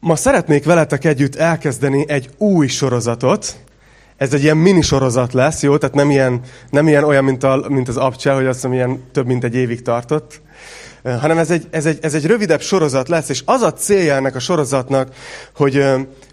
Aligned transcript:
Ma 0.00 0.16
szeretnék 0.16 0.64
veletek 0.64 1.04
együtt 1.04 1.34
elkezdeni 1.34 2.04
egy 2.08 2.30
új 2.36 2.66
sorozatot. 2.66 3.56
Ez 4.16 4.32
egy 4.34 4.42
ilyen 4.42 4.56
mini 4.56 4.80
sorozat 4.80 5.32
lesz, 5.32 5.62
jó? 5.62 5.76
Tehát 5.76 5.94
nem 5.94 6.10
ilyen, 6.10 6.40
nem 6.70 6.88
ilyen 6.88 7.04
olyan, 7.04 7.24
mint, 7.24 7.44
a, 7.44 7.64
mint 7.68 7.88
az 7.88 7.96
Abcsel, 7.96 8.34
hogy 8.34 8.46
azt 8.46 8.54
hiszem, 8.54 8.72
ilyen 8.72 9.02
több 9.12 9.26
mint 9.26 9.44
egy 9.44 9.54
évig 9.54 9.82
tartott. 9.82 10.40
Hanem 11.02 11.38
ez 11.38 11.50
egy, 11.50 11.66
ez, 11.70 11.86
egy, 11.86 11.98
ez 12.02 12.14
egy 12.14 12.26
rövidebb 12.26 12.60
sorozat 12.60 13.08
lesz, 13.08 13.28
és 13.28 13.42
az 13.44 13.62
a 13.62 13.72
célja 13.72 14.14
ennek 14.14 14.34
a 14.34 14.38
sorozatnak, 14.38 15.14
hogy, 15.54 15.84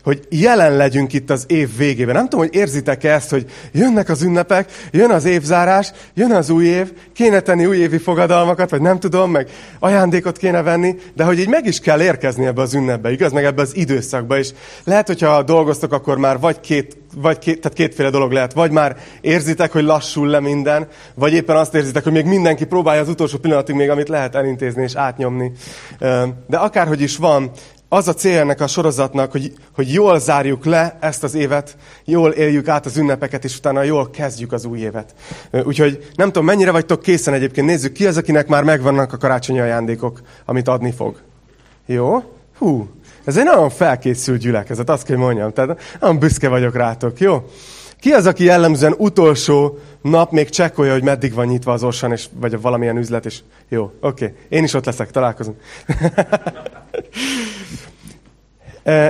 hogy 0.07 0.25
jelen 0.29 0.75
legyünk 0.75 1.13
itt 1.13 1.29
az 1.29 1.43
év 1.47 1.77
végében. 1.77 2.15
Nem 2.15 2.23
tudom, 2.23 2.45
hogy 2.45 2.55
érzitek-e 2.55 3.13
ezt, 3.13 3.29
hogy 3.29 3.45
jönnek 3.71 4.09
az 4.09 4.21
ünnepek, 4.21 4.71
jön 4.91 5.11
az 5.11 5.25
évzárás, 5.25 5.91
jön 6.13 6.31
az 6.31 6.49
új 6.49 6.65
év, 6.65 6.93
kéne 7.13 7.39
tenni 7.39 7.65
újévi 7.65 7.97
fogadalmakat, 7.97 8.69
vagy 8.69 8.81
nem 8.81 8.99
tudom, 8.99 9.31
meg 9.31 9.49
ajándékot 9.79 10.37
kéne 10.37 10.61
venni, 10.61 10.95
de 11.15 11.23
hogy 11.23 11.39
így 11.39 11.47
meg 11.47 11.65
is 11.65 11.79
kell 11.79 12.01
érkezni 12.01 12.45
ebbe 12.45 12.61
az 12.61 12.73
ünnepbe, 12.73 13.11
igaz, 13.11 13.31
meg 13.31 13.43
ebbe 13.43 13.61
az 13.61 13.75
időszakba. 13.75 14.37
És 14.37 14.49
lehet, 14.83 15.07
hogyha 15.07 15.43
dolgoztok, 15.43 15.93
akkor 15.93 16.17
már 16.17 16.39
vagy 16.39 16.59
két, 16.59 16.97
vagy 17.15 17.39
két, 17.39 17.61
tehát 17.61 17.77
kétféle 17.77 18.09
dolog 18.09 18.31
lehet. 18.31 18.53
Vagy 18.53 18.71
már 18.71 18.97
érzitek, 19.21 19.71
hogy 19.71 19.83
lassul 19.83 20.27
le 20.27 20.39
minden, 20.39 20.87
vagy 21.15 21.33
éppen 21.33 21.55
azt 21.55 21.75
érzitek, 21.75 22.03
hogy 22.03 22.11
még 22.11 22.25
mindenki 22.25 22.65
próbálja 22.65 23.01
az 23.01 23.09
utolsó 23.09 23.37
pillanatig 23.37 23.75
még, 23.75 23.89
amit 23.89 24.09
lehet 24.09 24.35
elintézni 24.35 24.83
és 24.83 24.95
átnyomni. 24.95 25.51
De 26.47 26.57
akárhogy 26.57 27.01
is 27.01 27.17
van, 27.17 27.51
az 27.89 28.07
a 28.07 28.13
cél 28.13 28.39
ennek 28.39 28.61
a 28.61 28.67
sorozatnak, 28.67 29.31
hogy, 29.31 29.53
hogy 29.75 29.93
jól 29.93 30.19
zárjuk 30.19 30.65
le 30.65 30.97
ezt 30.99 31.23
az 31.23 31.33
évet, 31.33 31.77
jól 32.05 32.31
éljük 32.31 32.67
át 32.67 32.85
az 32.85 32.97
ünnepeket, 32.97 33.43
és 33.43 33.57
utána 33.57 33.83
jól 33.83 34.09
kezdjük 34.09 34.51
az 34.51 34.65
új 34.65 34.79
évet. 34.79 35.15
Úgyhogy 35.63 36.07
nem 36.15 36.27
tudom, 36.27 36.45
mennyire 36.45 36.71
vagytok 36.71 37.01
készen 37.01 37.33
egyébként. 37.33 37.67
Nézzük 37.67 37.91
ki 37.91 38.07
az, 38.07 38.17
akinek 38.17 38.47
már 38.47 38.63
megvannak 38.63 39.13
a 39.13 39.17
karácsonyi 39.17 39.59
ajándékok, 39.59 40.21
amit 40.45 40.67
adni 40.67 40.91
fog. 40.91 41.21
Jó? 41.85 42.23
Hú, 42.57 42.89
ez 43.23 43.37
egy 43.37 43.43
nagyon 43.43 43.69
felkészült 43.69 44.39
gyülekezet, 44.39 44.89
azt 44.89 45.03
kell 45.03 45.17
mondjam. 45.17 45.53
Tehát 45.53 45.97
nagyon 45.99 46.19
büszke 46.19 46.47
vagyok 46.47 46.75
rátok, 46.75 47.19
jó? 47.19 47.43
Ki 47.99 48.11
az, 48.11 48.25
aki 48.25 48.43
jellemzően 48.43 48.95
utolsó 48.97 49.77
nap 50.01 50.31
még 50.31 50.49
csekkolja, 50.49 50.93
hogy 50.93 51.03
meddig 51.03 51.33
van 51.33 51.45
nyitva 51.45 51.71
az 51.71 51.83
Orsan, 51.83 52.11
és, 52.11 52.27
vagy 52.39 52.61
valamilyen 52.61 52.97
üzlet, 52.97 53.25
és 53.25 53.39
jó, 53.69 53.83
oké. 53.83 54.25
Okay. 54.25 54.37
Én 54.49 54.63
is 54.63 54.73
ott 54.73 54.85
leszek, 54.85 55.11
találkozunk. 55.11 55.57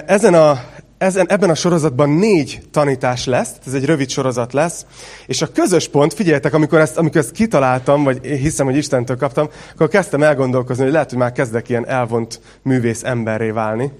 Ezen 0.05 0.33
a, 0.33 0.59
ezen, 0.97 1.29
ebben 1.29 1.49
a 1.49 1.55
sorozatban 1.55 2.09
négy 2.09 2.61
tanítás 2.71 3.25
lesz, 3.25 3.51
ez 3.65 3.73
egy 3.73 3.85
rövid 3.85 4.09
sorozat 4.09 4.53
lesz, 4.53 4.85
és 5.27 5.41
a 5.41 5.51
közös 5.51 5.87
pont, 5.87 6.13
figyeljetek, 6.13 6.53
amikor 6.53 6.79
ezt, 6.79 6.97
amikor 6.97 7.21
ezt 7.21 7.31
kitaláltam, 7.31 8.03
vagy 8.03 8.25
hiszem, 8.25 8.65
hogy 8.65 8.77
Istentől 8.77 9.17
kaptam, 9.17 9.49
akkor 9.73 9.87
kezdtem 9.87 10.23
elgondolkozni, 10.23 10.83
hogy 10.83 10.91
lehet, 10.91 11.09
hogy 11.09 11.19
már 11.19 11.31
kezdek 11.31 11.69
ilyen 11.69 11.87
elvont 11.87 12.39
művész 12.61 13.03
emberré 13.03 13.49
válni. 13.49 13.91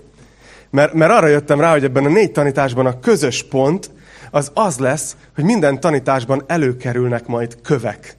Mert, 0.70 0.94
mert 0.94 1.12
arra 1.12 1.28
jöttem 1.28 1.60
rá, 1.60 1.72
hogy 1.72 1.84
ebben 1.84 2.06
a 2.06 2.10
négy 2.10 2.32
tanításban 2.32 2.86
a 2.86 3.00
közös 3.00 3.44
pont 3.44 3.90
az 4.32 4.52
az 4.54 4.78
lesz, 4.78 5.16
hogy 5.36 5.44
minden 5.44 5.80
tanításban 5.80 6.44
előkerülnek 6.48 7.28
majd 7.28 7.62
kövek. 7.62 8.18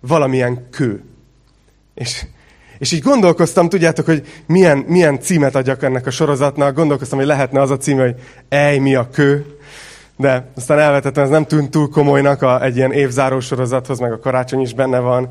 Valamilyen 0.00 0.70
kő. 0.70 1.02
És 1.94 2.24
és 2.78 2.92
így 2.92 3.02
gondolkoztam, 3.02 3.68
tudjátok, 3.68 4.06
hogy 4.06 4.42
milyen, 4.46 4.78
milyen 4.78 5.20
címet 5.20 5.54
adjak 5.54 5.82
ennek 5.82 6.06
a 6.06 6.10
sorozatnak. 6.10 6.74
Gondolkoztam, 6.74 7.18
hogy 7.18 7.26
lehetne 7.26 7.60
az 7.60 7.70
a 7.70 7.76
cím, 7.76 7.98
hogy 7.98 8.14
Ej, 8.48 8.78
mi 8.78 8.94
a 8.94 9.08
kő 9.10 9.57
de 10.18 10.50
aztán 10.56 10.78
elvetettem, 10.78 11.24
ez 11.24 11.30
nem 11.30 11.44
tűnt 11.44 11.70
túl 11.70 11.88
komolynak 11.88 12.42
a, 12.42 12.62
egy 12.62 12.76
ilyen 12.76 12.92
évzáró 12.92 13.40
sorozathoz, 13.40 13.98
meg 13.98 14.12
a 14.12 14.18
karácsony 14.18 14.60
is 14.60 14.74
benne 14.74 14.98
van. 14.98 15.28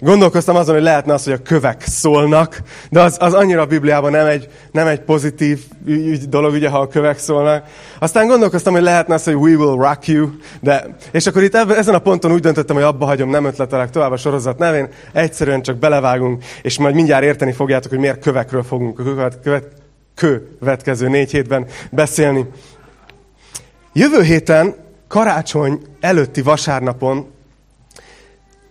Gondolkoztam 0.00 0.56
azon, 0.56 0.74
hogy 0.74 0.84
lehetne 0.84 1.12
az, 1.12 1.24
hogy 1.24 1.32
a 1.32 1.42
kövek 1.42 1.82
szólnak, 1.86 2.62
de 2.90 3.00
az, 3.00 3.16
az 3.20 3.34
annyira 3.34 3.60
a 3.60 3.66
Bibliában 3.66 4.10
nem 4.10 4.26
egy, 4.26 4.48
nem 4.72 4.86
egy 4.86 5.00
pozitív 5.00 5.60
ügy, 5.86 6.28
dolog, 6.28 6.52
ugye, 6.52 6.68
ha 6.68 6.78
a 6.78 6.88
kövek 6.88 7.18
szólnak. 7.18 7.64
Aztán 7.98 8.26
gondolkoztam, 8.26 8.72
hogy 8.72 8.82
lehetne 8.82 9.14
az, 9.14 9.24
hogy 9.24 9.34
we 9.34 9.56
will 9.56 9.76
rock 9.76 10.06
you, 10.06 10.28
de, 10.60 10.96
és 11.10 11.26
akkor 11.26 11.42
itt 11.42 11.54
ezen 11.54 11.94
a 11.94 11.98
ponton 11.98 12.32
úgy 12.32 12.40
döntöttem, 12.40 12.76
hogy 12.76 12.84
abba 12.84 13.06
hagyom, 13.06 13.30
nem 13.30 13.44
ötletelek 13.44 13.90
tovább 13.90 14.12
a 14.12 14.16
sorozat 14.16 14.58
nevén, 14.58 14.88
egyszerűen 15.12 15.62
csak 15.62 15.76
belevágunk, 15.76 16.44
és 16.62 16.78
majd 16.78 16.94
mindjárt 16.94 17.24
érteni 17.24 17.52
fogjátok, 17.52 17.90
hogy 17.90 18.00
miért 18.00 18.20
kövekről 18.20 18.62
fogunk 18.62 18.98
a 18.98 19.02
követ, 19.02 19.38
követ, 19.42 19.66
következő 20.14 21.08
négy 21.08 21.30
hétben 21.30 21.66
beszélni. 21.90 22.46
Jövő 23.98 24.22
héten, 24.22 24.74
karácsony 25.08 25.82
előtti 26.00 26.42
vasárnapon 26.42 27.26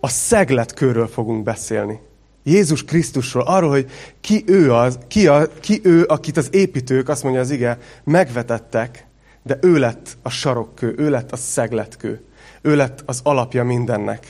a 0.00 0.08
szegletkőről 0.08 1.06
fogunk 1.06 1.42
beszélni. 1.42 2.00
Jézus 2.42 2.84
Krisztusról, 2.84 3.42
arról, 3.42 3.70
hogy 3.70 3.90
ki 4.20 4.44
ő 4.46 4.72
az, 4.72 4.98
ki, 5.08 5.26
a, 5.26 5.48
ki 5.60 5.80
ő, 5.84 6.04
akit 6.04 6.36
az 6.36 6.48
építők, 6.50 7.08
azt 7.08 7.22
mondja 7.22 7.40
az 7.40 7.50
ige, 7.50 7.78
megvetettek, 8.04 9.06
de 9.42 9.58
ő 9.60 9.78
lett 9.78 10.16
a 10.22 10.30
sarokkő, 10.30 10.94
ő 10.96 11.10
lett 11.10 11.32
a 11.32 11.36
szegletkő, 11.36 12.24
ő 12.62 12.76
lett 12.76 13.02
az 13.06 13.20
alapja 13.22 13.64
mindennek. 13.64 14.26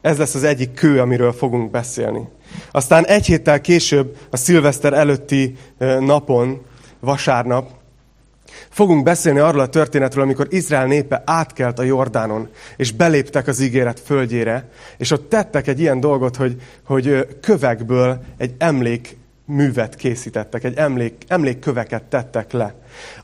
Ez 0.00 0.18
lesz 0.18 0.34
az 0.34 0.44
egyik 0.44 0.72
kő, 0.72 1.00
amiről 1.00 1.32
fogunk 1.32 1.70
beszélni. 1.70 2.28
Aztán 2.70 3.06
egy 3.06 3.26
héttel 3.26 3.60
később, 3.60 4.16
a 4.30 4.36
szilveszter 4.36 4.92
előtti 4.92 5.56
napon, 6.00 6.62
vasárnap, 7.00 7.77
Fogunk 8.68 9.02
beszélni 9.02 9.38
arról 9.38 9.60
a 9.60 9.68
történetről, 9.68 10.24
amikor 10.24 10.46
Izrael 10.50 10.86
népe 10.86 11.22
átkelt 11.26 11.78
a 11.78 11.82
Jordánon, 11.82 12.48
és 12.76 12.92
beléptek 12.92 13.46
az 13.46 13.60
ígéret 13.60 14.00
földjére, 14.00 14.68
és 14.96 15.10
ott 15.10 15.28
tettek 15.28 15.66
egy 15.66 15.80
ilyen 15.80 16.00
dolgot, 16.00 16.36
hogy, 16.36 16.56
hogy 16.84 17.26
kövekből 17.40 18.20
egy 18.36 18.54
emlék 18.58 19.16
művet 19.44 19.94
készítettek, 19.94 20.64
egy 20.64 20.76
emlék, 20.76 21.24
emlékköveket 21.26 22.02
tettek 22.02 22.52
le. 22.52 22.74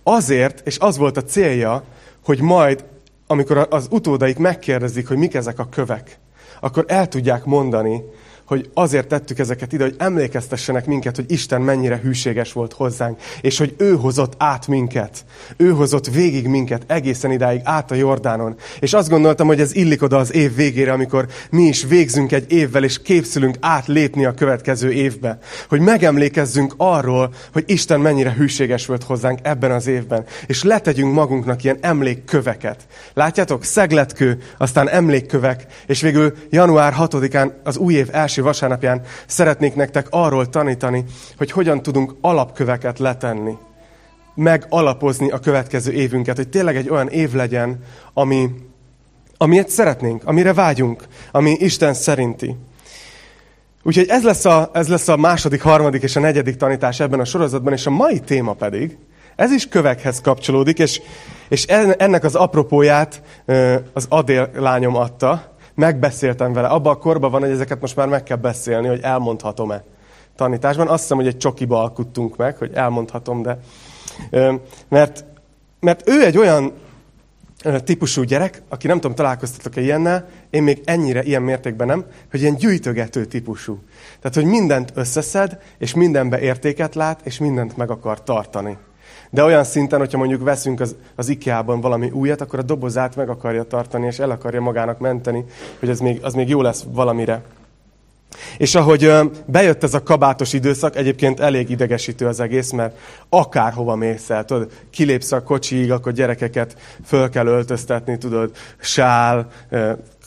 Azért, 0.03 0.67
és 0.67 0.79
az 0.79 0.97
volt 0.97 1.17
a 1.17 1.25
célja, 1.25 1.85
hogy 2.25 2.41
majd, 2.41 2.85
amikor 3.27 3.67
az 3.71 3.87
utódaik 3.91 4.39
megkérdezik, 4.39 5.09
hogy 5.09 5.17
mik 5.17 5.35
ezek 5.35 5.59
a 5.59 5.69
kövek, 5.69 6.19
akkor 6.61 6.85
el 6.89 7.09
tudják 7.09 7.45
mondani, 7.45 8.03
hogy 8.45 8.71
azért 8.75 9.09
tettük 9.09 9.39
ezeket 9.39 9.73
ide, 9.73 9.85
hogy 9.85 9.95
emlékeztessenek 9.99 10.87
minket, 10.87 11.17
hogy 11.17 11.25
Isten 11.29 11.61
mennyire 11.61 12.01
hűséges 12.03 12.53
volt 12.53 12.73
hozzánk, 12.73 13.21
és 13.41 13.59
hogy 13.59 13.75
ő 13.79 13.95
hozott 13.95 14.33
át 14.39 14.67
minket. 14.67 15.25
Ő 15.57 15.71
hozott 15.71 16.07
végig 16.07 16.47
minket 16.47 16.83
egészen 16.87 17.31
idáig 17.31 17.61
át 17.65 17.91
a 17.91 17.95
Jordánon. 17.95 18.57
És 18.81 18.93
azt 18.93 19.09
gondoltam, 19.09 19.47
hogy 19.47 19.61
ez 19.61 19.75
illik 19.75 20.03
oda 20.03 20.17
az 20.17 20.35
év 20.35 20.55
végére, 20.55 20.93
amikor 20.93 21.27
mi 21.51 21.63
is 21.63 21.85
végzünk 21.85 22.33
egy 22.33 22.53
évvel, 22.53 22.85
és 22.85 23.03
képszülünk 23.03 23.57
átlépni 23.61 24.25
a 24.25 24.35
következő 24.35 24.93
évbe. 24.93 25.39
Hogy 25.69 25.81
megemlékezzünk 25.81 26.75
arról, 26.77 27.35
hogy 27.53 27.65
Isten 27.67 28.01
mennyire 28.01 28.33
hűséges 28.33 28.87
volt 28.87 29.03
hozzánk 29.03 29.39
ebben 29.43 29.71
az 29.71 29.87
évben. 29.87 30.25
És 30.47 30.63
letegyünk 30.63 31.15
magunknak 31.15 31.65
ilyen 31.65 31.79
emlékköveket. 31.81 32.87
Látjátok? 33.15 33.65
Szegletkő, 33.65 34.39
aztán 34.59 34.89
emlékkövek, 34.89 35.67
és 35.87 36.01
végül 36.01 36.35
január 36.51 36.95
6-án 36.99 37.53
az 37.63 37.77
új 37.77 37.95
év 37.95 38.09
első 38.13 38.34
első 38.35 38.47
vasárnapján 38.47 39.03
szeretnék 39.27 39.75
nektek 39.75 40.07
arról 40.11 40.49
tanítani, 40.49 41.05
hogy 41.37 41.51
hogyan 41.51 41.83
tudunk 41.83 42.15
alapköveket 42.21 42.99
letenni. 42.99 43.57
Megalapozni 44.35 45.31
a 45.31 45.39
következő 45.39 45.93
évünket, 45.93 46.37
hogy 46.37 46.49
tényleg 46.49 46.77
egy 46.77 46.89
olyan 46.89 47.09
év 47.09 47.33
legyen, 47.33 47.85
ami, 48.13 48.51
amilyet 49.37 49.69
szeretnénk, 49.69 50.23
amire 50.25 50.53
vágyunk, 50.53 51.05
ami 51.31 51.57
Isten 51.59 51.95
szerinti. 51.95 52.57
Úgyhogy 53.83 54.09
ez 54.09 54.23
lesz, 54.23 54.45
a, 54.45 54.71
ez 54.73 54.89
lesz 54.89 55.09
a 55.09 55.17
második, 55.17 55.63
harmadik 55.63 56.03
és 56.03 56.17
a 56.17 56.21
negyedik 56.21 56.57
tanítás 56.57 57.01
ebben 57.01 57.21
a 57.21 57.25
sorozatban, 57.25 57.73
és 57.73 57.87
a 57.87 57.91
mai 57.91 58.21
téma 58.21 58.53
pedig, 58.53 58.97
ez 59.37 59.51
is 59.51 59.69
kövekhez 59.69 60.21
kapcsolódik, 60.21 60.79
és, 60.79 61.01
és 61.49 61.65
ennek 61.65 62.25
az 62.25 62.35
apropóját 62.35 63.23
az 63.93 64.07
Adél 64.09 64.51
lányom 64.55 64.97
adta, 64.97 65.54
megbeszéltem 65.75 66.53
vele. 66.53 66.69
Abban 66.69 66.95
a 66.95 66.99
korban 66.99 67.31
van, 67.31 67.41
hogy 67.41 67.51
ezeket 67.51 67.81
most 67.81 67.97
már 67.97 68.09
meg 68.09 68.23
kell 68.23 68.37
beszélni, 68.37 68.87
hogy 68.87 69.01
elmondhatom-e 69.03 69.85
tanításban. 70.37 70.89
Azt 70.89 71.01
hiszem, 71.01 71.17
hogy 71.17 71.27
egy 71.27 71.37
csokiba 71.37 71.83
alkuttunk 71.83 72.37
meg, 72.37 72.57
hogy 72.57 72.71
elmondhatom, 72.75 73.43
de... 73.43 73.59
Mert, 74.89 75.25
mert 75.81 76.09
ő 76.09 76.25
egy 76.25 76.39
olyan 76.39 76.73
típusú 77.85 78.23
gyerek, 78.23 78.63
aki 78.69 78.87
nem 78.87 79.01
tudom, 79.01 79.17
találkoztatok-e 79.17 79.81
ilyennel, 79.81 80.29
én 80.51 80.63
még 80.63 80.83
ennyire 80.85 81.23
ilyen 81.23 81.43
mértékben 81.43 81.87
nem, 81.87 82.05
hogy 82.31 82.41
ilyen 82.41 82.57
gyűjtögető 82.57 83.25
típusú. 83.25 83.79
Tehát, 84.21 84.35
hogy 84.35 84.45
mindent 84.45 84.93
összeszed, 84.95 85.59
és 85.79 85.95
mindenbe 85.95 86.41
értéket 86.41 86.95
lát, 86.95 87.21
és 87.25 87.39
mindent 87.39 87.77
meg 87.77 87.91
akar 87.91 88.23
tartani. 88.23 88.77
De 89.35 89.43
olyan 89.43 89.65
szinten, 89.65 89.99
hogyha 89.99 90.19
mondjuk 90.19 90.43
veszünk 90.43 90.81
az, 90.81 90.97
az 91.15 91.29
IKEA-ban 91.29 91.81
valami 91.81 92.11
újat, 92.11 92.41
akkor 92.41 92.59
a 92.59 92.63
dobozát 92.63 93.17
meg 93.17 93.29
akarja 93.29 93.63
tartani, 93.63 94.07
és 94.07 94.19
el 94.19 94.31
akarja 94.31 94.61
magának 94.61 94.99
menteni, 94.99 95.45
hogy 95.79 95.91
az 95.91 96.01
még, 96.01 96.19
az 96.23 96.35
még 96.35 96.49
jó 96.49 96.63
lesz 96.63 96.85
valamire. 96.93 97.43
És 98.59 98.75
ahogy 98.75 99.13
bejött 99.47 99.83
ez 99.83 99.95
a 99.95 100.03
kabátos 100.03 100.53
időszak, 100.53 100.97
egyébként 100.97 101.41
elég 101.41 101.71
idegesítő 101.71 102.27
az 102.27 102.41
egész, 102.41 102.71
mert 102.71 102.97
akárhova 103.29 103.95
mész 103.95 104.31
el, 104.31 104.45
tudod, 104.45 104.71
kilépsz 104.91 105.33
a 105.33 105.43
kocsiig, 105.43 105.93
akkor 105.93 106.13
gyerekeket 106.13 106.77
föl 107.05 107.31
kell 107.31 107.47
öltöztetni, 107.47 108.19
tudod, 108.19 108.51
sál, 108.81 109.49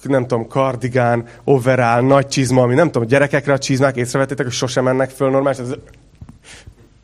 nem 0.02 0.28
tudom, 0.28 0.48
kardigán, 0.48 1.26
overall, 1.44 2.02
nagy 2.02 2.28
csizma, 2.28 2.62
ami 2.62 2.74
nem 2.74 2.92
tudom, 2.92 3.08
gyerekekre 3.08 3.54
a 3.54 3.58
csizmák 3.58 3.96
észrevettétek, 3.96 4.46
hogy 4.46 4.56
sosem 4.56 4.84
mennek 4.84 5.10
föl 5.10 5.30
normális, 5.30 5.60
ez 5.60 5.74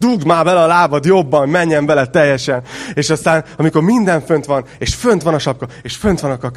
dugd 0.04 0.26
már 0.26 0.44
bele 0.44 0.62
a 0.62 0.68
lábad 0.68 1.06
jobban, 1.06 1.50
menjen 1.50 1.86
bele 1.86 2.06
teljesen. 2.06 2.62
És 2.94 3.10
aztán, 3.10 3.44
amikor 3.58 3.82
minden 3.82 4.22
fönt 4.22 4.46
van, 4.46 4.66
és 4.78 4.96
fönt 4.96 5.24
van 5.24 5.34
a 5.34 5.40
sapka, 5.40 5.68
és 5.82 5.96
fönt 5.96 6.20
van 6.20 6.32
a 6.32 6.52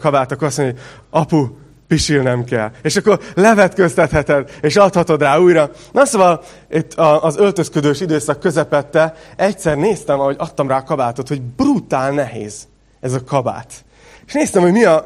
kabát, 0.00 0.32
akkor 0.32 0.46
azt 0.46 0.58
mondja, 0.58 0.76
hogy 0.76 1.20
apu, 1.20 1.46
pisilnem 1.88 2.44
kell. 2.44 2.70
És 2.82 2.96
akkor 2.96 3.20
levetköztetheted, 3.34 4.50
és 4.60 4.76
adhatod 4.76 5.20
rá 5.20 5.38
újra. 5.38 5.70
Na 5.92 6.04
szóval 6.06 6.42
itt 6.70 6.94
az 6.94 7.36
öltözködős 7.36 8.00
időszak 8.00 8.40
közepette 8.40 9.14
egyszer 9.36 9.76
néztem, 9.76 10.20
ahogy 10.20 10.36
adtam 10.38 10.68
rá 10.68 10.76
a 10.76 10.82
kabátot, 10.82 11.28
hogy 11.28 11.42
brutál 11.42 12.10
nehéz 12.10 12.68
ez 13.00 13.12
a 13.12 13.24
kabát. 13.24 13.84
És 14.26 14.32
néztem, 14.32 14.62
hogy 14.62 14.72
mi, 14.72 14.84
a, 14.84 15.04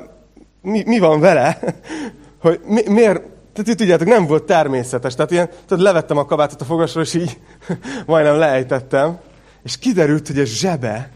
mi, 0.62 0.82
mi 0.86 0.98
van 0.98 1.20
vele, 1.20 1.58
hogy 2.44 2.60
mi, 2.66 2.82
miért, 2.88 3.22
tehát 3.64 3.76
tudjátok, 3.76 4.08
nem 4.08 4.26
volt 4.26 4.42
természetes. 4.42 5.14
Tehát 5.14 5.30
ilyen, 5.30 5.48
tudod, 5.66 5.84
levettem 5.84 6.16
a 6.16 6.24
kabátot 6.24 6.60
a 6.60 6.64
fogasról, 6.64 7.04
és 7.04 7.14
így 7.14 7.38
majdnem 8.06 8.36
leejtettem. 8.36 9.18
És 9.62 9.78
kiderült, 9.78 10.26
hogy 10.26 10.38
a 10.38 10.44
zsebe 10.44 11.10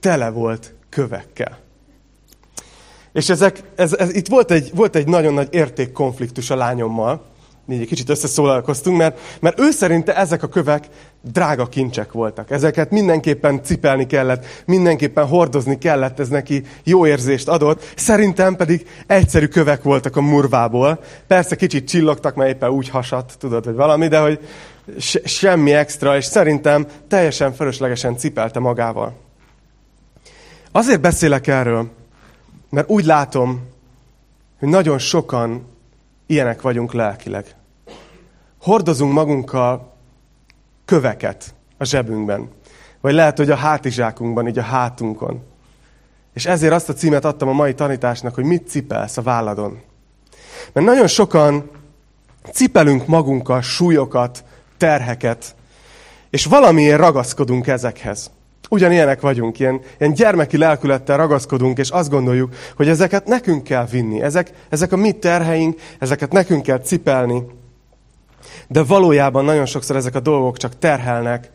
tele 0.00 0.30
volt 0.30 0.74
kövekkel. 0.88 1.58
És 3.12 3.28
ezek, 3.28 3.62
ez, 3.76 3.92
ez, 3.92 4.14
itt 4.14 4.28
volt 4.28 4.50
egy, 4.50 4.70
volt 4.74 4.96
egy 4.96 5.08
nagyon 5.08 5.34
nagy 5.34 5.48
értékkonfliktus 5.50 6.50
a 6.50 6.56
lányommal. 6.56 7.24
Így 7.68 7.80
egy 7.80 7.86
kicsit 7.86 8.08
összeszólalkoztunk, 8.08 8.96
mert, 8.96 9.18
mert 9.40 9.60
ő 9.60 9.70
szerinte 9.70 10.16
ezek 10.16 10.42
a 10.42 10.48
kövek 10.48 10.88
drága 11.32 11.66
kincsek 11.66 12.12
voltak. 12.12 12.50
Ezeket 12.50 12.90
mindenképpen 12.90 13.62
cipelni 13.62 14.06
kellett, 14.06 14.46
mindenképpen 14.66 15.26
hordozni 15.26 15.78
kellett, 15.78 16.20
ez 16.20 16.28
neki 16.28 16.62
jó 16.84 17.06
érzést 17.06 17.48
adott. 17.48 17.92
Szerintem 17.96 18.56
pedig 18.56 18.86
egyszerű 19.06 19.46
kövek 19.46 19.82
voltak 19.82 20.16
a 20.16 20.20
murvából. 20.20 21.00
Persze 21.26 21.56
kicsit 21.56 21.88
csillogtak, 21.88 22.34
mert 22.34 22.50
éppen 22.50 22.70
úgy 22.70 22.88
hasadt, 22.88 23.38
tudod, 23.38 23.64
hogy 23.64 23.74
valami, 23.74 24.08
de 24.08 24.18
hogy 24.18 24.40
se, 24.98 25.20
semmi 25.24 25.72
extra, 25.72 26.16
és 26.16 26.24
szerintem 26.24 26.86
teljesen 27.08 27.52
fölöslegesen 27.52 28.16
cipelte 28.16 28.58
magával. 28.58 29.14
Azért 30.72 31.00
beszélek 31.00 31.46
erről, 31.46 31.88
mert 32.70 32.90
úgy 32.90 33.04
látom, 33.04 33.60
hogy 34.58 34.68
nagyon 34.68 34.98
sokan 34.98 35.66
ilyenek 36.26 36.62
vagyunk 36.62 36.92
lelkileg. 36.92 37.54
Hordozunk 38.60 39.12
magunkkal 39.12 39.95
köveket 40.86 41.54
a 41.78 41.84
zsebünkben. 41.84 42.48
Vagy 43.00 43.14
lehet, 43.14 43.36
hogy 43.36 43.50
a 43.50 43.56
hátizsákunkban, 43.56 44.48
így 44.48 44.58
a 44.58 44.62
hátunkon. 44.62 45.42
És 46.34 46.46
ezért 46.46 46.72
azt 46.72 46.88
a 46.88 46.92
címet 46.92 47.24
adtam 47.24 47.48
a 47.48 47.52
mai 47.52 47.74
tanításnak, 47.74 48.34
hogy 48.34 48.44
mit 48.44 48.68
cipelsz 48.68 49.16
a 49.16 49.22
válladon. 49.22 49.80
Mert 50.72 50.86
nagyon 50.86 51.06
sokan 51.06 51.70
cipelünk 52.52 53.06
magunkkal 53.06 53.62
súlyokat, 53.62 54.44
terheket, 54.76 55.54
és 56.30 56.44
valamiért 56.44 56.98
ragaszkodunk 56.98 57.66
ezekhez. 57.66 58.30
Ugyanilyenek 58.70 59.20
vagyunk, 59.20 59.58
ilyen, 59.58 59.80
ilyen 59.98 60.12
gyermeki 60.12 60.56
lelkülettel 60.56 61.16
ragaszkodunk, 61.16 61.78
és 61.78 61.90
azt 61.90 62.10
gondoljuk, 62.10 62.54
hogy 62.76 62.88
ezeket 62.88 63.26
nekünk 63.26 63.62
kell 63.62 63.86
vinni. 63.86 64.22
Ezek, 64.22 64.52
ezek 64.68 64.92
a 64.92 64.96
mi 64.96 65.12
terheink, 65.12 65.80
ezeket 65.98 66.32
nekünk 66.32 66.62
kell 66.62 66.78
cipelni. 66.78 67.42
De 68.68 68.82
valójában 68.82 69.44
nagyon 69.44 69.66
sokszor 69.66 69.96
ezek 69.96 70.14
a 70.14 70.20
dolgok 70.20 70.56
csak 70.56 70.78
terhelnek, 70.78 71.50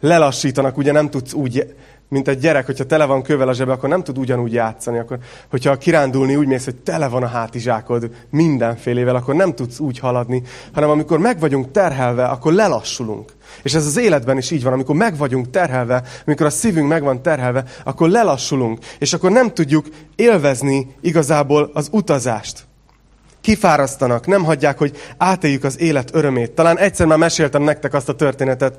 lelassítanak, 0.00 0.76
ugye 0.76 0.92
nem 0.92 1.10
tudsz 1.10 1.32
úgy, 1.32 1.74
mint 2.08 2.28
egy 2.28 2.38
gyerek, 2.38 2.66
hogyha 2.66 2.84
tele 2.84 3.04
van 3.04 3.22
kövel 3.22 3.48
a 3.48 3.52
zsebe, 3.52 3.72
akkor 3.72 3.88
nem 3.88 4.02
tud 4.02 4.18
ugyanúgy 4.18 4.52
játszani. 4.52 4.98
Akkor, 4.98 5.18
hogyha 5.50 5.76
kirándulni 5.76 6.36
úgy 6.36 6.46
mész, 6.46 6.64
hogy 6.64 6.76
tele 6.76 7.08
van 7.08 7.22
a 7.22 7.26
hátizsákod 7.26 8.10
mindenfélével, 8.30 9.16
akkor 9.16 9.34
nem 9.34 9.54
tudsz 9.54 9.78
úgy 9.78 9.98
haladni, 9.98 10.42
hanem 10.72 10.90
amikor 10.90 11.18
meg 11.18 11.40
vagyunk 11.40 11.70
terhelve, 11.70 12.24
akkor 12.24 12.52
lelassulunk. 12.52 13.32
És 13.62 13.74
ez 13.74 13.86
az 13.86 13.96
életben 13.96 14.36
is 14.36 14.50
így 14.50 14.62
van, 14.62 14.72
amikor 14.72 14.96
meg 14.96 15.16
vagyunk 15.16 15.50
terhelve, 15.50 16.02
amikor 16.26 16.46
a 16.46 16.50
szívünk 16.50 16.88
meg 16.88 17.02
van 17.02 17.22
terhelve, 17.22 17.64
akkor 17.84 18.08
lelassulunk, 18.08 18.78
és 18.98 19.12
akkor 19.12 19.30
nem 19.30 19.54
tudjuk 19.54 19.86
élvezni 20.16 20.94
igazából 21.00 21.70
az 21.74 21.88
utazást. 21.92 22.67
Kifárasztanak, 23.48 24.26
nem 24.26 24.44
hagyják, 24.44 24.78
hogy 24.78 24.96
átéljük 25.16 25.64
az 25.64 25.80
élet 25.80 26.14
örömét. 26.14 26.50
Talán 26.50 26.78
egyszer 26.78 27.06
már 27.06 27.18
meséltem 27.18 27.62
nektek 27.62 27.94
azt 27.94 28.08
a 28.08 28.14
történetet, 28.14 28.78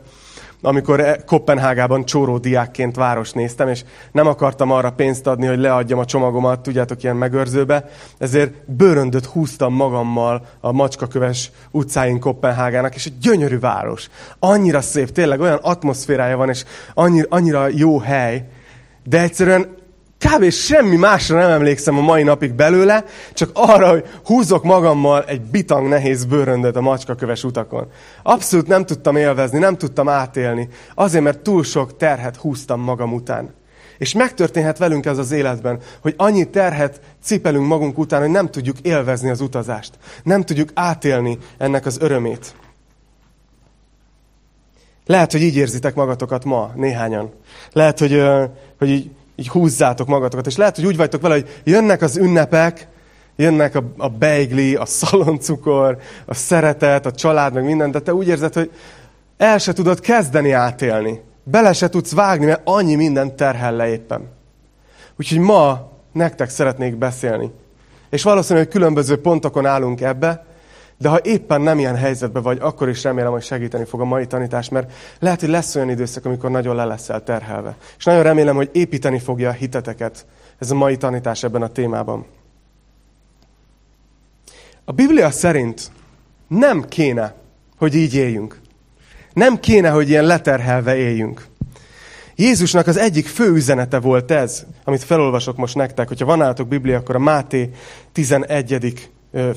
amikor 0.62 1.00
e- 1.00 1.24
Kopenhágában 1.26 2.06
csóró 2.06 2.38
diákként 2.38 2.96
város 2.96 3.32
néztem, 3.32 3.68
és 3.68 3.84
nem 4.12 4.28
akartam 4.28 4.72
arra 4.72 4.92
pénzt 4.92 5.28
adni, 5.28 5.46
hogy 5.46 5.60
leadjam 5.60 6.00
a 6.00 6.06
csomagomat, 6.06 6.60
tudjátok, 6.60 7.04
ilyen 7.04 7.16
megőrzőbe, 7.16 7.90
ezért 8.18 8.72
bőröndöt 8.72 9.26
húztam 9.26 9.74
magammal 9.74 10.46
a 10.60 10.72
macskaköves 10.72 11.52
utcáin 11.72 12.20
Kopenhágának, 12.20 12.96
és 12.96 13.06
egy 13.06 13.18
gyönyörű 13.18 13.60
város. 13.60 14.10
Annyira 14.40 14.82
szép, 14.82 15.12
tényleg 15.12 15.40
olyan 15.40 15.60
atmoszférája 15.62 16.38
van, 16.38 16.50
és 16.50 16.64
annyira, 16.94 17.28
annyira 17.30 17.68
jó 17.68 18.00
hely, 18.00 18.48
de 19.04 19.22
egyszerűen 19.22 19.78
Kb. 20.20 20.50
semmi 20.50 20.96
másra 20.96 21.40
nem 21.40 21.50
emlékszem 21.50 21.98
a 21.98 22.02
mai 22.02 22.24
napig 22.24 22.54
belőle, 22.54 23.04
csak 23.34 23.50
arra, 23.54 23.90
hogy 23.90 24.06
húzok 24.24 24.64
magammal 24.64 25.24
egy 25.24 25.42
bitang 25.42 25.88
nehéz 25.88 26.26
bőröndöt 26.26 26.76
a 26.76 26.82
macskaköves 26.82 27.44
utakon. 27.44 27.88
Abszolút 28.24 28.68
nem 28.68 28.86
tudtam 28.86 29.16
élvezni, 29.16 29.60
nem 29.60 29.78
tudtam 29.78 30.10
átélni, 30.10 30.70
azért, 30.96 31.24
mert 31.24 31.40
túl 31.40 31.64
sok 31.64 31.98
terhet 31.98 32.36
húztam 32.36 32.82
magam 32.82 33.14
után. 33.14 33.54
És 33.98 34.14
megtörténhet 34.14 34.78
velünk 34.78 35.06
ez 35.06 35.18
az 35.18 35.32
életben, 35.32 35.80
hogy 36.02 36.14
annyi 36.18 36.50
terhet 36.50 37.02
cipelünk 37.24 37.68
magunk 37.68 37.98
után, 37.98 38.22
hogy 38.22 38.30
nem 38.30 38.52
tudjuk 38.52 38.80
élvezni 38.82 39.30
az 39.30 39.42
utazást. 39.42 39.94
Nem 40.24 40.44
tudjuk 40.44 40.70
átélni 40.74 41.38
ennek 41.58 41.86
az 41.86 41.98
örömét. 42.02 42.56
Lehet, 45.06 45.32
hogy 45.32 45.42
így 45.42 45.56
érzitek 45.56 45.96
magatokat 45.96 46.46
ma, 46.46 46.72
néhányan. 46.76 47.34
Lehet, 47.72 48.00
hogy, 48.00 48.24
hogy 48.78 48.90
így 48.90 49.10
így 49.40 49.48
húzzátok 49.48 50.08
magatokat. 50.08 50.48
És 50.48 50.58
lehet, 50.58 50.76
hogy 50.76 50.86
úgy 50.86 50.98
vagytok 50.98 51.22
vele, 51.22 51.34
hogy 51.34 51.62
jönnek 51.64 52.02
az 52.02 52.18
ünnepek, 52.18 52.88
jönnek 53.36 53.76
a, 53.76 53.84
a 53.98 54.10
beigli, 54.10 54.76
a 54.76 54.86
szaloncukor, 54.86 55.98
a 56.26 56.34
szeretet, 56.34 57.06
a 57.06 57.12
család, 57.12 57.54
meg 57.54 57.64
minden, 57.64 57.92
de 57.92 58.00
te 58.00 58.14
úgy 58.14 58.28
érzed, 58.28 58.54
hogy 58.54 58.72
el 59.38 59.58
se 59.58 59.74
tudod 59.74 60.00
kezdeni 60.00 60.52
átélni. 60.52 61.22
Bele 61.44 61.74
se 61.74 61.90
tudsz 61.90 62.12
vágni, 62.12 62.46
mert 62.46 62.62
annyi 62.64 62.96
minden 62.96 63.36
terhel 63.36 63.76
le 63.76 63.88
éppen. 63.88 64.28
Úgyhogy 65.20 65.40
ma 65.40 65.92
nektek 66.12 66.50
szeretnék 66.50 66.96
beszélni. 66.96 67.52
És 68.10 68.24
valószínűleg 68.24 68.68
különböző 68.68 69.22
pontokon 69.22 69.66
állunk 69.66 70.02
ebbe, 70.02 70.46
de 71.00 71.10
ha 71.10 71.20
éppen 71.24 71.62
nem 71.62 71.80
ilyen 71.80 71.96
helyzetben 71.96 72.44
vagy, 72.44 72.58
akkor 72.62 72.90
is 72.90 73.04
remélem, 73.04 73.32
hogy 73.32 73.44
segíteni 73.44 73.86
fog 73.86 74.02
a 74.02 74.06
mai 74.06 74.28
tanítás, 74.28 74.70
mert 74.70 74.92
lehet, 75.20 75.40
hogy 75.40 75.50
lesz 75.50 75.76
olyan 75.76 75.90
időszak, 75.90 76.26
amikor 76.26 76.52
nagyon 76.52 76.76
le 76.76 76.86
leszel 76.86 77.24
terhelve. 77.24 77.76
És 77.98 78.04
nagyon 78.04 78.24
remélem, 78.24 78.56
hogy 78.56 78.70
építeni 78.74 79.20
fogja 79.20 79.50
a 79.50 79.54
hiteteket 79.54 80.26
ez 80.58 80.72
a 80.72 80.76
mai 80.76 80.98
tanítás 80.98 81.44
ebben 81.44 81.62
a 81.62 81.68
témában. 81.68 82.26
A 84.86 84.92
Biblia 84.92 85.32
szerint 85.32 85.92
nem 86.48 86.84
kéne, 86.88 87.36
hogy 87.78 87.96
így 87.96 88.16
éljünk. 88.16 88.60
Nem 89.34 89.60
kéne, 89.60 89.90
hogy 89.90 90.10
ilyen 90.10 90.26
leterhelve 90.26 90.96
éljünk. 90.96 91.46
Jézusnak 92.36 92.88
az 92.88 92.98
egyik 92.98 93.28
fő 93.28 93.52
üzenete 93.52 94.00
volt 94.00 94.32
ez, 94.32 94.66
amit 94.84 95.04
felolvasok 95.04 95.58
most 95.58 95.76
nektek. 95.76 96.08
Hogyha 96.08 96.26
van 96.26 96.42
állatok 96.42 96.68
Biblia, 96.68 96.98
akkor 96.98 97.16
a 97.16 97.20
Máté 97.20 97.70
11 98.12 99.00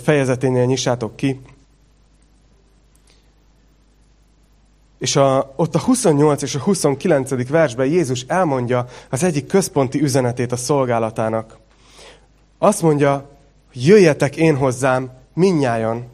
fejezeténél 0.03 0.65
nyissátok 0.65 1.17
ki. 1.17 1.41
És 4.99 5.17
a, 5.17 5.53
ott 5.57 5.75
a 5.75 5.79
28 5.79 6.43
és 6.43 6.55
a 6.55 6.59
29. 6.59 7.49
versben 7.49 7.87
Jézus 7.87 8.25
elmondja 8.27 8.87
az 9.11 9.23
egyik 9.23 9.47
központi 9.47 10.03
üzenetét 10.03 10.53
a 10.53 10.57
szolgálatának. 10.57 11.59
Azt 12.59 12.83
mondja, 12.83 13.31
jöjjetek 13.73 14.37
én 14.37 14.57
hozzám, 14.57 15.11
minnyájan, 15.35 16.07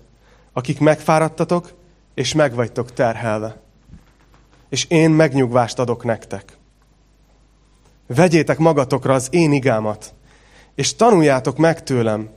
akik 0.52 0.80
megfáradtatok, 0.80 1.72
és 2.14 2.34
megvagytok 2.34 2.92
terhelve. 2.92 3.60
És 4.68 4.84
én 4.84 5.10
megnyugvást 5.10 5.78
adok 5.78 6.04
nektek. 6.04 6.56
Vegyétek 8.06 8.58
magatokra 8.58 9.14
az 9.14 9.28
én 9.30 9.52
igámat, 9.52 10.14
és 10.74 10.94
tanuljátok 10.94 11.56
meg 11.56 11.82
tőlem, 11.82 12.28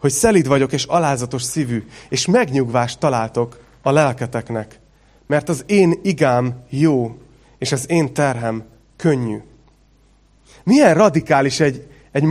hogy 0.00 0.10
szelid 0.10 0.46
vagyok 0.46 0.72
és 0.72 0.84
alázatos 0.84 1.42
szívű, 1.42 1.86
és 2.08 2.26
megnyugvást 2.26 2.98
találtok 2.98 3.60
a 3.82 3.90
lelketeknek. 3.90 4.80
Mert 5.26 5.48
az 5.48 5.64
én 5.66 5.98
igám 6.02 6.54
jó, 6.68 7.18
és 7.58 7.72
az 7.72 7.90
én 7.90 8.14
terhem 8.14 8.64
könnyű. 8.96 9.38
Milyen 10.64 10.94
radikális 10.94 11.60
egy, 11.60 11.86
egy 12.12 12.24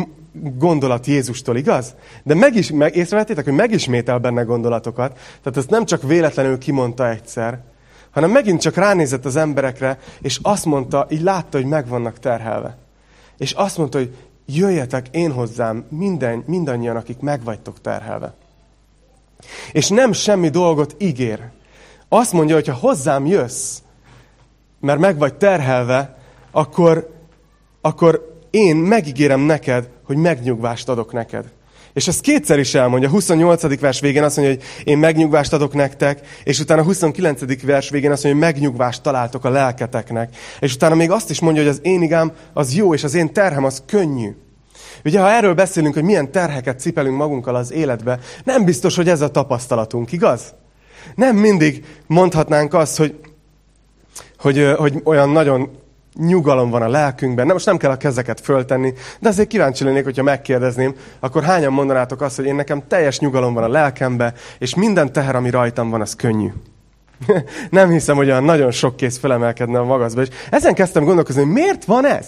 gondolat 0.57 1.05
Jézustól, 1.05 1.57
igaz? 1.57 1.95
De 2.23 2.35
meg 2.35 2.55
is, 2.55 2.71
meg, 2.71 2.95
észrevettétek, 2.95 3.43
hogy 3.43 3.53
megismétel 3.53 4.17
benne 4.17 4.41
gondolatokat. 4.41 5.13
Tehát 5.13 5.57
ezt 5.57 5.69
nem 5.69 5.85
csak 5.85 6.01
véletlenül 6.01 6.57
kimondta 6.57 7.09
egyszer, 7.09 7.59
hanem 8.11 8.31
megint 8.31 8.61
csak 8.61 8.75
ránézett 8.75 9.25
az 9.25 9.35
emberekre, 9.35 9.99
és 10.21 10.39
azt 10.41 10.65
mondta, 10.65 11.07
így 11.09 11.21
látta, 11.21 11.57
hogy 11.57 11.67
meg 11.67 11.87
vannak 11.87 12.19
terhelve. 12.19 12.77
És 13.37 13.51
azt 13.51 13.77
mondta, 13.77 13.97
hogy 13.97 14.15
jöjjetek 14.47 15.07
én 15.11 15.31
hozzám 15.31 15.85
minden, 15.89 16.43
mindannyian, 16.47 16.95
akik 16.95 17.19
megvagytok 17.19 17.81
terhelve. 17.81 18.33
És 19.71 19.89
nem 19.89 20.11
semmi 20.11 20.49
dolgot 20.49 20.95
ígér. 20.97 21.49
Azt 22.09 22.33
mondja, 22.33 22.55
hogy 22.55 22.67
ha 22.67 22.73
hozzám 22.73 23.25
jössz, 23.25 23.77
mert 24.79 24.99
meg 24.99 25.17
vagy 25.17 25.35
terhelve, 25.35 26.17
akkor, 26.51 27.13
akkor 27.81 28.39
én 28.49 28.75
megígérem 28.75 29.39
neked, 29.39 29.89
hogy 30.03 30.17
megnyugvást 30.17 30.89
adok 30.89 31.13
neked. 31.13 31.51
És 31.97 32.07
ezt 32.07 32.21
kétszer 32.21 32.59
is 32.59 32.73
elmondja. 32.73 33.09
A 33.09 33.11
28. 33.11 33.79
vers 33.79 33.99
végén 33.99 34.23
azt 34.23 34.37
mondja, 34.37 34.55
hogy 34.55 34.63
én 34.83 34.97
megnyugvást 34.97 35.53
adok 35.53 35.73
nektek, 35.73 36.27
és 36.43 36.59
utána 36.59 36.81
a 36.81 36.83
29. 36.83 37.63
vers 37.63 37.89
végén 37.89 38.11
azt 38.11 38.23
mondja, 38.23 38.41
hogy 38.41 38.53
megnyugvást 38.53 39.01
találtok 39.01 39.45
a 39.45 39.49
lelketeknek. 39.49 40.35
És 40.59 40.73
utána 40.73 40.95
még 40.95 41.11
azt 41.11 41.29
is 41.29 41.39
mondja, 41.39 41.61
hogy 41.61 41.71
az 41.71 41.79
én 41.81 42.01
igám 42.01 42.31
az 42.53 42.75
jó, 42.75 42.93
és 42.93 43.03
az 43.03 43.13
én 43.13 43.33
terhem 43.33 43.63
az 43.63 43.83
könnyű. 43.85 44.35
Ugye, 45.05 45.19
ha 45.19 45.29
erről 45.29 45.53
beszélünk, 45.53 45.93
hogy 45.93 46.03
milyen 46.03 46.31
terheket 46.31 46.79
cipelünk 46.79 47.17
magunkkal 47.17 47.55
az 47.55 47.71
életbe, 47.71 48.19
nem 48.43 48.65
biztos, 48.65 48.95
hogy 48.95 49.09
ez 49.09 49.21
a 49.21 49.31
tapasztalatunk, 49.31 50.11
igaz? 50.11 50.53
Nem 51.15 51.35
mindig 51.35 51.85
mondhatnánk 52.07 52.73
azt, 52.73 52.97
hogy, 52.97 53.19
hogy, 54.37 54.73
hogy 54.77 55.01
olyan 55.03 55.29
nagyon 55.29 55.69
nyugalom 56.17 56.69
van 56.69 56.81
a 56.81 56.89
lelkünkben. 56.89 57.45
Nem, 57.45 57.53
most 57.53 57.65
nem 57.65 57.77
kell 57.77 57.91
a 57.91 57.97
kezeket 57.97 58.39
föltenni, 58.39 58.93
de 59.19 59.29
azért 59.29 59.47
kíváncsi 59.47 59.83
lennék, 59.83 60.03
hogyha 60.03 60.23
megkérdezném, 60.23 60.95
akkor 61.19 61.43
hányan 61.43 61.73
mondanátok 61.73 62.21
azt, 62.21 62.35
hogy 62.35 62.45
én 62.45 62.55
nekem 62.55 62.87
teljes 62.87 63.19
nyugalom 63.19 63.53
van 63.53 63.63
a 63.63 63.67
lelkembe, 63.67 64.33
és 64.59 64.75
minden 64.75 65.11
teher, 65.11 65.35
ami 65.35 65.49
rajtam 65.49 65.89
van, 65.89 66.01
az 66.01 66.15
könnyű. 66.15 66.51
nem 67.69 67.89
hiszem, 67.89 68.15
hogy 68.15 68.27
olyan 68.27 68.43
nagyon 68.43 68.71
sok 68.71 68.95
kész 68.95 69.17
felemelkedne 69.17 69.79
a 69.79 69.83
magazba. 69.83 70.21
És 70.21 70.27
ezen 70.49 70.73
kezdtem 70.73 71.03
gondolkozni, 71.03 71.41
hogy 71.41 71.51
miért 71.51 71.85
van 71.85 72.05
ez? 72.05 72.27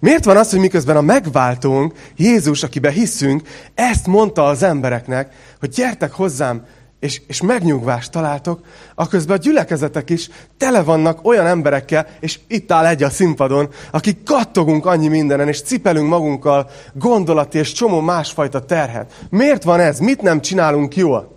Miért 0.00 0.24
van 0.24 0.36
az, 0.36 0.50
hogy 0.50 0.60
miközben 0.60 0.96
a 0.96 1.00
megváltónk, 1.00 1.92
Jézus, 2.16 2.62
akiben 2.62 2.92
hiszünk, 2.92 3.42
ezt 3.74 4.06
mondta 4.06 4.44
az 4.44 4.62
embereknek, 4.62 5.32
hogy 5.60 5.68
gyertek 5.68 6.12
hozzám, 6.12 6.64
és, 7.00 7.22
és 7.26 7.42
megnyugvást 7.42 8.10
találtok, 8.10 8.60
aközben 8.94 9.36
a 9.36 9.40
gyülekezetek 9.40 10.10
is 10.10 10.30
tele 10.56 10.82
vannak 10.82 11.26
olyan 11.26 11.46
emberekkel, 11.46 12.06
és 12.20 12.38
itt 12.46 12.72
áll 12.72 12.86
egy 12.86 13.02
a 13.02 13.10
színpadon, 13.10 13.68
akik 13.90 14.22
kattogunk 14.24 14.86
annyi 14.86 15.08
mindenen, 15.08 15.48
és 15.48 15.62
cipelünk 15.62 16.08
magunkkal 16.08 16.70
gondolati 16.92 17.58
és 17.58 17.72
csomó 17.72 18.00
másfajta 18.00 18.64
terhet. 18.64 19.26
Miért 19.30 19.62
van 19.62 19.80
ez? 19.80 19.98
Mit 19.98 20.22
nem 20.22 20.40
csinálunk 20.40 20.96
jól? 20.96 21.36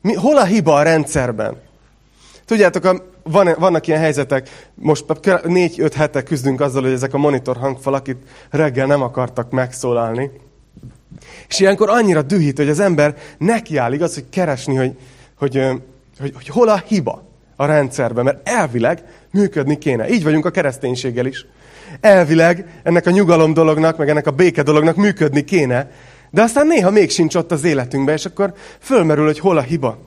Mi, 0.00 0.14
hol 0.14 0.36
a 0.36 0.44
hiba 0.44 0.74
a 0.74 0.82
rendszerben? 0.82 1.60
Tudjátok, 2.44 2.84
a, 2.84 3.04
van, 3.22 3.54
vannak 3.58 3.86
ilyen 3.86 4.00
helyzetek, 4.00 4.68
most 4.74 5.04
négy-öt 5.44 5.94
hete 5.94 6.22
küzdünk 6.22 6.60
azzal, 6.60 6.82
hogy 6.82 6.92
ezek 6.92 7.14
a 7.14 7.18
monitor 7.18 7.56
hangfalak 7.56 8.08
itt 8.08 8.22
reggel 8.50 8.86
nem 8.86 9.02
akartak 9.02 9.50
megszólalni. 9.50 10.30
És 11.48 11.60
ilyenkor 11.60 11.90
annyira 11.90 12.22
dühít, 12.22 12.56
hogy 12.56 12.68
az 12.68 12.80
ember 12.80 13.16
nekiáll, 13.38 13.92
igaz, 13.92 14.14
hogy 14.14 14.28
keresni, 14.30 14.74
hogy, 14.74 14.96
hogy, 15.38 15.54
hogy, 16.18 16.32
hogy 16.34 16.48
hol 16.48 16.68
a 16.68 16.82
hiba 16.86 17.28
a 17.56 17.66
rendszerben, 17.66 18.24
mert 18.24 18.48
elvileg 18.48 19.02
működni 19.30 19.78
kéne. 19.78 20.08
Így 20.08 20.22
vagyunk 20.22 20.46
a 20.46 20.50
kereszténységgel 20.50 21.26
is. 21.26 21.46
Elvileg 22.00 22.80
ennek 22.82 23.06
a 23.06 23.10
nyugalom 23.10 23.52
dolognak, 23.52 23.96
meg 23.96 24.08
ennek 24.08 24.26
a 24.26 24.30
béke 24.30 24.62
dolognak 24.62 24.96
működni 24.96 25.44
kéne, 25.44 25.90
de 26.30 26.42
aztán 26.42 26.66
néha 26.66 26.90
még 26.90 27.10
sincs 27.10 27.34
ott 27.34 27.52
az 27.52 27.64
életünkben, 27.64 28.14
és 28.14 28.24
akkor 28.24 28.54
fölmerül, 28.78 29.24
hogy 29.24 29.38
hol 29.38 29.56
a 29.56 29.62
hiba. 29.62 29.98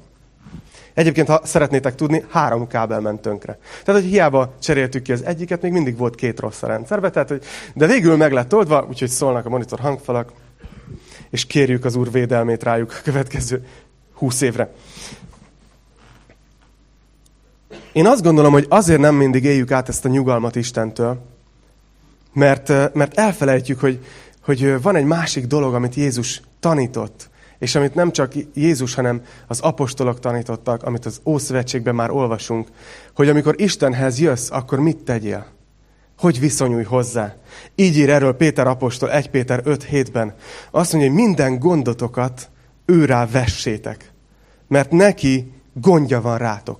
Egyébként, 0.93 1.27
ha 1.27 1.41
szeretnétek 1.43 1.95
tudni, 1.95 2.23
három 2.29 2.67
kábel 2.67 2.99
ment 2.99 3.21
tönkre. 3.21 3.57
Tehát, 3.83 4.01
hogy 4.01 4.09
hiába 4.09 4.53
cseréltük 4.61 5.01
ki 5.01 5.11
az 5.11 5.25
egyiket, 5.25 5.61
még 5.61 5.71
mindig 5.71 5.97
volt 5.97 6.15
két 6.15 6.39
rossz 6.39 6.63
a 6.63 6.67
rendszerbe, 6.67 7.09
tehát, 7.09 7.29
hogy, 7.29 7.43
de 7.73 7.85
végül 7.85 8.17
meg 8.17 8.31
lett 8.31 8.53
oldva, 8.53 8.85
úgyhogy 8.89 9.09
szólnak 9.09 9.45
a 9.45 9.49
monitor 9.49 9.79
hangfalak, 9.79 10.31
és 11.31 11.45
kérjük 11.45 11.85
az 11.85 11.95
Úr 11.95 12.11
védelmét 12.11 12.63
rájuk 12.63 12.91
a 12.91 13.01
következő 13.03 13.67
húsz 14.13 14.41
évre. 14.41 14.73
Én 17.91 18.07
azt 18.07 18.23
gondolom, 18.23 18.51
hogy 18.51 18.65
azért 18.69 18.99
nem 18.99 19.15
mindig 19.15 19.43
éljük 19.43 19.71
át 19.71 19.89
ezt 19.89 20.05
a 20.05 20.09
nyugalmat 20.09 20.55
Istentől, 20.55 21.21
mert, 22.33 22.93
mert 22.93 23.17
elfelejtjük, 23.17 23.79
hogy, 23.79 24.05
hogy 24.41 24.81
van 24.81 24.95
egy 24.95 25.05
másik 25.05 25.45
dolog, 25.45 25.73
amit 25.73 25.95
Jézus 25.95 26.41
tanított, 26.59 27.29
és 27.59 27.75
amit 27.75 27.95
nem 27.95 28.11
csak 28.11 28.31
Jézus, 28.53 28.93
hanem 28.93 29.21
az 29.47 29.59
apostolok 29.59 30.19
tanítottak, 30.19 30.83
amit 30.83 31.05
az 31.05 31.21
Ószövetségben 31.25 31.95
már 31.95 32.09
olvasunk, 32.09 32.67
hogy 33.13 33.29
amikor 33.29 33.55
Istenhez 33.57 34.19
jössz, 34.19 34.51
akkor 34.51 34.79
mit 34.79 34.97
tegyél? 34.97 35.45
Hogy 36.21 36.39
viszonyulj 36.39 36.83
hozzá? 36.83 37.35
Így 37.75 37.97
ír 37.97 38.09
erről 38.09 38.33
Péter 38.33 38.67
apostol 38.67 39.11
1 39.11 39.29
Péter 39.29 39.61
5.7-ben. 39.65 40.33
Azt 40.71 40.93
mondja, 40.93 41.11
hogy 41.11 41.19
minden 41.19 41.59
gondotokat 41.59 42.49
őrá 42.85 43.25
vessétek, 43.25 44.11
mert 44.67 44.91
neki 44.91 45.53
gondja 45.73 46.21
van 46.21 46.37
rátok. 46.37 46.79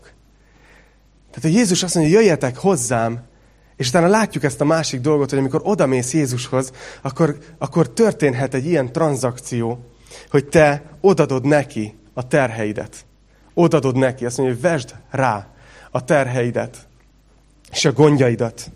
Tehát, 1.27 1.41
hogy 1.41 1.53
Jézus 1.53 1.83
azt 1.83 1.95
mondja, 1.95 2.19
jöjjetek 2.19 2.57
hozzám, 2.57 3.23
és 3.75 3.87
utána 3.87 4.07
látjuk 4.07 4.43
ezt 4.43 4.61
a 4.61 4.65
másik 4.65 5.01
dolgot, 5.01 5.29
hogy 5.29 5.39
amikor 5.39 5.61
odamész 5.63 6.13
Jézushoz, 6.13 6.71
akkor, 7.01 7.37
akkor 7.57 7.89
történhet 7.89 8.53
egy 8.53 8.65
ilyen 8.65 8.91
tranzakció, 8.91 9.85
hogy 10.29 10.45
te 10.45 10.83
odadod 10.99 11.45
neki 11.45 11.95
a 12.13 12.27
terheidet. 12.27 13.05
Odadod 13.53 13.97
neki, 13.97 14.25
azt 14.25 14.37
mondja, 14.37 14.55
hogy 14.55 14.63
vesd 14.63 14.95
rá 15.09 15.47
a 15.91 16.03
terheidet 16.03 16.87
és 17.71 17.85
a 17.85 17.91
gondjaidat. 17.91 18.71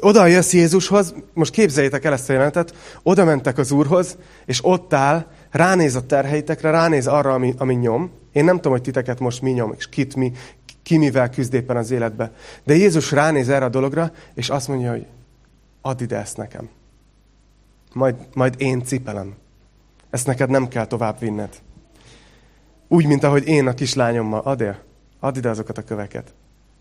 Oda 0.00 0.26
jössz 0.26 0.52
Jézushoz, 0.52 1.14
most 1.32 1.52
képzeljétek 1.52 2.04
el 2.04 2.12
ezt 2.12 2.30
a 2.30 2.32
jelentet, 2.32 2.74
oda 3.02 3.24
mentek 3.24 3.58
az 3.58 3.72
Úrhoz, 3.72 4.16
és 4.46 4.64
ott 4.64 4.92
áll, 4.92 5.26
ránéz 5.50 5.94
a 5.94 6.06
terheitekre, 6.06 6.70
ránéz 6.70 7.06
arra, 7.06 7.32
ami, 7.32 7.54
ami 7.58 7.74
nyom. 7.74 8.10
Én 8.32 8.44
nem 8.44 8.56
tudom, 8.56 8.72
hogy 8.72 8.82
titeket 8.82 9.20
most 9.20 9.42
mi 9.42 9.50
nyom, 9.50 9.74
és 9.76 9.88
kit 9.88 10.16
mi, 10.16 10.32
ki 10.82 10.96
mivel 10.96 11.30
küzd 11.30 11.54
éppen 11.54 11.76
az 11.76 11.90
életbe. 11.90 12.32
De 12.64 12.74
Jézus 12.74 13.10
ránéz 13.10 13.48
erre 13.48 13.64
a 13.64 13.68
dologra, 13.68 14.12
és 14.34 14.48
azt 14.48 14.68
mondja, 14.68 14.90
hogy 14.90 15.06
add 15.80 16.02
ide 16.02 16.16
ezt 16.16 16.36
nekem. 16.36 16.68
Majd, 17.92 18.14
majd 18.34 18.54
én 18.58 18.84
cipelem. 18.84 19.34
Ezt 20.10 20.26
neked 20.26 20.50
nem 20.50 20.68
kell 20.68 20.86
tovább 20.86 21.18
vinned. 21.18 21.60
Úgy, 22.88 23.06
mint 23.06 23.24
ahogy 23.24 23.46
én 23.46 23.66
a 23.66 23.74
kislányommal. 23.74 24.40
Add 24.40 24.62
el. 24.62 24.78
Add 25.20 25.36
ide 25.36 25.48
azokat 25.48 25.78
a 25.78 25.82
köveket. 25.82 26.34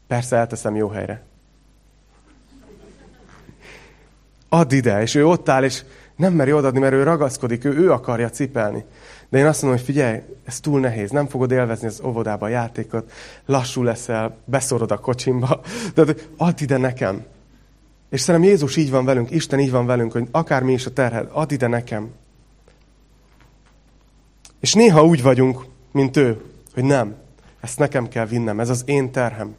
Persze 0.08 0.36
elteszem 0.36 0.75
jó 0.75 0.88
helyre. 0.88 1.24
Add 4.53 4.74
ide. 4.74 5.01
És 5.01 5.15
ő 5.15 5.27
ott 5.27 5.50
áll, 5.50 5.63
és 5.63 5.84
nem 6.15 6.34
meri 6.34 6.53
odaadni, 6.53 6.79
mert 6.79 6.93
ő 6.93 7.03
ragaszkodik, 7.03 7.65
ő, 7.65 7.77
ő 7.77 7.91
akarja 7.91 8.29
cipelni. 8.29 8.86
De 9.29 9.38
én 9.38 9.46
azt 9.46 9.62
mondom, 9.62 9.79
hogy 9.79 9.88
figyelj, 9.89 10.20
ez 10.46 10.60
túl 10.60 10.79
nehéz, 10.79 11.10
nem 11.10 11.27
fogod 11.27 11.51
élvezni 11.51 11.88
az 11.88 12.01
óvodába 12.03 12.46
a 12.46 12.50
játékot, 12.50 13.12
lassú 13.46 13.84
leszel, 13.84 14.38
beszorod 14.46 14.91
a 14.91 14.98
kocsimba, 14.98 15.62
de 15.96 16.05
add 16.38 16.55
ide 16.58 16.77
nekem. 16.77 17.25
És 18.10 18.22
szerintem 18.22 18.50
Jézus 18.50 18.75
így 18.75 18.91
van 18.91 19.05
velünk, 19.05 19.31
Isten 19.31 19.60
így 19.60 19.72
van 19.72 19.86
velünk, 19.86 20.12
hogy 20.12 20.27
akármi 20.31 20.74
is 20.74 20.86
a 20.86 20.93
terhel, 20.93 21.29
add 21.31 21.51
ide 21.51 21.67
nekem. 21.67 22.10
És 24.60 24.74
néha 24.74 25.05
úgy 25.05 25.22
vagyunk, 25.22 25.65
mint 25.91 26.17
ő, 26.17 26.41
hogy 26.74 26.84
nem, 26.84 27.15
ezt 27.62 27.79
nekem 27.79 28.08
kell 28.08 28.25
vinnem, 28.25 28.60
ez 28.60 28.70
az 28.70 28.84
én 28.86 29.12
terhem. 29.12 29.55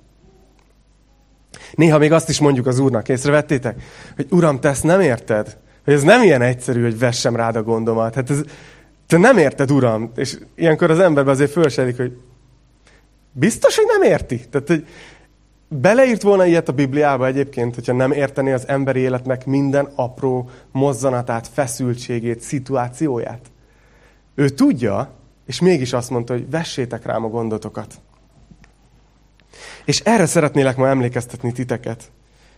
Néha 1.75 1.99
még 1.99 2.13
azt 2.13 2.29
is 2.29 2.41
mondjuk 2.41 2.67
az 2.67 2.79
Úrnak, 2.79 3.09
észrevettétek? 3.09 3.83
Hogy 4.17 4.27
Uram, 4.31 4.61
te 4.61 4.69
ezt 4.69 4.85
nem 4.85 5.01
érted? 5.01 5.57
Hogy 5.85 5.95
ez 5.95 6.03
nem 6.03 6.23
ilyen 6.23 6.43
egyszerű, 6.43 6.83
hogy 6.83 6.99
vessem 6.99 7.37
rád 7.37 7.57
a 7.57 7.63
gondomat. 7.63 8.15
Hát 8.15 8.31
ez, 8.31 8.41
te 9.07 9.19
nem 9.19 9.39
érted, 9.39 9.71
Uram. 9.71 10.13
És 10.17 10.39
ilyenkor 10.55 10.91
az 10.91 10.99
emberbe 10.99 11.31
azért 11.31 11.51
fölsedik, 11.51 11.97
hogy 11.97 12.17
biztos, 13.33 13.77
hogy 13.77 13.87
nem 13.87 14.11
érti. 14.11 14.41
Tehát, 14.51 14.69
hogy 14.69 14.87
beleírt 15.69 16.23
volna 16.23 16.47
ilyet 16.47 16.69
a 16.69 16.73
Bibliába 16.73 17.27
egyébként, 17.27 17.75
hogyha 17.75 17.93
nem 17.93 18.13
értené 18.13 18.53
az 18.53 18.69
emberi 18.69 19.01
életnek 19.01 19.47
minden 19.47 19.89
apró 19.95 20.51
mozzanatát, 20.73 21.49
feszültségét, 21.49 22.41
szituációját. 22.41 23.51
Ő 24.35 24.49
tudja, 24.49 25.11
és 25.47 25.61
mégis 25.61 25.93
azt 25.93 26.11
mondta, 26.11 26.33
hogy 26.33 26.51
vessétek 26.51 27.07
rám 27.07 27.25
a 27.25 27.29
gondotokat. 27.29 27.95
És 29.85 30.01
erre 30.01 30.27
szeretnélek 30.27 30.77
ma 30.77 30.89
emlékeztetni 30.89 31.53
titeket, 31.53 32.11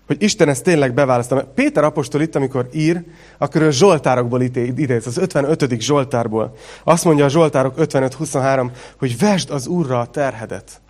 hogy 0.07 0.23
Isten 0.23 0.49
ezt 0.49 0.63
tényleg 0.63 0.95
beválasztom. 0.95 1.41
Péter 1.55 1.85
apostol 1.85 2.21
itt, 2.21 2.35
amikor 2.35 2.69
ír, 2.73 3.03
akkor 3.39 3.63
ő 3.63 3.71
Zsoltárokból 3.71 4.43
idéz, 4.43 5.07
az 5.07 5.17
55. 5.17 5.81
Zsoltárból. 5.81 6.57
Azt 6.85 7.05
mondja 7.05 7.25
a 7.25 7.29
Zsoltárok 7.29 7.75
55-23, 7.79 8.71
hogy 8.99 9.19
vesd 9.19 9.51
az 9.51 9.67
Úrra 9.67 10.01
a 10.01 10.07
terhedet, 10.07 10.81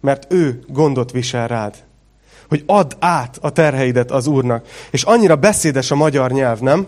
mert 0.00 0.32
ő 0.32 0.62
gondot 0.68 1.12
visel 1.12 1.48
rád. 1.48 1.74
Hogy 2.48 2.62
add 2.66 2.92
át 2.98 3.38
a 3.40 3.50
terheidet 3.50 4.10
az 4.10 4.26
Úrnak. 4.26 4.66
És 4.90 5.02
annyira 5.02 5.36
beszédes 5.36 5.90
a 5.90 5.94
magyar 5.94 6.30
nyelv, 6.30 6.60
nem? 6.60 6.86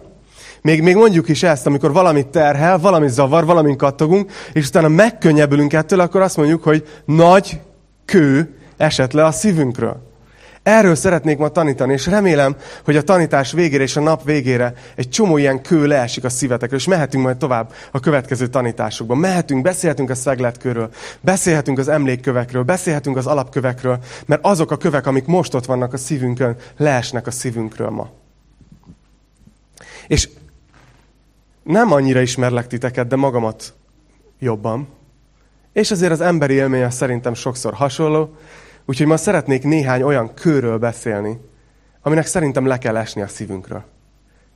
Még, 0.63 0.83
még 0.83 0.97
mondjuk 0.97 1.29
is 1.29 1.43
ezt, 1.43 1.67
amikor 1.67 1.93
valamit 1.93 2.27
terhel, 2.27 2.79
valami 2.79 3.09
zavar, 3.09 3.45
valamin 3.45 3.77
kattogunk, 3.77 4.33
és 4.53 4.69
utána 4.69 4.89
megkönnyebbülünk 4.89 5.73
ettől, 5.73 6.01
akkor 6.01 6.21
azt 6.21 6.37
mondjuk, 6.37 6.63
hogy 6.63 6.87
nagy 7.05 7.61
kő 8.05 8.58
esett 8.79 9.13
le 9.13 9.25
a 9.25 9.31
szívünkről. 9.31 10.07
Erről 10.63 10.95
szeretnék 10.95 11.39
ma 11.39 11.49
tanítani, 11.49 11.93
és 11.93 12.07
remélem, 12.07 12.57
hogy 12.85 12.97
a 12.97 13.03
tanítás 13.03 13.53
végére 13.53 13.83
és 13.83 13.97
a 13.97 14.01
nap 14.01 14.25
végére 14.25 14.75
egy 14.95 15.09
csomó 15.09 15.37
ilyen 15.37 15.63
kő 15.63 15.87
leesik 15.87 16.25
a 16.25 16.29
szívetekről, 16.29 16.79
és 16.79 16.87
mehetünk 16.87 17.25
majd 17.25 17.37
tovább 17.37 17.73
a 17.93 18.01
következő 18.01 18.47
tanításokban. 18.47 19.19
Mehetünk, 19.19 19.63
beszélhetünk 19.63 20.11
a 20.11 20.15
szegletkőről, 20.15 20.91
beszélhetünk 21.21 21.79
az 21.79 21.89
emlékkövekről, 21.89 22.63
beszélhetünk 22.63 23.17
az 23.17 23.27
alapkövekről, 23.27 23.99
mert 24.27 24.45
azok 24.45 24.71
a 24.71 24.77
kövek, 24.77 25.07
amik 25.07 25.27
most 25.27 25.55
ott 25.55 25.67
vannak 25.67 25.93
a 25.93 25.97
szívünkön, 25.97 26.57
leesnek 26.77 27.27
a 27.27 27.31
szívünkről 27.31 27.91
ma. 27.91 28.11
És 30.07 30.29
nem 31.63 31.93
annyira 31.93 32.21
ismerlek 32.21 32.67
titeket, 32.67 33.07
de 33.07 33.17
magamat 33.17 33.75
jobban. 34.39 34.89
És 35.73 35.91
azért 35.91 36.13
az 36.13 36.21
emberi 36.21 36.55
élménye 36.55 36.91
szerintem 36.91 37.35
sokszor 37.35 37.75
hasonló, 37.75 38.37
úgyhogy 38.88 39.07
ma 39.07 39.16
szeretnék 39.16 39.62
néhány 39.62 40.02
olyan 40.02 40.35
kőről 40.35 40.78
beszélni, 40.78 41.40
aminek 42.02 42.26
szerintem 42.26 42.66
le 42.66 42.78
kell 42.78 42.97
esni 42.97 43.23
a 43.23 43.28
szívünkről. 43.28 43.85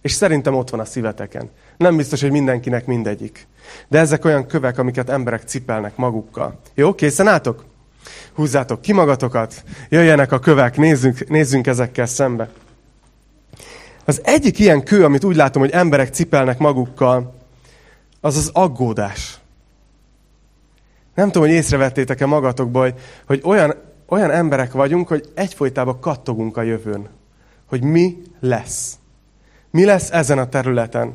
És 0.03 0.13
szerintem 0.13 0.55
ott 0.55 0.71
van 0.71 0.81
a 0.81 0.85
szíveteken. 0.85 1.51
Nem 1.77 1.97
biztos, 1.97 2.21
hogy 2.21 2.31
mindenkinek 2.31 2.87
mindegyik. 2.87 3.47
De 3.89 3.99
ezek 3.99 4.25
olyan 4.25 4.47
kövek, 4.47 4.79
amiket 4.79 5.11
emberek 5.11 5.43
cipelnek 5.43 5.97
magukkal. 5.97 6.61
Jó, 6.75 6.95
készen 6.95 7.29
álltok? 7.29 7.65
Húzzátok 8.35 8.81
ki 8.81 8.93
magatokat, 8.93 9.65
jöjjenek 9.89 10.33
a 10.33 10.39
kövek, 10.39 10.77
nézzünk, 10.77 11.29
nézzünk 11.29 11.67
ezekkel 11.67 12.07
szembe. 12.07 12.49
Az 14.05 14.21
egyik 14.25 14.59
ilyen 14.59 14.85
kő, 14.85 15.05
amit 15.05 15.25
úgy 15.25 15.37
látom, 15.37 15.63
hogy 15.63 15.71
emberek 15.71 16.15
cipelnek 16.15 16.59
magukkal, 16.59 17.35
az 18.21 18.37
az 18.37 18.51
aggódás. 18.53 19.41
Nem 21.15 21.27
tudom, 21.27 21.49
hogy 21.49 21.57
észrevettétek-e 21.57 22.27
magatokból, 22.27 22.83
hogy, 22.83 22.95
hogy 23.27 23.41
olyan, 23.45 23.91
olyan 24.13 24.31
emberek 24.31 24.73
vagyunk, 24.73 25.09
hogy 25.09 25.31
egyfolytában 25.35 26.01
kattogunk 26.01 26.57
a 26.57 26.63
jövőn. 26.63 27.09
Hogy 27.67 27.83
mi 27.83 28.23
lesz. 28.41 28.99
Mi 29.71 29.85
lesz 29.85 30.11
ezen 30.11 30.39
a 30.39 30.49
területen. 30.49 31.13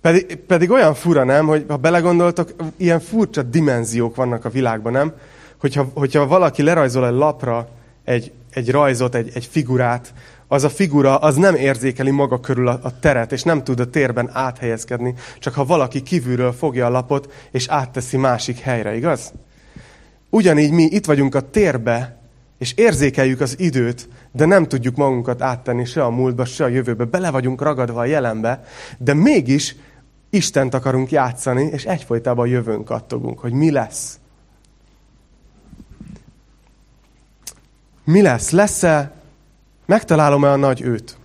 Pedig, 0.00 0.36
pedig 0.36 0.70
olyan 0.70 0.94
fura, 0.94 1.24
nem, 1.24 1.46
hogy 1.46 1.64
ha 1.68 1.76
belegondoltok, 1.76 2.54
ilyen 2.76 3.00
furcsa 3.00 3.42
dimenziók 3.42 4.16
vannak 4.16 4.44
a 4.44 4.50
világban, 4.50 4.92
nem? 4.92 5.12
Hogyha, 5.60 5.90
hogyha 5.94 6.26
valaki 6.26 6.62
lerajzol 6.62 7.06
egy 7.06 7.14
lapra 7.14 7.68
egy, 8.04 8.32
egy 8.50 8.70
rajzot, 8.70 9.14
egy, 9.14 9.30
egy 9.34 9.46
figurát, 9.46 10.14
az 10.48 10.64
a 10.64 10.68
figura 10.68 11.16
az 11.16 11.36
nem 11.36 11.54
érzékeli 11.54 12.10
maga 12.10 12.40
körül 12.40 12.68
a, 12.68 12.80
a 12.82 12.98
teret, 12.98 13.32
és 13.32 13.42
nem 13.42 13.64
tud 13.64 13.80
a 13.80 13.90
térben 13.90 14.30
áthelyezkedni, 14.32 15.14
csak 15.38 15.54
ha 15.54 15.64
valaki 15.64 16.02
kívülről 16.02 16.52
fogja 16.52 16.86
a 16.86 16.90
lapot, 16.90 17.32
és 17.50 17.68
átteszi 17.68 18.16
másik 18.16 18.58
helyre, 18.58 18.96
igaz? 18.96 19.32
Ugyanígy 20.34 20.72
mi 20.72 20.82
itt 20.82 21.04
vagyunk 21.04 21.34
a 21.34 21.50
térbe, 21.50 22.16
és 22.58 22.72
érzékeljük 22.76 23.40
az 23.40 23.58
időt, 23.58 24.08
de 24.32 24.44
nem 24.44 24.68
tudjuk 24.68 24.96
magunkat 24.96 25.42
áttenni 25.42 25.84
se 25.84 26.04
a 26.04 26.10
múltba, 26.10 26.44
se 26.44 26.64
a 26.64 26.68
jövőbe. 26.68 27.04
Bele 27.04 27.30
vagyunk 27.30 27.62
ragadva 27.62 28.00
a 28.00 28.04
jelenbe, 28.04 28.64
de 28.98 29.14
mégis 29.14 29.76
Istent 30.30 30.74
akarunk 30.74 31.10
játszani, 31.10 31.64
és 31.64 31.84
egyfolytában 31.84 32.44
a 32.44 32.50
jövőn 32.50 32.84
kattogunk, 32.84 33.38
hogy 33.38 33.52
mi 33.52 33.70
lesz. 33.70 34.18
Mi 38.04 38.22
lesz? 38.22 38.50
Lesz-e 38.50 39.22
Megtalálom-e 39.86 40.50
a 40.50 40.56
nagy 40.56 40.80
őt? 40.80 41.16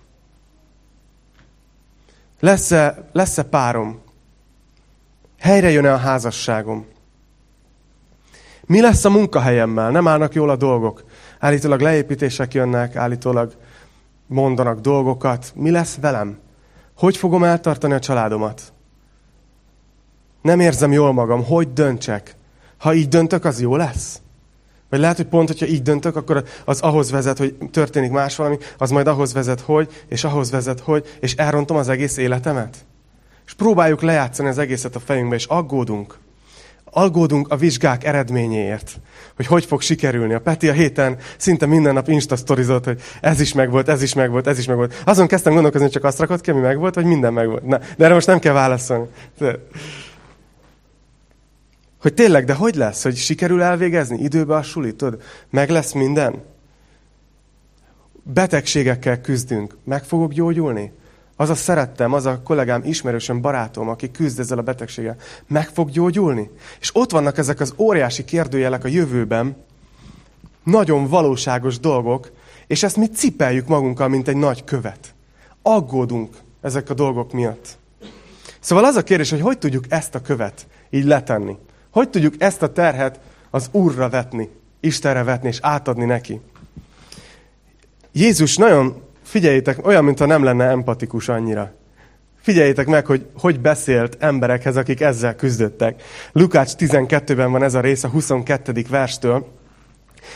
Lesz-e, 2.40 3.08
lesz-e 3.12 3.42
párom? 3.42 4.00
Helyre 5.38 5.70
jön-e 5.70 5.92
a 5.92 5.96
házasságom? 5.96 6.86
Mi 8.68 8.80
lesz 8.80 9.04
a 9.04 9.10
munkahelyemmel? 9.10 9.90
Nem 9.90 10.08
állnak 10.08 10.34
jól 10.34 10.50
a 10.50 10.56
dolgok. 10.56 11.04
Állítólag 11.38 11.80
leépítések 11.80 12.54
jönnek, 12.54 12.96
állítólag 12.96 13.52
mondanak 14.26 14.80
dolgokat. 14.80 15.52
Mi 15.54 15.70
lesz 15.70 15.98
velem? 16.00 16.38
Hogy 16.96 17.16
fogom 17.16 17.44
eltartani 17.44 17.92
a 17.92 17.98
családomat? 17.98 18.72
Nem 20.42 20.60
érzem 20.60 20.92
jól 20.92 21.12
magam. 21.12 21.44
Hogy 21.44 21.72
döntsek? 21.72 22.36
Ha 22.78 22.94
így 22.94 23.08
döntök, 23.08 23.44
az 23.44 23.60
jó 23.60 23.76
lesz? 23.76 24.20
Vagy 24.90 25.00
lehet, 25.00 25.16
hogy 25.16 25.26
pont, 25.26 25.48
hogyha 25.48 25.66
így 25.66 25.82
döntök, 25.82 26.16
akkor 26.16 26.44
az 26.64 26.80
ahhoz 26.80 27.10
vezet, 27.10 27.38
hogy 27.38 27.56
történik 27.70 28.10
más 28.10 28.36
valami, 28.36 28.58
az 28.78 28.90
majd 28.90 29.06
ahhoz 29.06 29.32
vezet, 29.32 29.60
hogy, 29.60 30.04
és 30.08 30.24
ahhoz 30.24 30.50
vezet, 30.50 30.80
hogy, 30.80 31.16
és 31.20 31.34
elrontom 31.34 31.76
az 31.76 31.88
egész 31.88 32.16
életemet. 32.16 32.76
És 33.46 33.54
próbáljuk 33.54 34.02
lejátszani 34.02 34.48
az 34.48 34.58
egészet 34.58 34.96
a 34.96 35.00
fejünkbe, 35.00 35.34
és 35.34 35.44
aggódunk. 35.44 36.18
Aggódunk 36.98 37.48
a 37.48 37.56
vizsgák 37.56 38.04
eredményéért, 38.04 39.00
hogy 39.36 39.46
hogy 39.46 39.64
fog 39.64 39.80
sikerülni. 39.80 40.34
A 40.34 40.40
Peti 40.40 40.68
a 40.68 40.72
héten 40.72 41.16
szinte 41.36 41.66
minden 41.66 41.94
nap 41.94 42.08
instasztorizott, 42.08 42.84
hogy 42.84 43.00
ez 43.20 43.40
is 43.40 43.52
megvolt, 43.52 43.88
ez 43.88 44.02
is 44.02 44.14
megvolt, 44.14 44.46
ez 44.46 44.58
is 44.58 44.66
megvolt. 44.66 45.02
Azon 45.04 45.26
kezdtem 45.26 45.52
gondolkozni, 45.52 45.86
hogy 45.86 45.94
csak 45.94 46.04
azt 46.04 46.18
rakott 46.18 46.40
ki, 46.40 46.50
ami 46.50 46.60
megvolt, 46.60 46.94
vagy 46.94 47.04
minden 47.04 47.32
megvolt. 47.32 47.66
Na, 47.66 47.78
de 47.96 48.04
erre 48.04 48.14
most 48.14 48.26
nem 48.26 48.38
kell 48.38 48.52
válaszolni. 48.52 49.06
Hogy 52.00 52.14
tényleg, 52.14 52.44
de 52.44 52.54
hogy 52.54 52.74
lesz? 52.74 53.02
Hogy 53.02 53.16
sikerül 53.16 53.62
elvégezni 53.62 54.18
időbe 54.18 54.54
a 54.54 54.62
sulit? 54.62 54.96
Tudod, 54.96 55.22
meg 55.50 55.70
lesz 55.70 55.92
minden? 55.92 56.42
Betegségekkel 58.22 59.20
küzdünk. 59.20 59.76
Meg 59.84 60.04
fogok 60.04 60.32
gyógyulni? 60.32 60.92
Az 61.40 61.50
a 61.50 61.54
szerettem, 61.54 62.12
az 62.12 62.26
a 62.26 62.42
kollégám, 62.42 62.82
ismerősöm, 62.84 63.40
barátom, 63.40 63.88
aki 63.88 64.10
küzd 64.10 64.38
ezzel 64.38 64.58
a 64.58 64.62
betegséggel, 64.62 65.16
meg 65.46 65.68
fog 65.68 65.90
gyógyulni? 65.90 66.50
És 66.80 66.90
ott 66.94 67.10
vannak 67.10 67.38
ezek 67.38 67.60
az 67.60 67.74
óriási 67.76 68.24
kérdőjelek 68.24 68.84
a 68.84 68.88
jövőben, 68.88 69.56
nagyon 70.64 71.06
valóságos 71.06 71.78
dolgok, 71.78 72.30
és 72.66 72.82
ezt 72.82 72.96
mi 72.96 73.06
cipeljük 73.06 73.66
magunkkal, 73.66 74.08
mint 74.08 74.28
egy 74.28 74.36
nagy 74.36 74.64
követ. 74.64 75.14
Aggódunk 75.62 76.36
ezek 76.60 76.90
a 76.90 76.94
dolgok 76.94 77.32
miatt. 77.32 77.78
Szóval 78.60 78.84
az 78.84 78.96
a 78.96 79.02
kérdés, 79.02 79.30
hogy 79.30 79.40
hogy 79.40 79.58
tudjuk 79.58 79.84
ezt 79.88 80.14
a 80.14 80.22
követ 80.22 80.66
így 80.90 81.04
letenni. 81.04 81.56
Hogy 81.90 82.10
tudjuk 82.10 82.34
ezt 82.38 82.62
a 82.62 82.72
terhet 82.72 83.20
az 83.50 83.68
Úrra 83.72 84.08
vetni, 84.08 84.48
Istenre 84.80 85.22
vetni 85.22 85.48
és 85.48 85.58
átadni 85.62 86.04
neki? 86.04 86.40
Jézus 88.12 88.56
nagyon, 88.56 89.02
figyeljétek, 89.28 89.86
olyan, 89.86 90.04
mintha 90.04 90.26
nem 90.26 90.42
lenne 90.42 90.64
empatikus 90.64 91.28
annyira. 91.28 91.72
Figyeljétek 92.40 92.86
meg, 92.86 93.06
hogy 93.06 93.26
hogy 93.38 93.60
beszélt 93.60 94.16
emberekhez, 94.20 94.76
akik 94.76 95.00
ezzel 95.00 95.36
küzdöttek. 95.36 96.02
Lukács 96.32 96.72
12-ben 96.78 97.50
van 97.52 97.62
ez 97.62 97.74
a 97.74 97.80
rész, 97.80 98.04
a 98.04 98.08
22. 98.08 98.84
verstől. 98.88 99.46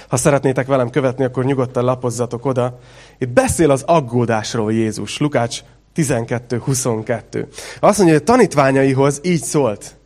Ha 0.09 0.16
szeretnétek 0.16 0.66
velem 0.66 0.90
követni, 0.90 1.24
akkor 1.24 1.44
nyugodtan 1.44 1.85
lapozzatok 1.85 2.44
oda. 2.46 2.78
Itt 3.18 3.28
beszél 3.28 3.70
az 3.70 3.83
aggódásról 3.83 4.72
Jézus. 4.72 5.18
Lukács 5.18 5.61
12-22. 5.96 7.46
Azt 7.81 7.98
mondja, 7.98 8.16
hogy 8.16 8.26
a 8.28 8.33
tanítványaihoz 8.33 9.20
így 9.22 9.42
szólt. 9.42 9.96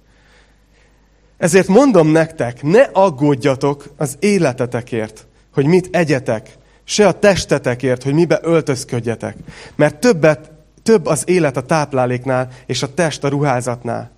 Ezért 1.37 1.69
mondom 1.69 2.09
nektek, 2.09 2.63
ne 2.63 2.83
aggódjatok 2.83 3.85
az 3.97 4.17
életetekért, 4.21 5.27
hogy 5.53 5.67
mit 5.67 5.89
egyetek, 5.91 6.49
se 6.89 7.07
a 7.07 7.19
testetekért, 7.19 8.03
hogy 8.03 8.13
mibe 8.13 8.41
öltözködjetek. 8.43 9.37
Mert 9.75 9.97
többet, 9.97 10.51
több 10.83 11.07
az 11.07 11.23
élet 11.27 11.57
a 11.57 11.63
tápláléknál, 11.63 12.49
és 12.67 12.83
a 12.83 12.95
test 12.95 13.25
a 13.25 13.29
ruházatnál. 13.29 14.11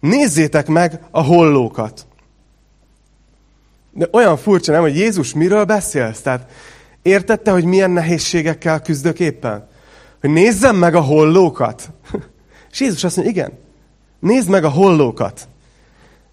Nézzétek 0.00 0.66
meg 0.66 1.00
a 1.10 1.22
hollókat. 1.22 2.06
De 3.90 4.08
olyan 4.12 4.36
furcsa, 4.36 4.72
nem, 4.72 4.80
hogy 4.80 4.96
Jézus 4.96 5.34
miről 5.34 5.64
beszélsz? 5.64 6.20
Tehát 6.20 6.50
értette, 7.02 7.50
hogy 7.50 7.64
milyen 7.64 7.90
nehézségekkel 7.90 8.80
küzdök 8.80 9.20
éppen? 9.20 9.68
Hogy 10.20 10.30
nézzem 10.30 10.76
meg 10.76 10.94
a 10.94 11.00
hollókat. 11.00 11.90
És 12.72 12.80
Jézus 12.80 13.04
azt 13.04 13.16
mondja, 13.16 13.34
igen, 13.34 13.58
nézd 14.18 14.48
meg 14.48 14.64
a 14.64 14.68
hollókat. 14.68 15.48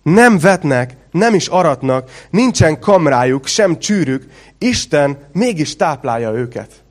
Nem 0.04 0.40
vetnek, 0.40 0.96
nem 1.12 1.34
is 1.34 1.48
aratnak, 1.48 2.12
nincsen 2.30 2.80
kamrájuk, 2.80 3.46
sem 3.46 3.80
csűrük, 3.80 4.26
Isten 4.58 5.18
mégis 5.32 5.76
táplálja 5.76 6.32
őket. 6.32 6.84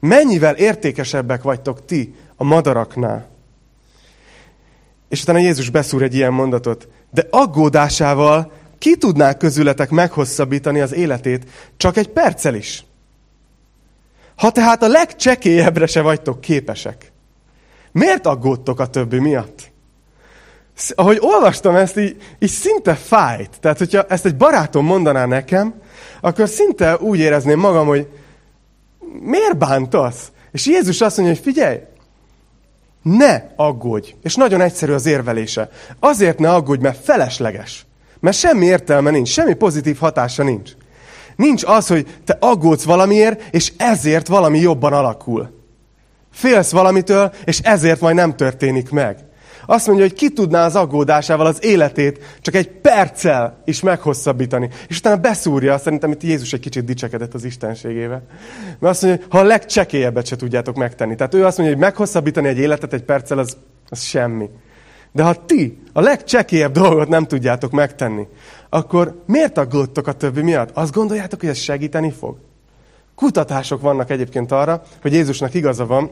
Mennyivel 0.00 0.54
értékesebbek 0.54 1.42
vagytok 1.42 1.84
ti 1.84 2.14
a 2.36 2.44
madaraknál? 2.44 3.28
És 5.08 5.22
utána 5.22 5.38
Jézus 5.38 5.70
beszúr 5.70 6.02
egy 6.02 6.14
ilyen 6.14 6.32
mondatot. 6.32 6.88
De 7.10 7.26
aggódásával 7.30 8.52
ki 8.78 8.96
tudná 8.96 9.32
közületek 9.36 9.90
meghosszabbítani 9.90 10.80
az 10.80 10.92
életét 10.92 11.50
csak 11.76 11.96
egy 11.96 12.08
perccel 12.08 12.54
is? 12.54 12.84
Ha 14.36 14.50
tehát 14.50 14.82
a 14.82 14.88
legcsekélyebbre 14.88 15.86
se 15.86 16.00
vagytok 16.00 16.40
képesek, 16.40 17.12
miért 17.92 18.26
aggódtok 18.26 18.80
a 18.80 18.86
többi 18.86 19.18
miatt? 19.18 19.72
Ahogy 20.94 21.18
olvastam 21.20 21.74
ezt, 21.76 21.98
így, 21.98 22.16
így 22.38 22.50
szinte 22.50 22.94
fájt. 22.94 23.50
Tehát, 23.60 23.78
hogyha 23.78 24.04
ezt 24.08 24.26
egy 24.26 24.36
barátom 24.36 24.84
mondaná 24.84 25.26
nekem, 25.26 25.74
akkor 26.20 26.48
szinte 26.48 26.96
úgy 26.96 27.18
érezném 27.18 27.58
magam, 27.58 27.86
hogy 27.86 28.08
miért 29.20 29.58
bántasz? 29.58 30.32
És 30.52 30.66
Jézus 30.66 31.00
azt 31.00 31.16
mondja, 31.16 31.34
hogy 31.34 31.44
figyelj, 31.44 31.78
ne 33.02 33.42
aggódj. 33.56 34.14
És 34.22 34.34
nagyon 34.34 34.60
egyszerű 34.60 34.92
az 34.92 35.06
érvelése. 35.06 35.70
Azért 36.00 36.38
ne 36.38 36.50
aggódj, 36.50 36.82
mert 36.82 37.04
felesleges. 37.04 37.86
Mert 38.20 38.36
semmi 38.36 38.66
értelme 38.66 39.10
nincs, 39.10 39.28
semmi 39.28 39.54
pozitív 39.54 39.98
hatása 39.98 40.42
nincs. 40.42 40.70
Nincs 41.36 41.62
az, 41.64 41.86
hogy 41.86 42.06
te 42.24 42.36
aggódsz 42.40 42.84
valamiért, 42.84 43.54
és 43.54 43.72
ezért 43.76 44.26
valami 44.26 44.58
jobban 44.58 44.92
alakul. 44.92 45.62
Félsz 46.32 46.70
valamitől, 46.70 47.32
és 47.44 47.58
ezért 47.58 48.00
majd 48.00 48.14
nem 48.14 48.36
történik 48.36 48.90
meg. 48.90 49.18
Azt 49.66 49.86
mondja, 49.86 50.04
hogy 50.04 50.14
ki 50.14 50.30
tudná 50.30 50.64
az 50.64 50.76
aggódásával 50.76 51.46
az 51.46 51.64
életét 51.64 52.38
csak 52.40 52.54
egy 52.54 52.70
perccel 52.70 53.62
is 53.64 53.80
meghosszabbítani. 53.80 54.68
És 54.88 54.98
utána 54.98 55.16
beszúrja, 55.16 55.78
szerintem 55.78 56.10
itt 56.10 56.22
Jézus 56.22 56.52
egy 56.52 56.60
kicsit 56.60 56.84
dicsekedett 56.84 57.34
az 57.34 57.44
istenségével. 57.44 58.22
Mert 58.78 58.92
azt 58.92 59.02
mondja, 59.02 59.26
ha 59.28 59.38
a 59.38 59.44
legcsekélyebbet 59.44 60.26
se 60.26 60.36
tudjátok 60.36 60.76
megtenni. 60.76 61.14
Tehát 61.14 61.34
ő 61.34 61.44
azt 61.44 61.58
mondja, 61.58 61.76
hogy 61.76 61.84
meghosszabbítani 61.84 62.48
egy 62.48 62.58
életet 62.58 62.92
egy 62.92 63.02
perccel, 63.02 63.38
az, 63.38 63.56
az 63.88 64.02
semmi. 64.02 64.48
De 65.12 65.22
ha 65.22 65.44
ti 65.46 65.82
a 65.92 66.00
legcsekélyebb 66.00 66.72
dolgot 66.72 67.08
nem 67.08 67.26
tudjátok 67.26 67.70
megtenni, 67.70 68.26
akkor 68.68 69.22
miért 69.26 69.58
aggódtok 69.58 70.06
a 70.06 70.12
többi 70.12 70.42
miatt? 70.42 70.70
Azt 70.72 70.92
gondoljátok, 70.92 71.40
hogy 71.40 71.48
ez 71.48 71.56
segíteni 71.56 72.10
fog? 72.10 72.36
Kutatások 73.14 73.80
vannak 73.80 74.10
egyébként 74.10 74.52
arra, 74.52 74.82
hogy 75.02 75.12
Jézusnak 75.12 75.54
igaza 75.54 75.86
van, 75.86 76.10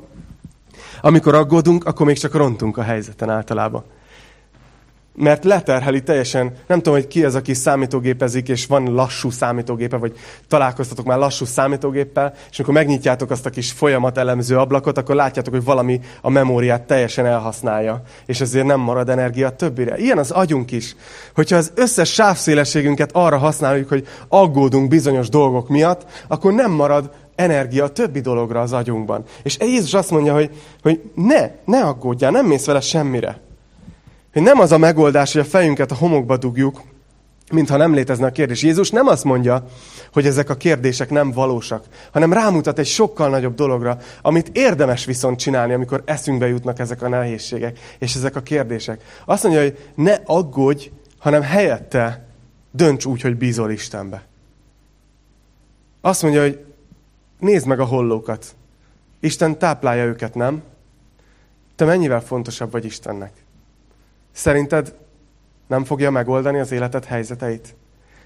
amikor 1.02 1.34
aggódunk, 1.34 1.84
akkor 1.84 2.06
még 2.06 2.18
csak 2.18 2.34
rontunk 2.34 2.76
a 2.76 2.82
helyzeten 2.82 3.30
általában. 3.30 3.84
Mert 5.14 5.44
leterheli 5.44 6.02
teljesen, 6.02 6.52
nem 6.66 6.78
tudom, 6.78 6.94
hogy 6.94 7.06
ki 7.06 7.24
az, 7.24 7.34
aki 7.34 7.54
számítógépezik, 7.54 8.48
és 8.48 8.66
van 8.66 8.94
lassú 8.94 9.30
számítógépe, 9.30 9.96
vagy 9.96 10.16
találkoztatok 10.48 11.04
már 11.04 11.18
lassú 11.18 11.44
számítógéppel, 11.44 12.34
és 12.50 12.58
amikor 12.58 12.74
megnyitjátok 12.74 13.30
azt 13.30 13.46
a 13.46 13.50
kis 13.50 13.72
folyamat 13.72 14.18
elemző 14.18 14.58
ablakot, 14.58 14.98
akkor 14.98 15.14
látjátok, 15.14 15.54
hogy 15.54 15.64
valami 15.64 16.00
a 16.20 16.30
memóriát 16.30 16.82
teljesen 16.82 17.26
elhasználja, 17.26 18.02
és 18.26 18.40
ezért 18.40 18.66
nem 18.66 18.80
marad 18.80 19.08
energia 19.08 19.50
többire. 19.50 19.98
Ilyen 19.98 20.18
az 20.18 20.30
agyunk 20.30 20.70
is. 20.70 20.96
Hogyha 21.34 21.56
az 21.56 21.72
összes 21.74 22.12
sávszélességünket 22.12 23.10
arra 23.12 23.38
használjuk, 23.38 23.88
hogy 23.88 24.06
aggódunk 24.28 24.88
bizonyos 24.88 25.28
dolgok 25.28 25.68
miatt, 25.68 26.06
akkor 26.28 26.52
nem 26.52 26.70
marad 26.70 27.10
energia 27.34 27.84
a 27.84 27.92
többi 27.92 28.20
dologra 28.20 28.60
az 28.60 28.72
agyunkban. 28.72 29.24
És 29.42 29.56
Jézus 29.60 29.94
azt 29.94 30.10
mondja, 30.10 30.34
hogy, 30.34 30.50
hogy 30.82 31.00
ne, 31.14 31.50
ne 31.64 31.80
aggódjál, 31.80 32.30
nem 32.30 32.46
mész 32.46 32.64
vele 32.64 32.80
semmire. 32.80 33.40
Hogy 34.32 34.42
nem 34.42 34.58
az 34.58 34.72
a 34.72 34.78
megoldás, 34.78 35.32
hogy 35.32 35.40
a 35.40 35.44
fejünket 35.44 35.90
a 35.90 35.94
homokba 35.94 36.36
dugjuk, 36.36 36.80
mintha 37.52 37.76
nem 37.76 37.94
létezne 37.94 38.26
a 38.26 38.30
kérdés. 38.30 38.62
Jézus 38.62 38.90
nem 38.90 39.06
azt 39.06 39.24
mondja, 39.24 39.64
hogy 40.12 40.26
ezek 40.26 40.50
a 40.50 40.54
kérdések 40.54 41.10
nem 41.10 41.30
valósak, 41.30 41.84
hanem 42.12 42.32
rámutat 42.32 42.78
egy 42.78 42.86
sokkal 42.86 43.28
nagyobb 43.28 43.54
dologra, 43.54 43.98
amit 44.22 44.50
érdemes 44.52 45.04
viszont 45.04 45.38
csinálni, 45.38 45.72
amikor 45.72 46.02
eszünkbe 46.06 46.48
jutnak 46.48 46.78
ezek 46.78 47.02
a 47.02 47.08
nehézségek 47.08 47.78
és 47.98 48.14
ezek 48.14 48.36
a 48.36 48.40
kérdések. 48.40 49.02
Azt 49.24 49.42
mondja, 49.42 49.62
hogy 49.62 49.78
ne 49.94 50.18
aggódj, 50.24 50.90
hanem 51.18 51.42
helyette 51.42 52.26
dönts 52.70 53.04
úgy, 53.04 53.20
hogy 53.20 53.36
bízol 53.36 53.70
Istenbe. 53.70 54.22
Azt 56.00 56.22
mondja, 56.22 56.40
hogy 56.40 56.64
nézd 57.42 57.66
meg 57.66 57.80
a 57.80 57.84
hollókat. 57.84 58.54
Isten 59.20 59.58
táplálja 59.58 60.04
őket, 60.04 60.34
nem? 60.34 60.62
Te 61.76 61.84
mennyivel 61.84 62.20
fontosabb 62.20 62.70
vagy 62.70 62.84
Istennek? 62.84 63.32
Szerinted 64.32 64.94
nem 65.66 65.84
fogja 65.84 66.10
megoldani 66.10 66.58
az 66.58 66.72
életed 66.72 67.04
helyzeteit? 67.04 67.74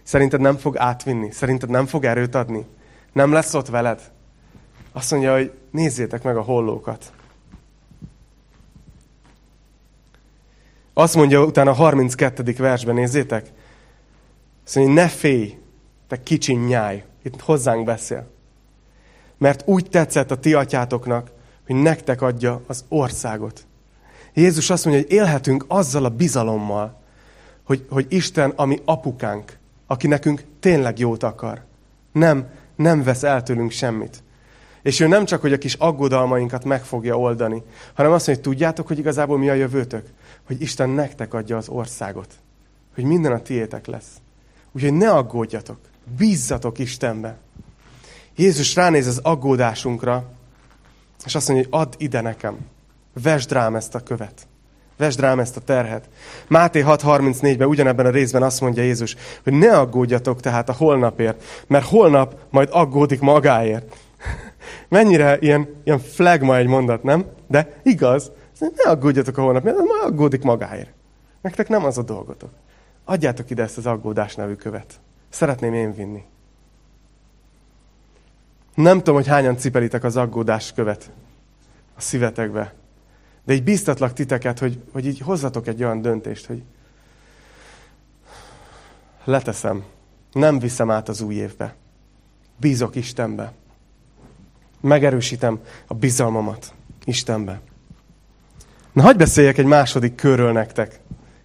Szerinted 0.02 0.40
nem 0.40 0.56
fog 0.56 0.78
átvinni? 0.78 1.30
Szerinted 1.30 1.70
nem 1.70 1.86
fog 1.86 2.04
erőt 2.04 2.34
adni? 2.34 2.66
Nem 3.12 3.32
lesz 3.32 3.54
ott 3.54 3.68
veled? 3.68 4.12
Azt 4.92 5.10
mondja, 5.10 5.34
hogy 5.34 5.52
nézzétek 5.70 6.22
meg 6.22 6.36
a 6.36 6.42
hollókat. 6.42 7.12
Azt 10.92 11.14
mondja 11.14 11.44
utána 11.44 11.70
a 11.70 11.74
32. 11.74 12.54
versben, 12.58 12.94
nézzétek. 12.94 13.52
Azt 14.64 14.76
mondja, 14.76 14.94
ne 14.94 15.08
félj, 15.08 15.58
te 16.08 16.22
kicsi 16.22 16.54
nyáj. 16.54 17.04
Itt 17.22 17.40
hozzánk 17.40 17.84
beszél. 17.84 18.34
Mert 19.38 19.62
úgy 19.66 19.88
tetszett 19.90 20.30
a 20.30 20.38
ti 20.38 20.54
atyátoknak, 20.54 21.30
hogy 21.66 21.76
nektek 21.76 22.22
adja 22.22 22.62
az 22.66 22.84
országot. 22.88 23.66
Jézus 24.34 24.70
azt 24.70 24.84
mondja, 24.84 25.02
hogy 25.02 25.12
élhetünk 25.12 25.64
azzal 25.68 26.04
a 26.04 26.08
bizalommal, 26.08 27.00
hogy, 27.62 27.86
hogy 27.90 28.06
Isten, 28.08 28.52
ami 28.56 28.80
apukánk, 28.84 29.58
aki 29.86 30.06
nekünk 30.06 30.44
tényleg 30.60 30.98
jót 30.98 31.22
akar. 31.22 31.64
Nem, 32.12 32.48
nem 32.76 33.02
vesz 33.02 33.22
el 33.22 33.42
tőlünk 33.42 33.70
semmit. 33.70 34.22
És 34.82 35.00
ő 35.00 35.06
nem 35.06 35.24
csak, 35.24 35.40
hogy 35.40 35.52
a 35.52 35.58
kis 35.58 35.74
aggodalmainkat 35.74 36.64
meg 36.64 36.84
fogja 36.84 37.18
oldani, 37.18 37.62
hanem 37.94 38.12
azt 38.12 38.26
mondja, 38.26 38.44
hogy 38.44 38.52
tudjátok, 38.52 38.86
hogy 38.86 38.98
igazából 38.98 39.38
mi 39.38 39.48
a 39.48 39.54
jövőtök? 39.54 40.06
Hogy 40.46 40.60
Isten 40.60 40.88
nektek 40.88 41.34
adja 41.34 41.56
az 41.56 41.68
országot. 41.68 42.34
Hogy 42.94 43.04
minden 43.04 43.32
a 43.32 43.42
tiétek 43.42 43.86
lesz. 43.86 44.20
Úgyhogy 44.72 44.92
ne 44.92 45.10
aggódjatok. 45.10 45.78
Bízzatok 46.16 46.78
Istenbe. 46.78 47.36
Jézus 48.36 48.74
ránéz 48.74 49.06
az 49.06 49.20
aggódásunkra, 49.22 50.24
és 51.24 51.34
azt 51.34 51.48
mondja, 51.48 51.66
hogy 51.70 51.80
add 51.80 51.94
ide 51.96 52.20
nekem. 52.20 52.58
Vesd 53.22 53.52
rám 53.52 53.74
ezt 53.74 53.94
a 53.94 54.00
követ. 54.00 54.46
Vesd 54.96 55.20
rám 55.20 55.38
ezt 55.38 55.56
a 55.56 55.60
terhet. 55.60 56.08
Máté 56.48 56.82
6.34-ben 56.82 57.68
ugyanebben 57.68 58.06
a 58.06 58.10
részben 58.10 58.42
azt 58.42 58.60
mondja 58.60 58.82
Jézus, 58.82 59.16
hogy 59.42 59.52
ne 59.52 59.78
aggódjatok 59.78 60.40
tehát 60.40 60.68
a 60.68 60.72
holnapért, 60.72 61.44
mert 61.66 61.86
holnap 61.86 62.36
majd 62.50 62.68
aggódik 62.72 63.20
magáért. 63.20 63.96
Mennyire 64.88 65.38
ilyen, 65.38 65.68
ilyen 65.84 65.98
flagma 65.98 66.56
egy 66.56 66.66
mondat, 66.66 67.02
nem? 67.02 67.24
De 67.46 67.80
igaz. 67.82 68.32
Ne 68.58 68.90
aggódjatok 68.90 69.38
a 69.38 69.42
holnapért, 69.42 69.76
mert 69.76 69.88
majd 69.88 70.12
aggódik 70.12 70.42
magáért. 70.42 70.92
Nektek 71.40 71.68
nem 71.68 71.84
az 71.84 71.98
a 71.98 72.02
dolgotok. 72.02 72.50
Adjátok 73.04 73.50
ide 73.50 73.62
ezt 73.62 73.78
az 73.78 73.86
aggódás 73.86 74.34
nevű 74.34 74.54
követ. 74.54 75.00
Szeretném 75.28 75.74
én 75.74 75.94
vinni. 75.94 76.24
Nem 78.76 78.98
tudom, 78.98 79.14
hogy 79.14 79.26
hányan 79.26 79.56
cipelitek 79.56 80.04
az 80.04 80.16
aggódás 80.16 80.72
követ 80.72 81.10
a 81.96 82.00
szívetekbe. 82.00 82.74
De 83.44 83.52
így 83.52 83.64
bíztatlak 83.64 84.12
titeket, 84.12 84.58
hogy, 84.58 84.82
hogy 84.92 85.06
így 85.06 85.20
hozzatok 85.20 85.66
egy 85.66 85.84
olyan 85.84 86.00
döntést, 86.00 86.46
hogy 86.46 86.62
leteszem, 89.24 89.84
nem 90.32 90.58
viszem 90.58 90.90
át 90.90 91.08
az 91.08 91.20
új 91.20 91.34
évbe. 91.34 91.74
Bízok 92.60 92.94
Istenbe. 92.94 93.52
Megerősítem 94.80 95.60
a 95.86 95.94
bizalmamat 95.94 96.74
Istenbe. 97.04 97.60
Na, 98.92 99.02
hagyd 99.02 99.18
beszéljek 99.18 99.58
egy 99.58 99.64
második 99.64 100.14
körről 100.14 100.52
nektek. 100.52 101.00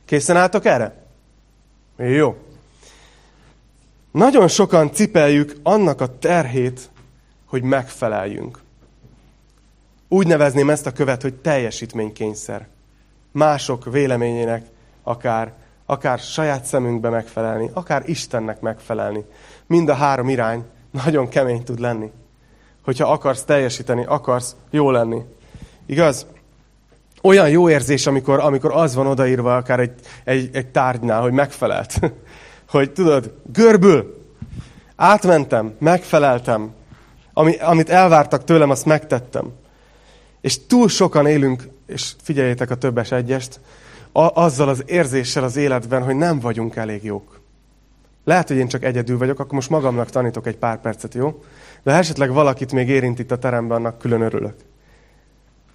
Készen 0.06 0.38
álltok 0.38 0.66
erre? 0.66 1.06
Jó. 1.98 2.38
Nagyon 4.12 4.48
sokan 4.48 4.92
cipeljük 4.94 5.56
annak 5.64 6.02
a 6.02 6.18
terhét, 6.18 6.90
hogy 7.52 7.64
megfeleljünk. 7.64 8.60
Úgy 10.08 10.28
nevezném 10.28 10.70
ezt 10.70 10.86
a 10.86 10.92
követ, 10.92 11.22
hogy 11.22 11.34
teljesítménykényszer. 11.34 12.68
Mások 13.32 13.92
véleményének 13.92 14.66
akár, 15.04 15.54
akár 15.86 16.20
saját 16.20 16.66
szemünkbe 16.66 17.10
megfelelni, 17.10 17.70
akár 17.74 18.04
Istennek 18.06 18.62
megfelelni. 18.62 19.26
Mind 19.68 19.90
a 19.90 19.94
három 19.94 20.30
irány 20.30 20.64
nagyon 20.92 21.30
kemény 21.30 21.64
tud 21.64 21.80
lenni. 21.80 22.12
Hogyha 22.84 23.12
akarsz 23.12 23.44
teljesíteni, 23.44 24.06
akarsz 24.06 24.56
jó 24.70 24.92
lenni. 24.92 25.22
Igaz? 25.86 26.26
Olyan 27.22 27.50
jó 27.50 27.70
érzés, 27.70 28.08
amikor, 28.08 28.40
amikor 28.40 28.72
az 28.74 28.96
van 28.96 29.08
odaírva 29.08 29.56
akár 29.56 29.80
egy, 29.80 29.94
egy, 30.24 30.50
egy 30.54 30.68
tárgynál, 30.68 31.22
hogy 31.22 31.34
megfelelt. 31.34 32.00
hogy 32.70 32.92
tudod, 32.92 33.34
görbül, 33.54 34.26
átmentem, 34.96 35.76
megfeleltem, 35.80 36.80
ami, 37.42 37.56
amit 37.56 37.90
elvártak 37.90 38.44
tőlem, 38.44 38.70
azt 38.70 38.86
megtettem. 38.86 39.52
És 40.42 40.66
túl 40.66 40.90
sokan 40.90 41.26
élünk, 41.26 41.68
és 41.88 42.14
figyeljétek 42.22 42.70
a 42.70 42.76
többes 42.76 43.12
egyest, 43.12 43.60
a, 44.12 44.42
azzal 44.42 44.70
az 44.70 44.84
érzéssel 44.86 45.44
az 45.44 45.56
életben, 45.56 46.04
hogy 46.04 46.16
nem 46.16 46.40
vagyunk 46.40 46.76
elég 46.76 47.04
jók. 47.04 47.40
Lehet, 48.24 48.48
hogy 48.48 48.58
én 48.58 48.68
csak 48.68 48.84
egyedül 48.84 49.18
vagyok, 49.18 49.40
akkor 49.40 49.54
most 49.54 49.70
magamnak 49.70 50.10
tanítok 50.10 50.48
egy 50.48 50.58
pár 50.58 50.82
percet, 50.82 51.14
jó? 51.14 51.44
De 51.84 51.92
ha 51.92 51.98
esetleg 51.98 52.32
valakit 52.32 52.72
még 52.72 52.90
érint 52.90 53.20
itt 53.20 53.32
a 53.32 53.38
teremben, 53.38 53.78
annak 53.78 53.98
külön 53.98 54.22
örülök. 54.22 54.56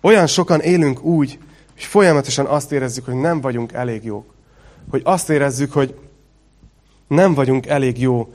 Olyan 0.00 0.26
sokan 0.26 0.61
élünk 0.61 1.02
úgy, 1.02 1.38
hogy 1.72 1.83
folyamatosan 1.83 2.46
azt 2.46 2.72
érezzük, 2.72 3.05
hogy 3.05 3.14
nem 3.14 3.40
vagyunk 3.40 3.72
elég 3.72 4.05
jók. 4.05 4.35
Hogy 4.90 5.00
azt 5.05 5.31
érezzük, 5.31 5.72
hogy 5.72 5.94
nem 7.09 7.35
vagyunk 7.35 7.66
elég 7.66 8.00
jó 8.00 8.35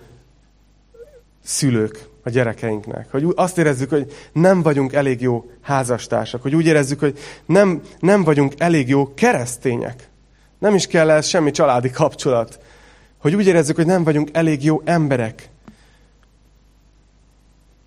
szülők 1.43 2.09
a 2.23 2.29
gyerekeinknek. 2.29 3.11
Hogy 3.11 3.25
azt 3.35 3.57
érezzük, 3.57 3.89
hogy 3.89 4.11
nem 4.33 4.61
vagyunk 4.61 4.93
elég 4.93 5.21
jó 5.21 5.45
házastársak. 5.61 6.41
Hogy 6.41 6.55
úgy 6.55 6.65
érezzük, 6.65 6.99
hogy 6.99 7.17
nem, 7.45 7.81
nem 7.99 8.23
vagyunk 8.23 8.53
elég 8.57 8.89
jó 8.89 9.13
keresztények. 9.13 10.09
Nem 10.59 10.75
is 10.75 10.87
kell 10.87 11.09
ez 11.09 11.25
semmi 11.25 11.51
családi 11.51 11.89
kapcsolat. 11.89 12.59
Hogy 13.17 13.35
úgy 13.35 13.47
érezzük, 13.47 13.75
hogy 13.75 13.85
nem 13.85 14.03
vagyunk 14.03 14.29
elég 14.33 14.63
jó 14.63 14.81
emberek. 14.85 15.49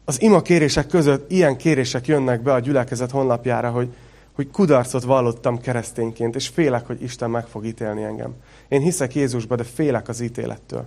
Az 0.05 0.23
ima 0.23 0.43
kérések 0.43 0.87
között 0.87 1.31
ilyen 1.31 1.57
kérések 1.57 2.07
jönnek 2.07 2.43
be 2.43 2.53
a 2.53 2.59
gyülekezet 2.59 3.11
honlapjára, 3.11 3.71
hogy, 3.71 3.95
hogy 4.33 4.51
kudarcot 4.51 5.03
vallottam 5.03 5.61
keresztényként, 5.61 6.35
és 6.35 6.49
félek, 6.49 6.87
hogy 6.87 7.03
Isten 7.03 7.31
meg 7.31 7.47
fog 7.47 7.65
ítélni 7.65 8.03
engem. 8.03 8.35
Én 8.69 8.81
hiszek 8.81 9.15
Jézusba, 9.15 9.57
de 9.57 9.65
félek 9.65 10.09
az 10.09 10.21
ítélettől. 10.21 10.87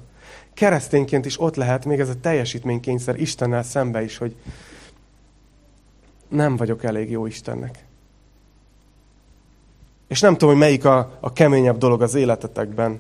Keresztényként 0.58 1.26
is 1.26 1.42
ott 1.42 1.56
lehet 1.56 1.86
még 1.86 2.00
ez 2.00 2.10
a 2.10 2.20
teljesítménykényszer 2.22 3.20
Istennel 3.20 3.64
szembe 3.64 4.04
is, 4.04 4.18
hogy 4.18 4.36
nem 6.28 6.56
vagyok 6.56 6.84
elég 6.84 7.10
jó 7.10 7.26
Istennek. 7.26 7.86
És 10.08 10.20
nem 10.20 10.34
tudom, 10.34 10.50
hogy 10.50 10.58
melyik 10.58 10.86
a, 10.86 11.18
a 11.20 11.34
keményebb 11.34 11.78
dolog 11.78 12.02
az 12.02 12.16
életetekben. 12.16 13.00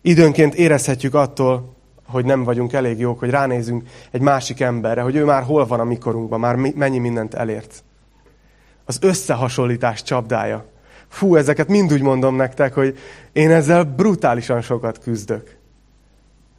Időnként 0.00 0.54
érezhetjük 0.54 1.14
attól, 1.14 1.74
hogy 2.06 2.24
nem 2.24 2.44
vagyunk 2.44 2.72
elég 2.72 2.98
jók, 2.98 3.18
hogy 3.18 3.30
ránézünk 3.30 3.88
egy 4.10 4.20
másik 4.20 4.60
emberre, 4.60 5.02
hogy 5.02 5.16
ő 5.16 5.24
már 5.24 5.42
hol 5.42 5.66
van 5.66 5.80
a 5.80 5.84
mikorunkban, 5.84 6.40
már 6.40 6.56
mennyi 6.56 6.98
mindent 6.98 7.34
elért. 7.34 7.84
Az 8.84 8.98
összehasonlítás 9.00 10.02
csapdája. 10.02 10.64
Fú, 11.14 11.36
ezeket 11.36 11.68
mind 11.68 11.92
úgy 11.92 12.02
mondom 12.02 12.36
nektek, 12.36 12.74
hogy 12.74 12.98
én 13.32 13.50
ezzel 13.50 13.84
brutálisan 13.84 14.60
sokat 14.60 14.98
küzdök. 14.98 15.56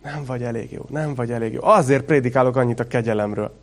Nem 0.03 0.23
vagy 0.25 0.43
elég 0.43 0.71
jó, 0.71 0.85
nem 0.89 1.15
vagy 1.15 1.31
elég 1.31 1.53
jó. 1.53 1.59
Azért 1.63 2.03
prédikálok 2.03 2.55
annyit 2.55 2.79
a 2.79 2.87
kegyelemről. 2.87 3.55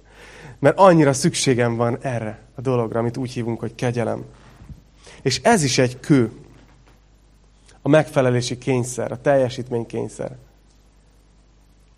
Mert 0.58 0.78
annyira 0.78 1.12
szükségem 1.12 1.76
van 1.76 1.98
erre 2.00 2.38
a 2.54 2.60
dologra, 2.60 2.98
amit 2.98 3.16
úgy 3.16 3.30
hívunk, 3.30 3.60
hogy 3.60 3.74
kegyelem. 3.74 4.24
És 5.22 5.40
ez 5.42 5.62
is 5.62 5.78
egy 5.78 6.00
kő. 6.00 6.30
A 7.82 7.88
megfelelési 7.88 8.58
kényszer, 8.58 9.12
a 9.12 9.20
teljesítmény 9.20 9.86
kényszer. 9.86 10.36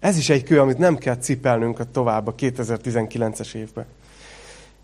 Ez 0.00 0.16
is 0.16 0.28
egy 0.28 0.42
kő, 0.42 0.60
amit 0.60 0.78
nem 0.78 0.96
kell 0.96 1.16
cipelnünk 1.16 1.78
a 1.78 1.90
tovább 1.90 2.26
a 2.26 2.34
2019-es 2.34 3.54
évben. 3.54 3.86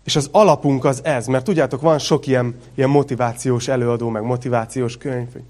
És 0.03 0.15
az 0.15 0.29
alapunk 0.31 0.85
az 0.85 0.99
ez, 1.03 1.27
mert 1.27 1.43
tudjátok, 1.43 1.81
van 1.81 1.99
sok 1.99 2.27
ilyen, 2.27 2.55
ilyen 2.75 2.89
motivációs 2.89 3.67
előadó, 3.67 4.09
meg 4.09 4.23
motivációs 4.23 4.97
könyv, 4.97 5.31
hogy 5.31 5.43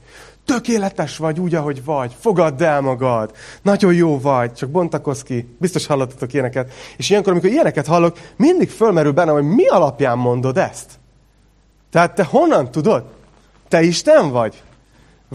tökéletes 0.45 1.17
vagy 1.17 1.39
úgy, 1.39 1.55
ahogy 1.55 1.83
vagy, 1.83 2.15
fogadd 2.19 2.63
el 2.63 2.81
magad, 2.81 3.31
nagyon 3.61 3.93
jó 3.93 4.19
vagy, 4.19 4.53
csak 4.53 4.69
bontakozz 4.69 5.21
ki, 5.21 5.55
biztos 5.57 5.85
hallottatok 5.85 6.33
ilyeneket. 6.33 6.71
És 6.97 7.09
ilyenkor, 7.09 7.31
amikor 7.31 7.49
ilyeneket 7.49 7.87
hallok, 7.87 8.17
mindig 8.35 8.69
fölmerül 8.69 9.11
bennem, 9.11 9.33
hogy 9.33 9.43
mi 9.43 9.67
alapján 9.67 10.17
mondod 10.17 10.57
ezt? 10.57 10.91
Tehát 11.89 12.15
te 12.15 12.23
honnan 12.23 12.71
tudod? 12.71 13.03
Te 13.67 13.81
Isten 13.81 14.29
vagy? 14.29 14.61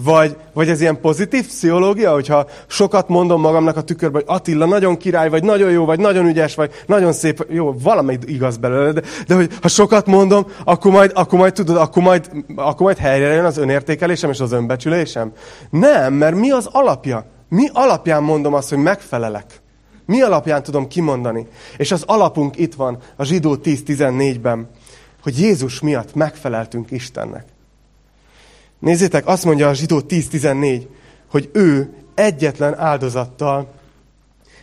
Vagy, 0.04 0.36
vagy 0.52 0.68
ez 0.68 0.80
ilyen 0.80 1.00
pozitív 1.00 1.46
pszichológia, 1.46 2.12
hogyha 2.12 2.46
sokat 2.66 3.08
mondom 3.08 3.40
magamnak 3.40 3.76
a 3.76 3.82
tükörbe, 3.82 4.18
hogy 4.18 4.36
Attila 4.36 4.66
nagyon 4.66 4.96
király, 4.96 5.28
vagy 5.28 5.44
nagyon 5.44 5.70
jó, 5.70 5.84
vagy 5.84 5.98
nagyon 5.98 6.26
ügyes, 6.26 6.54
vagy 6.54 6.70
nagyon 6.86 7.12
szép, 7.12 7.46
jó, 7.48 7.74
valami 7.82 8.18
igaz 8.24 8.56
belőle, 8.56 8.92
de, 8.92 9.02
de 9.26 9.34
hogy 9.34 9.50
ha 9.62 9.68
sokat 9.68 10.06
mondom, 10.06 10.46
akkor 10.64 10.90
majd, 10.92 11.10
akkor 11.14 11.38
majd 11.38 11.52
tudod, 11.52 11.76
akkor 11.76 12.02
majd, 12.02 12.30
akkor 12.56 12.82
majd 12.82 12.98
helyre 12.98 13.26
jön 13.26 13.44
az 13.44 13.56
önértékelésem 13.56 14.30
és 14.30 14.40
az 14.40 14.52
önbecsülésem. 14.52 15.32
Nem, 15.70 16.14
mert 16.14 16.36
mi 16.36 16.50
az 16.50 16.68
alapja? 16.72 17.26
Mi 17.48 17.68
alapján 17.72 18.22
mondom 18.22 18.54
azt, 18.54 18.68
hogy 18.68 18.78
megfelelek? 18.78 19.60
Mi 20.06 20.22
alapján 20.22 20.62
tudom 20.62 20.88
kimondani? 20.88 21.46
És 21.76 21.92
az 21.92 22.02
alapunk 22.06 22.58
itt 22.58 22.74
van 22.74 22.98
a 23.16 23.24
zsidó 23.24 23.56
10.14-ben, 23.62 24.68
hogy 25.22 25.38
Jézus 25.38 25.80
miatt 25.80 26.14
megfeleltünk 26.14 26.90
Istennek. 26.90 27.54
Nézzétek, 28.78 29.26
azt 29.26 29.44
mondja 29.44 29.68
a 29.68 29.74
zsidó 29.74 30.00
10.14, 30.08 30.86
hogy 31.30 31.50
ő 31.52 31.94
egyetlen 32.14 32.78
áldozattal 32.78 33.74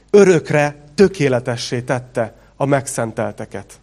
örökre 0.09 0.83
tökéletessé 0.95 1.81
tette 1.81 2.35
a 2.55 2.65
megszentelteket. 2.65 3.73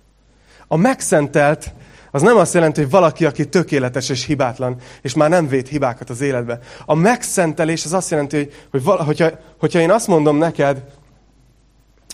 A 0.66 0.77
megszentelt 0.77 1.73
az 2.11 2.23
nem 2.23 2.37
azt 2.37 2.55
jelenti, 2.55 2.81
hogy 2.81 2.90
valaki, 2.90 3.25
aki 3.25 3.49
tökéletes 3.49 4.09
és 4.09 4.25
hibátlan, 4.25 4.77
és 5.03 5.14
már 5.14 5.29
nem 5.29 5.49
véd 5.49 5.66
hibákat 5.66 6.11
az 6.11 6.21
életbe. 6.21 6.59
A 6.85 6.95
megszentelés 6.95 7.85
az 7.85 7.93
azt 7.93 8.11
jelenti, 8.11 8.37
hogy, 8.37 8.53
hogy 8.71 8.83
vala, 8.83 9.05
hogyha, 9.05 9.31
hogyha 9.59 9.79
én 9.79 9.90
azt 9.90 10.07
mondom 10.07 10.37
neked, 10.37 10.85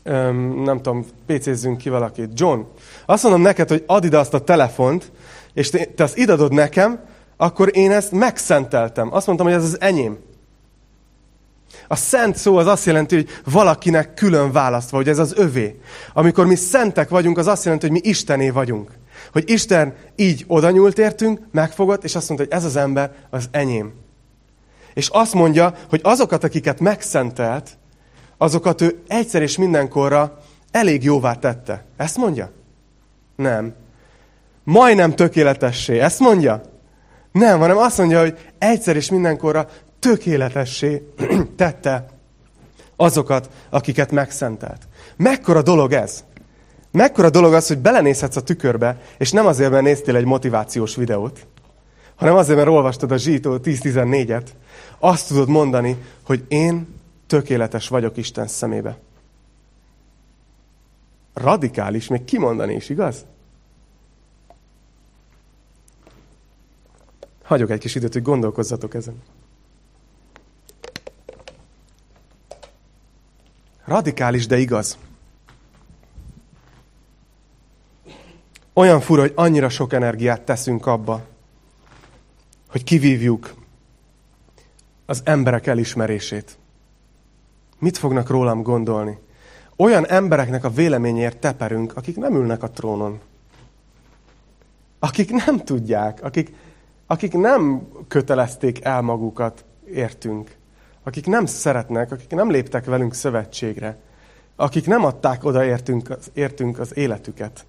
öm, 0.03 0.63
nem 0.63 0.77
tudom, 0.77 1.07
pécézzünk 1.27 1.79
ki 1.79 1.89
valakit, 1.89 2.31
John, 2.41 2.61
azt 3.07 3.23
mondom 3.23 3.43
neked, 3.43 3.69
hogy 3.69 3.85
add 3.87 4.05
ide 4.05 4.19
azt 4.19 4.35
a 4.35 4.45
telefont, 4.45 5.13
és 5.55 5.71
te, 5.71 5.85
te 5.85 6.03
azt 6.03 6.17
idadod 6.17 6.53
nekem, 6.53 7.01
akkor 7.37 7.77
én 7.77 7.91
ezt 7.91 8.13
megszenteltem. 8.13 9.13
Azt 9.13 9.27
mondtam, 9.27 9.47
hogy 9.47 9.57
ez 9.57 9.65
az 9.65 9.81
enyém. 9.81 10.19
A 11.89 11.97
szent 11.97 12.37
szó 12.37 12.57
az 12.57 12.67
azt 12.67 12.85
jelenti, 12.85 13.15
hogy 13.15 13.29
valakinek 13.45 14.15
külön 14.15 14.53
választva, 14.53 14.97
hogy 14.97 15.09
ez 15.09 15.19
az 15.19 15.33
övé. 15.37 15.81
Amikor 16.13 16.47
mi 16.47 16.55
szentek 16.55 17.09
vagyunk, 17.09 17.39
az 17.39 17.47
azt 17.47 17.65
jelenti, 17.65 17.87
hogy 17.87 18.01
mi 18.03 18.09
Istené 18.09 18.51
vagyunk. 18.51 18.91
Hogy 19.33 19.51
Isten 19.51 19.95
így 20.17 20.45
oda 20.47 20.71
nyúlt 20.71 20.99
értünk, 20.99 21.41
megfogott, 21.53 22.05
és 22.05 22.15
azt 22.15 22.29
mondta, 22.29 22.47
hogy 22.47 22.57
ez 22.57 22.65
az 22.65 22.77
ember 22.77 23.13
az 23.31 23.49
enyém. 23.51 23.93
És 24.95 25.09
azt 25.09 25.35
mondja, 25.35 25.75
hogy 25.89 26.01
azokat, 26.03 26.45
akiket 26.45 26.81
megszentelt, 26.81 27.71
azokat 28.37 28.81
ő 28.81 29.03
egyszer 29.07 29.43
és 29.43 29.57
mindenkorra 29.57 30.39
elég 30.71 31.05
jóvá 31.05 31.35
tette. 31.35 31.85
Ezt 31.97 32.17
mondja? 32.17 32.51
Nem. 33.37 33.75
Majdnem 34.65 35.15
tökéletessé. 35.15 35.99
Ezt 35.99 36.19
mondja? 36.21 36.63
Nem, 37.37 37.59
hanem 37.59 37.77
azt 37.77 37.99
mondja, 37.99 38.21
hogy 38.21 38.39
egyszer 38.59 38.97
és 38.97 39.11
mindenkorra 39.11 39.69
tökéletessé 39.99 41.03
tette 41.57 42.07
azokat, 42.97 43.51
akiket 43.71 44.11
megszentelt. 44.11 44.89
Mekkora 45.17 45.63
dolog 45.63 45.93
ez? 45.93 46.25
Mekkora 46.91 47.31
dolog 47.31 47.53
az, 47.53 47.67
hogy 47.67 47.79
belenézhetsz 47.79 48.37
a 48.37 48.43
tükörbe, 48.43 49.01
és 49.19 49.33
nem 49.33 49.47
azért, 49.47 49.71
mert 49.71 49.83
néztél 49.83 50.17
egy 50.17 50.25
motivációs 50.25 50.97
videót, 50.97 51.47
hanem 52.15 52.35
azért, 52.35 52.57
mert 52.57 52.71
olvastad 52.71 53.13
a 53.13 53.17
Zsító 53.17 53.59
10-14-et, 53.65 54.47
azt 54.99 55.29
tudod 55.29 55.49
mondani, 55.49 55.97
hogy 56.23 56.45
én 56.49 56.95
tökéletes 57.27 57.89
vagyok 57.89 58.17
Isten 58.17 58.47
szemébe. 58.47 58.99
Radikális, 61.35 62.09
még 62.09 62.25
kimondani 62.25 62.75
is, 62.75 62.89
igaz? 62.89 63.25
Hagyok 67.47 67.71
egy 67.71 67.79
kis 67.81 67.95
időt, 67.95 68.13
hogy 68.13 68.23
gondolkozzatok 68.23 68.95
ezen. 68.95 69.23
Radikális, 73.85 74.47
de 74.47 74.59
igaz. 74.59 74.99
Olyan 78.73 79.01
fura, 79.01 79.21
hogy 79.21 79.33
annyira 79.35 79.69
sok 79.69 79.93
energiát 79.93 80.41
teszünk 80.41 80.87
abba, 80.87 81.25
hogy 82.69 82.85
kivívjuk 82.85 83.55
az 85.07 85.21
emberek 85.25 85.67
elismerését. 85.67 86.59
Mit 87.79 87.99
fognak 87.99 88.29
rólam 88.29 88.63
gondolni? 88.63 89.19
Olyan 89.77 90.07
embereknek 90.07 90.65
a 90.65 90.71
véleményért 90.71 91.39
teperünk, 91.39 91.97
akik 91.97 92.17
nem 92.17 92.35
ülnek 92.35 92.63
a 92.63 92.71
trónon. 92.71 93.21
Akik 94.99 95.31
nem 95.45 95.65
tudják, 95.65 96.23
akik 96.23 96.55
akik 97.07 97.33
nem 97.33 97.89
kötelezték 98.09 98.85
el 98.85 99.01
magukat 99.01 99.65
értünk, 99.93 100.57
akik 101.03 101.27
nem 101.27 101.47
szeretnek, 101.47 102.13
akik 102.13 102.31
nem 102.31 102.51
léptek 102.51 102.85
velünk 102.85 103.15
szövetségre, 103.15 103.99
akik 104.57 104.87
nem 104.87 105.05
adták 105.05 105.45
oda 105.45 105.65
értünk, 105.65 106.11
az, 106.11 106.31
értünk 106.33 106.79
az 106.79 106.97
életüket. 106.97 107.67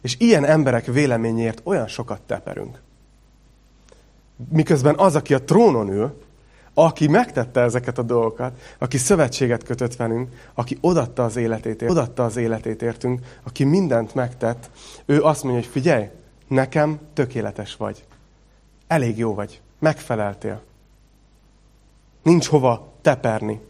És 0.00 0.16
ilyen 0.18 0.44
emberek 0.44 0.86
véleményért 0.86 1.60
olyan 1.64 1.86
sokat 1.86 2.20
teperünk. 2.20 2.80
Miközben 4.48 4.94
az, 4.98 5.14
aki 5.14 5.34
a 5.34 5.44
trónon 5.44 5.90
ül, 5.90 6.22
aki 6.74 7.08
megtette 7.08 7.60
ezeket 7.60 7.98
a 7.98 8.02
dolgokat, 8.02 8.60
aki 8.78 8.96
szövetséget 8.96 9.62
kötött 9.62 9.96
velünk, 9.96 10.28
aki 10.54 10.78
odatta 10.80 11.24
az 11.24 11.36
életét, 11.36 11.82
odatta 11.82 12.24
az 12.24 12.36
életét 12.36 12.82
értünk, 12.82 13.20
aki 13.42 13.64
mindent 13.64 14.14
megtett, 14.14 14.70
ő 15.06 15.22
azt 15.22 15.42
mondja, 15.42 15.62
hogy 15.62 15.70
figyelj, 15.70 16.08
nekem 16.48 16.98
tökéletes 17.14 17.76
vagy. 17.76 18.04
Elég 18.88 19.18
jó 19.18 19.34
vagy. 19.34 19.60
Megfeleltél. 19.78 20.62
Nincs 22.22 22.46
hova 22.46 22.92
teperni. 23.02 23.60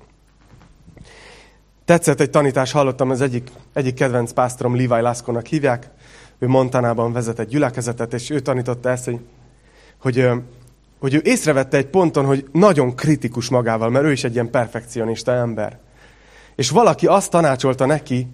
Tetszett 1.85 2.21
egy 2.21 2.31
tanítás, 2.31 2.73
hallottam, 2.73 3.11
az 3.11 3.21
egyik, 3.21 3.51
egyik 3.73 3.95
kedvenc 3.95 4.33
pásztorom 4.33 4.77
Levi 4.77 5.01
Lasconak 5.03 5.47
hívják, 5.47 5.91
ő 6.39 6.47
Montanában 6.47 7.13
vezet 7.13 7.39
egy 7.39 7.49
gyülekezetet, 7.49 8.15
és 8.15 8.31
ő 8.31 8.41
tanította 8.41 8.91
ezt, 8.91 9.05
hogy, 9.05 9.21
hogy, 9.99 10.31
hogy 10.99 11.15
ő 11.15 11.21
észrevette 11.25 11.77
egy 11.77 11.87
ponton, 11.87 12.25
hogy 12.25 12.49
nagyon 12.53 12.95
kritikus 12.95 13.49
magával, 13.49 13.91
mert 13.91 14.05
ő 14.05 14.13
is 14.13 14.25
egy 14.25 14.33
ilyen 14.33 14.51
perfekcionista 14.51 15.33
ember. 15.33 15.79
És 16.55 16.71
valaki 16.71 17.07
azt 17.07 17.31
tanácsolta 17.31 17.87
neki, 17.87 18.27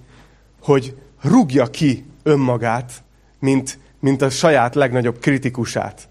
hogy 0.63 0.97
rúgja 1.23 1.67
ki 1.67 2.05
önmagát, 2.23 2.93
mint, 3.39 3.79
mint 4.01 4.23
a 4.23 4.31
saját 4.31 4.75
legnagyobb 4.75 5.19
kritikusát. 5.19 6.09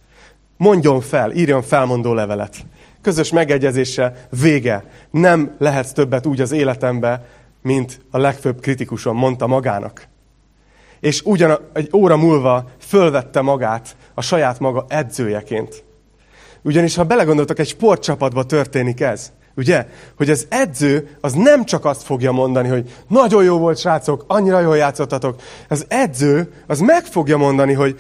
Mondjon 0.57 1.01
fel, 1.01 1.31
írjon 1.31 1.61
felmondó 1.61 2.13
levelet. 2.13 2.55
Közös 3.01 3.31
megegyezéssel 3.31 4.15
vége. 4.41 4.83
Nem 5.11 5.55
lehetsz 5.57 5.91
többet 5.91 6.25
úgy 6.25 6.41
az 6.41 6.51
életembe, 6.51 7.25
mint 7.61 8.01
a 8.11 8.17
legfőbb 8.17 8.59
kritikusom 8.59 9.17
mondta 9.17 9.47
magának. 9.47 10.07
És 10.99 11.21
ugyan 11.21 11.59
egy 11.73 11.89
óra 11.93 12.17
múlva 12.17 12.69
fölvette 12.79 13.41
magát 13.41 13.95
a 14.13 14.21
saját 14.21 14.59
maga 14.59 14.85
edzőjeként. 14.87 15.83
Ugyanis, 16.61 16.95
ha 16.95 17.03
belegondoltak, 17.03 17.59
egy 17.59 17.67
sportcsapatba 17.67 18.43
történik 18.43 19.01
ez. 19.01 19.31
Ugye? 19.55 19.87
Hogy 20.17 20.29
az 20.29 20.45
edző 20.49 21.17
az 21.21 21.33
nem 21.33 21.65
csak 21.65 21.85
azt 21.85 22.03
fogja 22.03 22.31
mondani, 22.31 22.67
hogy 22.67 22.95
nagyon 23.07 23.43
jó 23.43 23.57
volt, 23.57 23.77
srácok, 23.77 24.23
annyira 24.27 24.59
jól 24.59 24.77
játszottatok. 24.77 25.41
Az 25.69 25.85
edző 25.87 26.53
az 26.67 26.79
meg 26.79 27.05
fogja 27.05 27.37
mondani, 27.37 27.73
hogy 27.73 27.99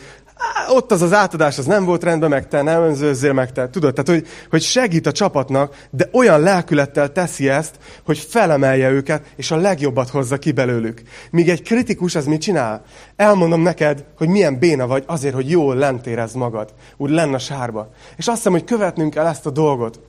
ott 0.69 0.91
az 0.91 1.01
az 1.01 1.13
átadás, 1.13 1.57
az 1.57 1.65
nem 1.65 1.85
volt 1.85 2.03
rendben, 2.03 2.29
meg 2.29 2.47
te 2.47 2.61
nem 2.61 2.81
önzőzzél 2.81 3.33
meg 3.33 3.51
te. 3.51 3.69
Tudod, 3.69 3.93
tehát 3.93 4.09
hogy, 4.09 4.31
hogy 4.49 4.61
segít 4.61 5.07
a 5.07 5.11
csapatnak, 5.11 5.87
de 5.89 6.09
olyan 6.11 6.39
lelkülettel 6.39 7.11
teszi 7.11 7.49
ezt, 7.49 7.75
hogy 8.05 8.17
felemelje 8.17 8.89
őket, 8.89 9.25
és 9.35 9.51
a 9.51 9.55
legjobbat 9.55 10.09
hozza 10.09 10.37
ki 10.37 10.51
belőlük. 10.51 11.01
Míg 11.31 11.49
egy 11.49 11.61
kritikus 11.61 12.15
az 12.15 12.25
mit 12.25 12.41
csinál? 12.41 12.83
Elmondom 13.15 13.61
neked, 13.61 14.05
hogy 14.17 14.27
milyen 14.27 14.59
béna 14.59 14.87
vagy 14.87 15.03
azért, 15.07 15.33
hogy 15.33 15.49
jól 15.49 15.75
lent 15.75 16.33
magad. 16.33 16.73
Úgy 16.97 17.09
lenne 17.09 17.35
a 17.35 17.39
sárba. 17.39 17.89
És 18.17 18.27
azt 18.27 18.37
hiszem, 18.37 18.51
hogy 18.51 18.63
követnünk 18.63 19.13
kell 19.13 19.25
ezt 19.25 19.45
a 19.45 19.49
dolgot. 19.49 19.99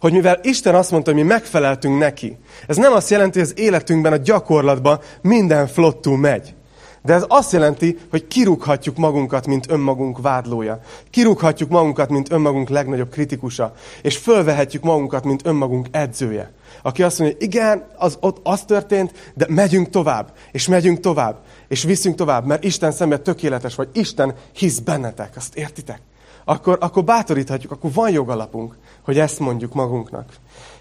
Hogy 0.00 0.12
mivel 0.12 0.38
Isten 0.42 0.74
azt 0.74 0.90
mondta, 0.90 1.12
hogy 1.12 1.22
mi 1.22 1.26
megfeleltünk 1.26 1.98
neki, 1.98 2.38
ez 2.66 2.76
nem 2.76 2.92
azt 2.92 3.10
jelenti, 3.10 3.38
hogy 3.38 3.48
az 3.48 3.58
életünkben, 3.58 4.12
a 4.12 4.16
gyakorlatban 4.16 5.00
minden 5.22 5.66
flottul 5.66 6.18
megy. 6.18 6.54
De 7.02 7.12
ez 7.14 7.24
azt 7.28 7.52
jelenti, 7.52 7.98
hogy 8.10 8.26
kirúghatjuk 8.26 8.96
magunkat, 8.96 9.46
mint 9.46 9.70
önmagunk 9.70 10.20
vádlója. 10.20 10.80
Kirúghatjuk 11.10 11.70
magunkat, 11.70 12.08
mint 12.08 12.32
önmagunk 12.32 12.68
legnagyobb 12.68 13.10
kritikusa. 13.10 13.74
És 14.02 14.16
fölvehetjük 14.16 14.82
magunkat, 14.82 15.24
mint 15.24 15.46
önmagunk 15.46 15.86
edzője. 15.90 16.52
Aki 16.82 17.02
azt 17.02 17.18
mondja, 17.18 17.36
igen, 17.40 17.86
az, 17.96 18.16
ott 18.20 18.40
az 18.42 18.64
történt, 18.64 19.32
de 19.34 19.46
megyünk 19.48 19.90
tovább, 19.90 20.32
és 20.52 20.68
megyünk 20.68 21.00
tovább, 21.00 21.42
és 21.68 21.82
viszünk 21.82 22.16
tovább, 22.16 22.46
mert 22.46 22.64
Isten 22.64 22.92
szemben 22.92 23.22
tökéletes 23.22 23.74
vagy, 23.74 23.88
Isten 23.92 24.34
hisz 24.52 24.78
bennetek, 24.78 25.32
azt 25.36 25.56
értitek? 25.56 26.00
Akkor, 26.44 26.78
akkor 26.80 27.04
bátoríthatjuk, 27.04 27.72
akkor 27.72 27.92
van 27.92 28.10
jogalapunk, 28.10 28.76
hogy 29.02 29.18
ezt 29.18 29.38
mondjuk 29.38 29.74
magunknak. 29.74 30.32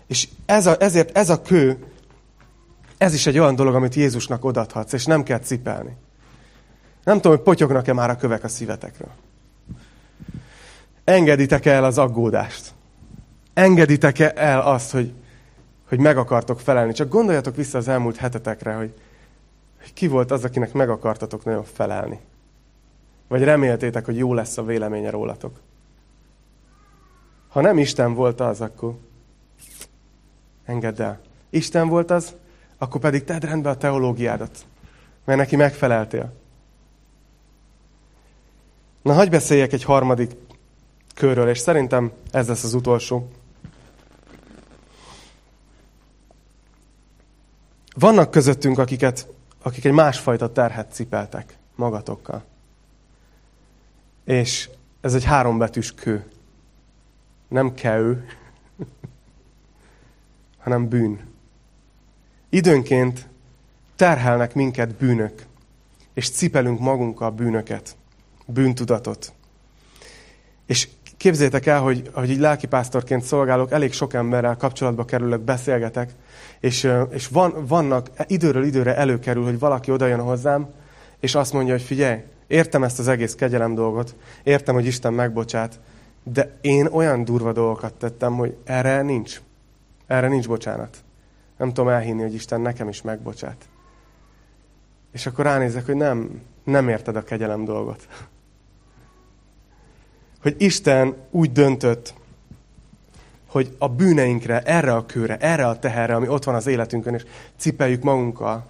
És 0.08 0.28
ez 0.46 0.66
a, 0.66 0.76
ezért 0.80 1.18
ez 1.18 1.30
a 1.30 1.42
kő, 1.42 1.78
ez 2.98 3.14
is 3.14 3.28
egy 3.28 3.40
olyan 3.40 3.56
dolog, 3.56 3.76
amit 3.76 3.96
Jézusnak 3.96 4.46
odathatsz, 4.46 4.94
és 4.94 5.06
nem 5.06 5.24
kell 5.24 5.40
cipelni. 5.40 5.96
Nem 7.04 7.16
tudom, 7.16 7.32
hogy 7.32 7.46
potyognak-e 7.46 7.94
már 7.94 8.10
a 8.10 8.16
kövek 8.16 8.44
a 8.44 8.48
szívetekről. 8.48 9.12
Engeditek 11.04 11.66
el 11.66 11.84
az 11.84 11.98
aggódást? 11.98 12.74
Engeditek 13.54 14.20
el 14.20 14.62
azt, 14.62 14.92
hogy, 14.92 15.14
hogy 15.88 16.00
meg 16.00 16.18
akartok 16.18 16.60
felelni? 16.60 16.94
Csak 16.94 17.10
gondoljatok 17.10 17.56
vissza 17.56 17.78
az 17.78 17.88
elmúlt 17.88 18.18
hetetekre, 18.18 18.74
hogy, 18.74 18.94
hogy 19.82 19.94
ki 19.94 20.08
volt 20.08 20.32
az, 20.32 20.44
akinek 20.44 20.74
meg 20.74 20.90
akartatok 20.90 21.44
nagyon 21.46 21.64
felelni. 21.64 22.20
Vagy 23.28 23.44
reméltétek, 23.44 24.06
hogy 24.06 24.18
jó 24.18 24.34
lesz 24.34 24.58
a 24.58 24.64
véleménye 24.64 25.10
rólatok. 25.10 25.60
Ha 27.50 27.62
nem 27.62 27.78
Isten 27.78 28.14
volt 28.14 28.40
az, 28.40 28.62
akkor 28.62 28.98
engedd 30.66 31.02
el. 31.02 31.20
Isten 31.50 31.88
volt 31.88 32.12
az, 32.12 32.36
akkor 32.78 33.02
pedig 33.02 33.24
tedd 33.24 33.46
rendbe 33.46 33.70
a 33.70 33.78
teológiádat, 33.78 34.66
mert 35.26 35.40
neki 35.40 35.56
megfeleltél. 35.56 36.34
Na, 39.02 39.14
hagyj 39.14 39.30
beszéljek 39.30 39.74
egy 39.74 39.84
harmadik 39.84 40.32
körről, 41.16 41.50
és 41.50 41.58
szerintem 41.58 42.12
ez 42.32 42.48
lesz 42.48 42.64
az 42.64 42.74
utolsó. 42.74 43.32
Vannak 47.96 48.32
közöttünk, 48.32 48.78
akiket, 48.78 49.28
akik 49.62 49.86
egy 49.86 49.92
másfajta 49.92 50.52
terhet 50.52 50.94
cipeltek 50.94 51.58
magatokkal. 51.76 52.44
És 54.24 54.70
ez 55.02 55.14
egy 55.14 55.24
hárombetűs 55.24 55.94
kő. 55.94 56.26
Nem 57.48 57.74
kő, 57.74 58.26
hanem 60.64 60.88
bűn. 60.90 61.20
Időnként 62.50 63.28
terhelnek 63.96 64.54
minket 64.54 64.96
bűnök, 64.96 65.46
és 66.14 66.30
cipelünk 66.30 66.80
magunkkal 66.80 67.32
bűnöket 67.32 67.98
bűntudatot. 68.54 69.34
És 70.66 70.88
képzétek 71.20 71.66
el, 71.66 71.82
hogy, 71.82 72.10
hogy 72.14 72.30
így 72.30 72.40
lelkipásztorként 72.40 73.24
szolgálok, 73.24 73.72
elég 73.72 73.94
sok 73.94 74.14
emberrel 74.14 74.56
kapcsolatba 74.56 75.06
kerülök, 75.06 75.42
beszélgetek, 75.42 76.12
és, 76.60 76.92
és 77.10 77.28
van, 77.28 77.66
vannak, 77.68 78.10
időről 78.28 78.64
időre 78.64 78.96
előkerül, 78.96 79.44
hogy 79.44 79.60
valaki 79.60 79.92
oda 79.92 80.08
jön 80.08 80.22
hozzám, 80.22 80.68
és 81.20 81.36
azt 81.36 81.54
mondja, 81.54 81.74
hogy 81.74 81.82
figyelj, 81.82 82.20
értem 82.48 82.84
ezt 82.84 83.00
az 83.00 83.08
egész 83.08 83.36
kegyelem 83.36 83.76
dolgot, 83.76 84.16
értem, 84.44 84.76
hogy 84.76 84.86
Isten 84.86 85.14
megbocsát, 85.14 85.80
de 86.24 86.58
én 86.62 86.86
olyan 86.86 87.24
durva 87.24 87.52
dolgokat 87.52 87.94
tettem, 87.94 88.36
hogy 88.36 88.58
erre 88.64 89.02
nincs. 89.02 89.42
Erre 90.08 90.28
nincs 90.28 90.48
bocsánat. 90.48 90.98
Nem 91.58 91.68
tudom 91.68 91.90
elhinni, 91.90 92.22
hogy 92.22 92.34
Isten 92.34 92.62
nekem 92.62 92.88
is 92.88 93.02
megbocsát. 93.02 93.70
És 95.12 95.26
akkor 95.26 95.46
ránézek, 95.46 95.86
hogy 95.86 95.96
nem, 95.96 96.42
nem 96.64 96.90
érted 96.90 97.16
a 97.16 97.24
kegyelem 97.24 97.66
dolgot 97.66 98.08
hogy 100.42 100.56
Isten 100.58 101.16
úgy 101.32 101.52
döntött, 101.52 102.14
hogy 103.48 103.76
a 103.78 103.88
bűneinkre, 103.88 104.62
erre 104.62 104.96
a 104.96 105.06
kőre, 105.06 105.38
erre 105.38 105.68
a 105.68 105.80
teherre, 105.80 106.16
ami 106.16 106.28
ott 106.28 106.44
van 106.44 106.56
az 106.56 106.68
életünkön, 106.68 107.14
és 107.14 107.26
cipeljük 107.58 108.04
magunkkal, 108.04 108.66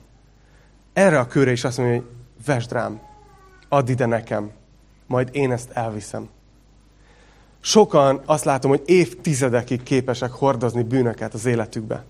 erre 0.94 1.20
a 1.20 1.28
kőre 1.28 1.52
is 1.52 1.64
azt 1.64 1.78
mondja, 1.78 1.96
hogy 1.96 2.06
vesd 2.46 2.72
rám, 2.72 3.00
add 3.70 3.90
ide 3.90 4.06
nekem, 4.06 4.52
majd 5.08 5.30
én 5.32 5.52
ezt 5.52 5.72
elviszem. 5.72 6.30
Sokan 7.60 8.22
azt 8.26 8.44
látom, 8.44 8.72
hogy 8.72 8.84
évtizedekig 8.86 9.84
képesek 9.84 10.32
hordozni 10.32 10.84
bűnöket 10.84 11.34
az 11.34 11.46
életükbe. 11.46 12.04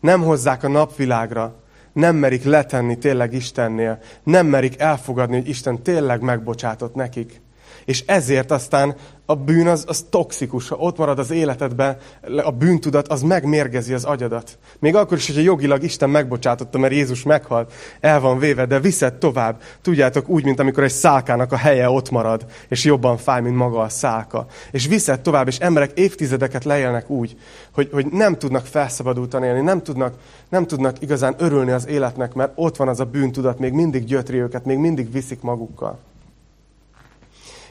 Nem 0.00 0.22
hozzák 0.22 0.62
a 0.62 0.68
napvilágra, 0.68 1.54
nem 1.92 2.16
merik 2.16 2.44
letenni 2.44 2.98
tényleg 2.98 3.32
Istennél, 3.32 3.98
nem 4.22 4.46
merik 4.46 4.80
elfogadni, 4.80 5.36
hogy 5.36 5.48
Isten 5.48 5.82
tényleg 5.82 6.20
megbocsátott 6.20 6.94
nekik. 6.94 7.40
És 7.84 8.02
ezért 8.06 8.50
aztán 8.50 8.94
a 9.30 9.34
bűn 9.34 9.66
az, 9.66 9.84
az 9.86 10.06
toxikus. 10.10 10.68
Ha 10.68 10.76
ott 10.76 10.96
marad 10.96 11.18
az 11.18 11.30
életedben, 11.30 11.96
a 12.44 12.50
bűntudat 12.50 13.08
az 13.08 13.22
megmérgezi 13.22 13.92
az 13.92 14.04
agyadat. 14.04 14.58
Még 14.78 14.94
akkor 14.94 15.16
is, 15.16 15.26
hogyha 15.26 15.42
jogilag 15.42 15.82
Isten 15.82 16.10
megbocsátotta, 16.10 16.78
mert 16.78 16.92
Jézus 16.92 17.22
meghalt, 17.22 17.72
el 18.00 18.20
van 18.20 18.38
véve, 18.38 18.66
de 18.66 18.80
viszed 18.80 19.14
tovább. 19.14 19.60
Tudjátok, 19.82 20.28
úgy, 20.28 20.44
mint 20.44 20.60
amikor 20.60 20.82
egy 20.82 20.90
szálkának 20.90 21.52
a 21.52 21.56
helye 21.56 21.90
ott 21.90 22.10
marad, 22.10 22.46
és 22.68 22.84
jobban 22.84 23.16
fáj, 23.16 23.40
mint 23.40 23.56
maga 23.56 23.80
a 23.80 23.88
szálka. 23.88 24.46
És 24.70 24.86
viszed 24.86 25.20
tovább, 25.20 25.46
és 25.46 25.58
emberek 25.58 25.98
évtizedeket 25.98 26.64
leélnek 26.64 27.10
úgy, 27.10 27.36
hogy, 27.72 27.88
hogy 27.92 28.06
nem 28.06 28.38
tudnak 28.38 28.66
felszabadultan 28.66 29.44
élni, 29.44 29.60
nem 29.60 29.82
tudnak, 29.82 30.14
nem 30.48 30.66
tudnak 30.66 30.96
igazán 31.00 31.34
örülni 31.38 31.70
az 31.70 31.86
életnek, 31.86 32.34
mert 32.34 32.52
ott 32.54 32.76
van 32.76 32.88
az 32.88 33.00
a 33.00 33.04
bűntudat, 33.04 33.58
még 33.58 33.72
mindig 33.72 34.04
gyötri 34.04 34.40
őket, 34.40 34.64
még 34.64 34.78
mindig 34.78 35.12
viszik 35.12 35.40
magukkal. 35.40 35.98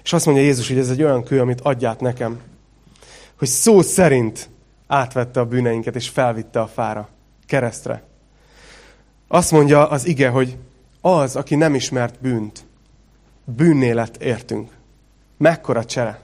És 0.08 0.14
azt 0.14 0.26
mondja 0.26 0.44
Jézus, 0.44 0.68
hogy 0.68 0.78
ez 0.78 0.90
egy 0.90 1.04
olyan 1.04 1.24
kő, 1.24 1.42
amit 1.42 1.62
adját 1.62 2.00
nekem, 2.00 2.40
hogy 3.38 3.48
szó 3.48 3.82
szerint 3.82 4.50
átvette 4.88 5.40
a 5.40 5.46
bűneinket, 5.46 5.96
és 5.96 6.10
felvitte 6.10 6.60
a 6.60 6.68
fára, 6.68 7.10
keresztre. 7.46 8.04
Azt 9.28 9.52
mondja 9.52 9.90
az 9.90 10.06
ige, 10.06 10.30
hogy 10.30 10.58
az, 11.02 11.36
aki 11.36 11.56
nem 11.56 11.76
ismert 11.76 12.22
bűnt, 12.22 12.66
bűnné 13.44 13.92
lett 13.92 14.24
értünk. 14.24 14.72
Mekkora 15.38 15.86
csere. 15.86 16.22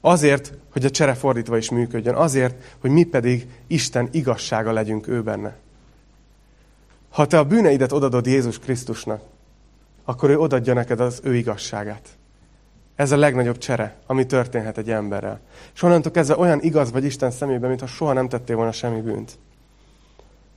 Azért, 0.00 0.52
hogy 0.72 0.84
a 0.84 0.90
csere 0.90 1.14
fordítva 1.14 1.56
is 1.56 1.70
működjön. 1.70 2.14
Azért, 2.14 2.76
hogy 2.80 2.90
mi 2.90 3.04
pedig 3.04 3.48
Isten 3.66 4.08
igazsága 4.12 4.72
legyünk 4.72 5.08
ő 5.08 5.22
benne. 5.22 5.56
Ha 7.10 7.26
te 7.26 7.38
a 7.38 7.44
bűneidet 7.44 7.92
odadod 7.92 8.26
Jézus 8.26 8.58
Krisztusnak, 8.58 9.22
akkor 10.04 10.30
ő 10.30 10.38
odadja 10.38 10.74
neked 10.74 11.00
az 11.00 11.20
ő 11.24 11.34
igazságát. 11.36 12.08
Ez 12.96 13.12
a 13.12 13.16
legnagyobb 13.16 13.58
csere, 13.58 13.96
ami 14.06 14.26
történhet 14.26 14.78
egy 14.78 14.90
emberrel. 14.90 15.40
És 15.74 15.82
onnantól 15.82 16.12
kezdve 16.12 16.36
olyan 16.36 16.60
igaz 16.62 16.92
vagy 16.92 17.04
Isten 17.04 17.30
szemében, 17.30 17.68
mintha 17.68 17.86
soha 17.86 18.12
nem 18.12 18.28
tettél 18.28 18.56
volna 18.56 18.72
semmi 18.72 19.00
bűnt. 19.00 19.38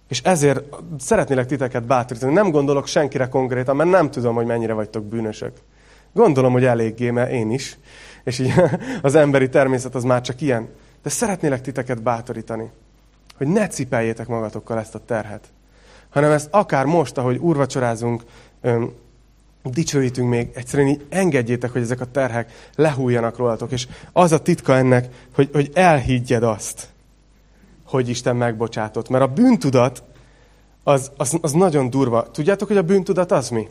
És 0.07 0.21
ezért 0.21 0.63
szeretnélek 0.99 1.45
titeket 1.45 1.83
bátorítani. 1.83 2.33
Nem 2.33 2.51
gondolok 2.51 2.87
senkire 2.87 3.27
konkrétan, 3.27 3.75
mert 3.75 3.89
nem 3.89 4.11
tudom, 4.11 4.35
hogy 4.35 4.45
mennyire 4.45 4.73
vagytok 4.73 5.03
bűnösök. 5.05 5.57
Gondolom, 6.13 6.51
hogy 6.51 6.65
eléggé, 6.65 7.09
mert 7.09 7.31
én 7.31 7.51
is. 7.51 7.77
És 8.23 8.39
így 8.39 8.53
az 9.01 9.15
emberi 9.15 9.49
természet 9.49 9.95
az 9.95 10.03
már 10.03 10.21
csak 10.21 10.41
ilyen. 10.41 10.69
De 11.03 11.09
szeretnélek 11.09 11.61
titeket 11.61 12.01
bátorítani, 12.01 12.69
hogy 13.37 13.47
ne 13.47 13.67
cipeljétek 13.67 14.27
magatokkal 14.27 14.79
ezt 14.79 14.95
a 14.95 15.05
terhet. 15.05 15.47
Hanem 16.09 16.31
ezt 16.31 16.47
akár 16.51 16.85
most, 16.85 17.17
ahogy 17.17 17.37
úrvacsorázunk, 17.37 18.23
dicsőítünk 19.69 20.29
még, 20.29 20.49
egyszerűen 20.53 20.87
így 20.87 21.05
engedjétek, 21.09 21.71
hogy 21.71 21.81
ezek 21.81 22.01
a 22.01 22.11
terhek 22.11 22.69
lehújjanak 22.75 23.37
rólatok. 23.37 23.71
És 23.71 23.87
az 24.11 24.31
a 24.31 24.41
titka 24.41 24.75
ennek, 24.75 25.27
hogy, 25.33 25.49
hogy 25.53 25.71
elhiggyed 25.73 26.43
azt, 26.43 26.87
hogy 27.85 28.09
Isten 28.09 28.35
megbocsátott. 28.35 29.09
Mert 29.09 29.23
a 29.23 29.33
bűntudat 29.33 30.03
az, 30.83 31.11
az, 31.17 31.37
az 31.41 31.51
nagyon 31.51 31.89
durva. 31.89 32.31
Tudjátok, 32.31 32.67
hogy 32.67 32.77
a 32.77 32.81
bűntudat 32.81 33.31
az 33.31 33.49
mi? 33.49 33.67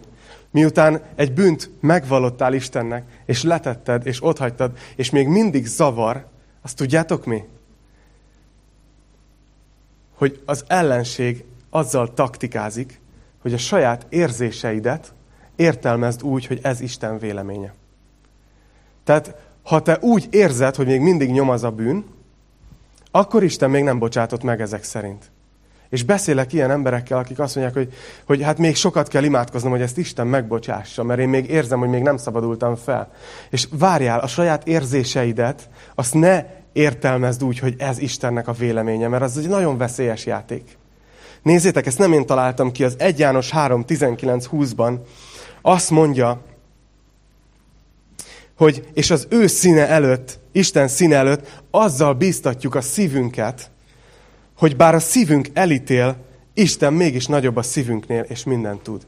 Miután 0.51 1.03
egy 1.15 1.33
bűnt 1.33 1.71
megvallottál 1.81 2.55
Istennek, 2.55 3.05
és 3.27 3.43
letetted, 3.43 4.07
és 4.07 4.25
otthagytad, 4.25 4.79
és 4.97 5.11
még 5.11 5.29
mindig 5.29 5.67
zavar, 5.67 6.27
azt 6.63 6.77
tudjátok 6.77 7.25
mi? 7.25 7.43
hogy 10.17 10.43
az 10.45 10.65
ellenség 10.67 11.45
azzal 11.71 12.15
taktikázik, 12.15 13.01
hogy 13.39 13.53
a 13.53 13.59
saját 13.59 14.07
érzéseidet 14.09 15.15
értelmezd 15.57 16.23
úgy, 16.23 16.47
hogy 16.47 16.59
ez 16.63 16.81
Isten 16.81 17.19
véleménye. 17.19 17.75
Tehát, 19.05 19.35
ha 19.63 19.83
te 19.83 19.99
úgy 20.01 20.27
érzed, 20.31 20.75
hogy 20.75 20.87
még 20.87 21.01
mindig 21.01 21.31
nyom 21.31 21.49
az 21.49 21.65
a 21.65 21.71
bűn, 21.71 22.05
akkor 23.11 23.43
Isten 23.43 23.71
még 23.71 23.83
nem 23.83 23.99
bocsátott 23.99 24.43
meg 24.43 24.61
ezek 24.61 24.85
szerint. 24.85 25.31
És 25.89 26.03
beszélek 26.03 26.53
ilyen 26.53 26.71
emberekkel, 26.71 27.19
akik 27.19 27.39
azt 27.39 27.55
mondják, 27.55 27.77
hogy, 27.77 27.95
hogy 28.27 28.43
hát 28.43 28.59
még 28.59 28.77
sokat 28.77 29.09
kell 29.09 29.25
imádkoznom, 29.25 29.73
hogy 29.73 29.81
ezt 29.81 29.99
Isten 29.99 30.27
megbocsássa, 30.27 31.03
mert 31.03 31.21
én 31.21 31.29
még 31.29 31.51
érzem, 31.51 31.79
hogy 31.79 31.89
még 31.89 32.03
nem 32.03 32.17
szabadultam 32.17 32.77
fel. 32.77 33.13
És 33.51 33.69
várjál, 33.71 34.19
a 34.19 34.27
saját 34.27 34.67
érzéseidet, 34.67 35.69
azt 35.95 36.15
ne 36.15 36.45
értelmezd 36.73 37.45
úgy, 37.45 37.59
hogy 37.59 37.75
ez 37.79 37.99
Istennek 37.99 38.49
a 38.49 38.53
véleménye, 38.53 39.09
mert 39.09 39.23
az 39.23 39.39
egy 39.39 39.49
nagyon 39.49 39.79
veszélyes 39.79 40.27
játék. 40.27 40.79
Nézzétek, 41.43 41.87
ezt 41.87 41.99
nem 41.99 42.13
én 42.13 42.27
találtam 42.27 42.73
ki, 42.73 42.85
az 42.85 42.95
1 42.99 43.19
János 43.19 43.51
3, 43.51 43.85
19, 43.85 44.47
20-ban 44.53 44.99
azt 45.69 45.91
mondja, 45.91 46.41
hogy 48.57 48.89
és 48.95 49.11
az 49.11 49.27
ő 49.31 49.47
színe 49.47 49.89
előtt, 49.89 50.39
Isten 50.53 50.89
színe 50.89 51.17
előtt 51.17 51.63
azzal 51.71 52.15
bíztatjuk 52.15 52.75
a 52.75 52.81
szívünket, 52.81 53.71
hogy 54.57 54.77
bár 54.77 54.95
a 54.95 54.99
szívünk 54.99 55.49
elítél, 55.53 56.17
Isten 56.55 56.93
mégis 56.93 57.27
nagyobb 57.27 57.57
a 57.57 57.63
szívünknél, 57.63 58.21
és 58.29 58.45
mindent 58.45 58.83
tud. 58.83 59.07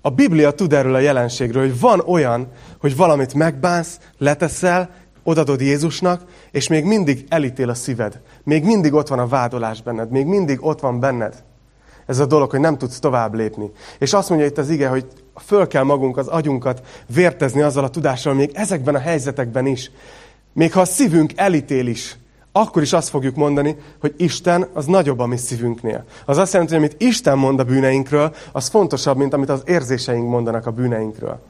A 0.00 0.10
Biblia 0.10 0.50
tud 0.50 0.72
erről 0.72 0.94
a 0.94 0.98
jelenségről, 0.98 1.62
hogy 1.62 1.80
van 1.80 2.00
olyan, 2.00 2.48
hogy 2.78 2.96
valamit 2.96 3.34
megbánsz, 3.34 3.98
leteszel, 4.18 4.90
odadod 5.22 5.60
Jézusnak, 5.60 6.24
és 6.50 6.68
még 6.68 6.84
mindig 6.84 7.24
elítél 7.28 7.68
a 7.68 7.74
szíved. 7.74 8.20
Még 8.42 8.64
mindig 8.64 8.92
ott 8.92 9.08
van 9.08 9.18
a 9.18 9.26
vádolás 9.26 9.82
benned, 9.82 10.10
még 10.10 10.26
mindig 10.26 10.64
ott 10.64 10.80
van 10.80 11.00
benned. 11.00 11.44
Ez 12.06 12.18
a 12.18 12.26
dolog, 12.26 12.50
hogy 12.50 12.60
nem 12.60 12.78
tudsz 12.78 12.98
tovább 12.98 13.34
lépni. 13.34 13.70
És 13.98 14.12
azt 14.12 14.28
mondja 14.28 14.46
itt 14.46 14.58
az 14.58 14.70
ige, 14.70 14.88
hogy 14.88 15.06
föl 15.40 15.66
kell 15.66 15.82
magunk, 15.82 16.16
az 16.16 16.26
agyunkat 16.26 16.86
vértezni 17.14 17.62
azzal 17.62 17.84
a 17.84 17.90
tudással, 17.90 18.34
még 18.34 18.50
ezekben 18.54 18.94
a 18.94 18.98
helyzetekben 18.98 19.66
is. 19.66 19.90
Még 20.52 20.72
ha 20.72 20.80
a 20.80 20.84
szívünk 20.84 21.32
elítél 21.36 21.86
is, 21.86 22.16
akkor 22.52 22.82
is 22.82 22.92
azt 22.92 23.08
fogjuk 23.08 23.34
mondani, 23.34 23.76
hogy 24.00 24.14
Isten 24.16 24.68
az 24.72 24.86
nagyobb 24.86 25.18
a 25.18 25.26
mi 25.26 25.36
szívünknél. 25.36 26.04
Az 26.24 26.38
azt 26.38 26.52
jelenti, 26.52 26.74
hogy 26.74 26.84
amit 26.84 27.02
Isten 27.02 27.38
mond 27.38 27.60
a 27.60 27.64
bűneinkről, 27.64 28.34
az 28.52 28.68
fontosabb, 28.68 29.16
mint 29.16 29.32
amit 29.32 29.48
az 29.48 29.62
érzéseink 29.66 30.28
mondanak 30.28 30.66
a 30.66 30.70
bűneinkről. 30.70 31.40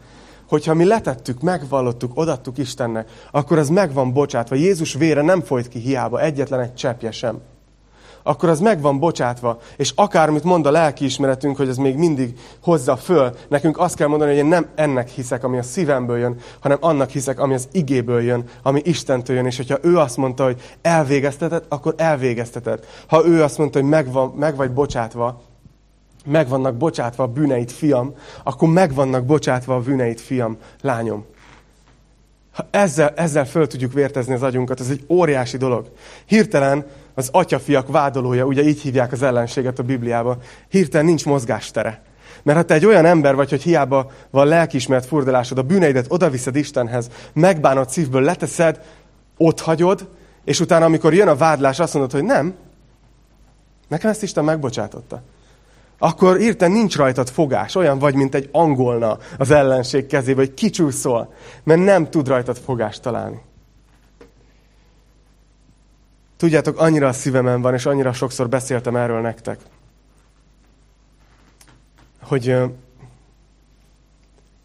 Hogyha 0.49 0.75
mi 0.75 0.85
letettük, 0.85 1.41
megvallottuk, 1.41 2.13
odattuk 2.15 2.59
Istennek, 2.59 3.09
akkor 3.31 3.59
az 3.59 3.69
meg 3.69 3.93
van 3.93 4.13
bocsátva. 4.13 4.55
Jézus 4.55 4.95
vére 4.95 5.23
nem 5.23 5.43
folyt 5.43 5.69
ki 5.69 5.79
hiába, 5.79 6.21
egyetlen 6.21 6.61
egy 6.61 6.75
cseppje 6.75 7.11
sem 7.11 7.41
akkor 8.27 8.49
az 8.49 8.61
meg 8.61 8.81
van 8.81 8.99
bocsátva. 8.99 9.59
És 9.77 9.93
akármit 9.95 10.45
mond 10.45 10.67
a 10.67 10.71
lelkiismeretünk, 10.71 11.57
hogy 11.57 11.69
ez 11.69 11.77
még 11.77 11.97
mindig 11.97 12.39
hozza 12.63 12.97
föl, 12.97 13.35
nekünk 13.49 13.79
azt 13.79 13.97
kell 13.97 14.09
mondani, 14.09 14.31
hogy 14.31 14.41
én 14.41 14.47
nem 14.47 14.67
ennek 14.75 15.09
hiszek, 15.09 15.45
ami 15.45 15.59
a 15.59 15.63
szívemből 15.63 16.19
jön, 16.19 16.37
hanem 16.61 16.79
annak 16.81 17.11
hiszek, 17.11 17.41
ami 17.41 17.55
az 17.55 17.69
igéből 17.73 18.23
jön, 18.23 18.45
ami 18.63 18.81
Istentől 18.85 19.37
jön. 19.37 19.47
És 19.47 19.57
hogyha 19.57 19.79
ő 19.83 19.99
azt 19.99 20.17
mondta, 20.17 20.45
hogy 20.45 20.61
elvégezteted, 20.83 21.65
akkor 21.69 21.95
elvégezteted. 21.97 22.87
Ha 23.07 23.27
ő 23.27 23.43
azt 23.43 23.59
mondta, 23.59 23.81
hogy 23.81 23.89
meg, 23.89 24.13
van, 24.13 24.29
meg 24.37 24.57
vagy 24.57 24.73
bocsátva, 24.73 25.43
meg 26.25 26.49
vannak 26.49 26.75
bocsátva 26.75 27.23
a 27.23 27.27
bűneit, 27.27 27.73
fiam, 27.73 28.15
akkor 28.43 28.69
meg 28.69 28.95
vannak 28.95 29.25
bocsátva 29.25 29.75
a 29.75 29.81
bűneit, 29.81 30.21
fiam, 30.21 30.57
lányom. 30.81 31.25
Ha 32.53 32.67
ezzel, 32.71 33.13
ezzel 33.17 33.47
föl 33.47 33.67
tudjuk 33.67 33.93
vértezni 33.93 34.35
az 34.35 34.43
agyunkat, 34.43 34.81
ez 34.81 34.89
egy 34.89 35.05
óriási 35.09 35.57
dolog. 35.57 35.91
Hirtelen 36.27 36.87
az 37.15 37.29
atyafiak 37.33 37.89
vádolója, 37.89 38.45
ugye 38.45 38.63
így 38.63 38.81
hívják 38.81 39.13
az 39.13 39.23
ellenséget 39.23 39.79
a 39.79 39.83
Bibliában, 39.83 40.39
hirtelen 40.69 41.07
nincs 41.07 41.25
mozgástere. 41.25 42.03
Mert 42.43 42.59
ha 42.59 42.65
te 42.65 42.75
egy 42.75 42.87
olyan 42.87 43.05
ember 43.05 43.35
vagy, 43.35 43.51
hogy 43.51 43.63
hiába 43.63 44.11
van 44.31 44.47
lelkiismert 44.47 45.07
furdalásod, 45.07 45.59
a 45.59 45.63
bűneidet 45.63 46.07
odaviszed 46.09 46.57
Istenhez, 46.57 47.11
megbánod 47.33 47.89
szívből, 47.89 48.23
leteszed, 48.23 48.81
ott 49.37 49.61
hagyod, 49.61 50.09
és 50.45 50.61
utána, 50.61 50.85
amikor 50.85 51.15
jön 51.15 51.29
a 51.29 51.37
vádlás, 51.37 51.79
azt 51.79 51.95
mondod, 51.95 52.13
hogy 52.13 52.25
nem, 52.25 52.55
nekem 53.89 54.11
ezt 54.11 54.23
Isten 54.23 54.45
megbocsátotta. 54.45 55.23
Akkor 55.99 56.41
írten 56.41 56.71
nincs 56.71 56.97
rajtad 56.97 57.29
fogás, 57.29 57.75
olyan 57.75 57.99
vagy, 57.99 58.15
mint 58.15 58.35
egy 58.35 58.49
angolna 58.53 59.19
az 59.39 59.51
ellenség 59.51 60.07
kezébe, 60.07 60.41
hogy 60.41 60.55
kicsúszol, 60.55 61.33
mert 61.63 61.85
nem 61.85 62.11
tud 62.11 62.29
rajtad 62.29 62.59
fogást 62.59 63.03
találni. 63.03 63.41
Tudjátok, 66.45 66.79
annyira 66.79 67.09
a 67.09 67.13
szívemen 67.13 67.61
van, 67.61 67.75
és 67.75 67.87
annyira 67.87 68.13
sokszor 68.13 68.49
beszéltem 68.49 68.97
erről 68.97 69.21
nektek, 69.21 69.61
hogy, 72.23 72.57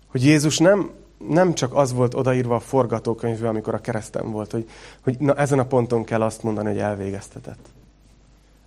hogy 0.08 0.24
Jézus 0.24 0.58
nem, 0.58 0.90
nem 1.18 1.54
csak 1.54 1.74
az 1.76 1.94
volt 1.94 2.14
odaírva 2.14 2.56
a 2.56 2.60
forgatókönyvbe, 2.60 3.48
amikor 3.48 3.74
a 3.74 3.82
keresztem 3.82 4.32
volt, 4.32 4.52
hogy, 4.52 4.70
hogy 5.04 5.18
na, 5.20 5.36
ezen 5.36 5.60
a 5.60 5.66
ponton 5.66 6.04
kell 6.04 6.22
azt 6.22 6.44
mondani, 6.44 6.68
hogy 6.68 6.78
elvégeztetett. 6.78 7.68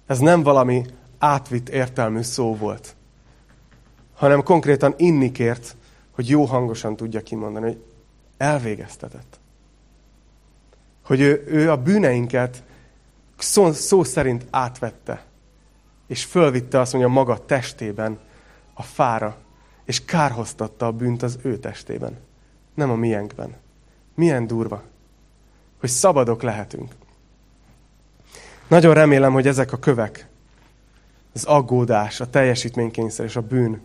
Ez 0.06 0.18
nem 0.18 0.42
valami 0.42 0.84
átvitt 1.18 1.68
értelmű 1.68 2.22
szó 2.22 2.56
volt, 2.56 2.94
hanem 4.14 4.42
konkrétan 4.42 4.94
inni 4.96 5.32
kért, 5.32 5.76
hogy 6.10 6.28
jó 6.28 6.44
hangosan 6.44 6.96
tudja 6.96 7.20
kimondani, 7.20 7.64
hogy 7.64 7.82
elvégeztetett. 8.36 9.38
Hogy 11.02 11.20
ő, 11.20 11.44
ő 11.46 11.70
a 11.70 11.76
bűneinket 11.76 12.62
szó, 13.42 13.72
szó 13.72 14.04
szerint 14.04 14.46
átvette, 14.50 15.24
és 16.06 16.24
fölvitte 16.24 16.80
azt 16.80 16.92
mondja 16.92 17.10
maga 17.10 17.44
testében 17.44 18.18
a 18.74 18.82
fára, 18.82 19.36
és 19.84 20.04
kárhoztatta 20.04 20.86
a 20.86 20.92
bűnt 20.92 21.22
az 21.22 21.38
ő 21.42 21.58
testében, 21.58 22.18
nem 22.74 22.90
a 22.90 22.94
miénkben. 22.94 23.56
Milyen 24.14 24.46
durva, 24.46 24.82
hogy 25.80 25.88
szabadok 25.88 26.42
lehetünk. 26.42 26.92
Nagyon 28.68 28.94
remélem, 28.94 29.32
hogy 29.32 29.46
ezek 29.46 29.72
a 29.72 29.78
kövek, 29.78 30.26
az 31.34 31.44
aggódás, 31.44 32.20
a 32.20 32.30
teljesítménykényszer 32.30 33.24
és 33.24 33.36
a 33.36 33.40
bűn, 33.40 33.80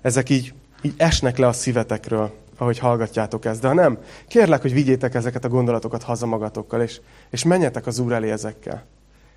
ezek 0.00 0.28
így, 0.28 0.54
így 0.82 0.94
esnek 0.96 1.38
le 1.38 1.46
a 1.46 1.52
szívetekről, 1.52 2.41
ahogy 2.56 2.78
hallgatjátok 2.78 3.44
ezt. 3.44 3.60
De 3.60 3.68
ha 3.68 3.74
nem, 3.74 3.98
kérlek, 4.28 4.62
hogy 4.62 4.72
vigyétek 4.72 5.14
ezeket 5.14 5.44
a 5.44 5.48
gondolatokat 5.48 6.02
haza 6.02 6.26
magatokkal, 6.26 6.80
és, 6.80 7.00
és 7.30 7.44
menjetek 7.44 7.86
az 7.86 7.98
Úr 7.98 8.12
elé 8.12 8.30
ezekkel. 8.30 8.84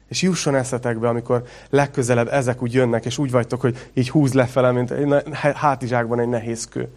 És 0.07 0.21
jusson 0.21 0.55
eszetekbe, 0.55 1.07
amikor 1.07 1.43
legközelebb 1.69 2.27
ezek 2.27 2.61
úgy 2.61 2.73
jönnek, 2.73 3.05
és 3.05 3.17
úgy 3.17 3.31
vagytok, 3.31 3.61
hogy 3.61 3.89
így 3.93 4.09
húz 4.09 4.33
lefele, 4.33 4.71
mint 4.71 4.91
egy 4.91 5.23
hátizsákban 5.55 6.19
egy 6.19 6.29
nehéz 6.29 6.67
kő. 6.67 6.89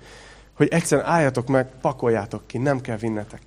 Hogy 0.54 0.68
egyszerűen 0.68 1.06
álljatok 1.06 1.48
meg, 1.48 1.70
pakoljátok 1.80 2.46
ki, 2.46 2.58
nem 2.58 2.80
kell 2.80 2.96
vinnetek. 2.96 3.40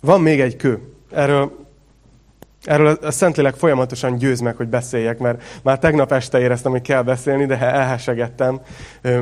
Van 0.00 0.20
még 0.20 0.40
egy 0.40 0.56
kő. 0.56 0.94
Erről 1.10 1.61
Erről 2.62 2.98
a 3.02 3.10
Szentlélek 3.10 3.54
folyamatosan 3.54 4.16
győz 4.16 4.40
meg, 4.40 4.56
hogy 4.56 4.68
beszéljek, 4.68 5.18
mert 5.18 5.42
már 5.62 5.78
tegnap 5.78 6.12
este 6.12 6.40
éreztem, 6.40 6.72
hogy 6.72 6.82
kell 6.82 7.02
beszélni, 7.02 7.46
de 7.46 7.58
elhesegettem. 7.58 8.60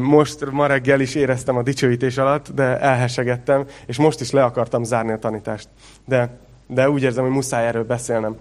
Most, 0.01 0.51
ma 0.51 0.67
reggel 0.67 1.01
is 1.01 1.15
éreztem 1.15 1.57
a 1.57 1.63
dicsőítés 1.63 2.17
alatt, 2.19 2.51
de 2.55 2.81
elhesegettem, 2.81 3.67
és 3.87 3.97
most 3.97 4.21
is 4.21 4.31
le 4.31 4.45
akartam 4.45 4.85
zárni 4.85 5.13
a 5.13 5.19
tanítást. 5.19 5.69
De, 6.07 6.39
de 6.67 6.91
úgy 6.91 7.03
érzem, 7.03 7.25
hogy 7.25 7.33
muszáj 7.33 7.67
erről 7.67 7.85
beszélnem. 7.85 8.37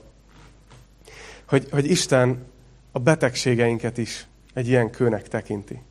Hogy, 1.48 1.68
hogy 1.72 1.90
Isten 1.90 2.46
a 2.92 3.00
betegségeinket 3.00 3.98
is 3.98 4.28
egy 4.54 4.68
ilyen 4.68 4.90
kőnek 4.90 5.28
tekinti. 5.28 5.82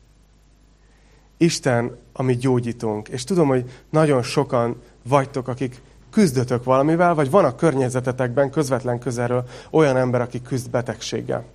Isten, 1.37 1.97
ami 2.13 2.35
gyógyítónk. 2.35 3.07
És 3.07 3.23
tudom, 3.23 3.47
hogy 3.47 3.71
nagyon 3.89 4.21
sokan 4.21 4.81
vagytok, 5.03 5.47
akik 5.47 5.81
küzdötök 6.11 6.63
valamivel, 6.63 7.15
vagy 7.15 7.29
van 7.29 7.45
a 7.45 7.55
környezetetekben 7.55 8.49
közvetlen 8.49 8.99
közelről 8.99 9.43
olyan 9.71 9.97
ember, 9.97 10.21
aki 10.21 10.41
küzd 10.41 10.69
betegséggel. 10.69 11.45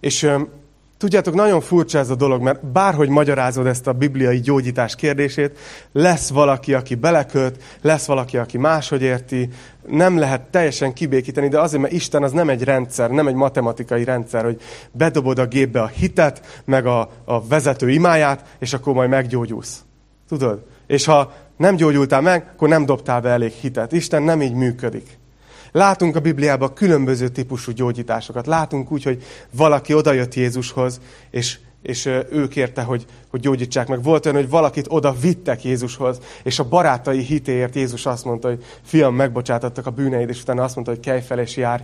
És 0.00 0.30
tudjátok, 0.98 1.34
nagyon 1.34 1.60
furcsa 1.60 1.98
ez 1.98 2.10
a 2.10 2.14
dolog, 2.14 2.42
mert 2.42 2.66
bárhogy 2.66 3.08
magyarázod 3.08 3.66
ezt 3.66 3.86
a 3.86 3.92
bibliai 3.92 4.40
gyógyítás 4.40 4.94
kérdését, 4.94 5.58
lesz 5.92 6.28
valaki, 6.30 6.74
aki 6.74 6.94
beleköt, 6.94 7.62
lesz 7.80 8.06
valaki, 8.06 8.36
aki 8.36 8.58
máshogy 8.58 9.02
érti, 9.02 9.48
nem 9.86 10.18
lehet 10.18 10.40
teljesen 10.40 10.92
kibékíteni, 10.92 11.48
de 11.48 11.60
azért, 11.60 11.82
mert 11.82 11.94
Isten 11.94 12.22
az 12.22 12.32
nem 12.32 12.48
egy 12.48 12.64
rendszer, 12.64 13.10
nem 13.10 13.26
egy 13.26 13.34
matematikai 13.34 14.04
rendszer, 14.04 14.44
hogy 14.44 14.60
bedobod 14.92 15.38
a 15.38 15.46
gépbe 15.46 15.82
a 15.82 15.86
hitet, 15.86 16.62
meg 16.64 16.86
a, 16.86 17.10
a 17.24 17.46
vezető 17.46 17.90
imáját, 17.90 18.56
és 18.58 18.72
akkor 18.72 18.94
majd 18.94 19.08
meggyógyulsz. 19.08 19.84
Tudod? 20.28 20.64
És 20.86 21.04
ha 21.04 21.32
nem 21.62 21.76
gyógyultál 21.76 22.20
meg, 22.20 22.50
akkor 22.54 22.68
nem 22.68 22.84
dobtál 22.84 23.20
be 23.20 23.28
elég 23.28 23.52
hitet. 23.52 23.92
Isten 23.92 24.22
nem 24.22 24.42
így 24.42 24.54
működik. 24.54 25.18
Látunk 25.72 26.16
a 26.16 26.20
Bibliában 26.20 26.74
különböző 26.74 27.28
típusú 27.28 27.72
gyógyításokat. 27.72 28.46
Látunk 28.46 28.92
úgy, 28.92 29.02
hogy 29.02 29.22
valaki 29.50 29.94
odajött 29.94 30.34
Jézushoz, 30.34 31.00
és 31.30 31.58
és 31.82 32.06
ő 32.06 32.48
kérte, 32.48 32.82
hogy, 32.82 33.06
hogy 33.30 33.40
gyógyítsák 33.40 33.88
meg. 33.88 34.02
Volt 34.02 34.26
olyan, 34.26 34.38
hogy 34.38 34.48
valakit 34.48 34.86
oda 34.88 35.14
vittek 35.20 35.64
Jézushoz, 35.64 36.20
és 36.42 36.58
a 36.58 36.68
barátai 36.68 37.20
hitéért 37.22 37.74
Jézus 37.74 38.06
azt 38.06 38.24
mondta, 38.24 38.48
hogy 38.48 38.64
fiam, 38.82 39.14
megbocsátottak 39.14 39.86
a 39.86 39.90
bűneid, 39.90 40.28
és 40.28 40.42
utána 40.42 40.62
azt 40.62 40.74
mondta, 40.74 40.92
hogy 40.92 41.02
kelj 41.02 41.20
fel 41.20 41.38
és 41.38 41.56
járj. 41.56 41.82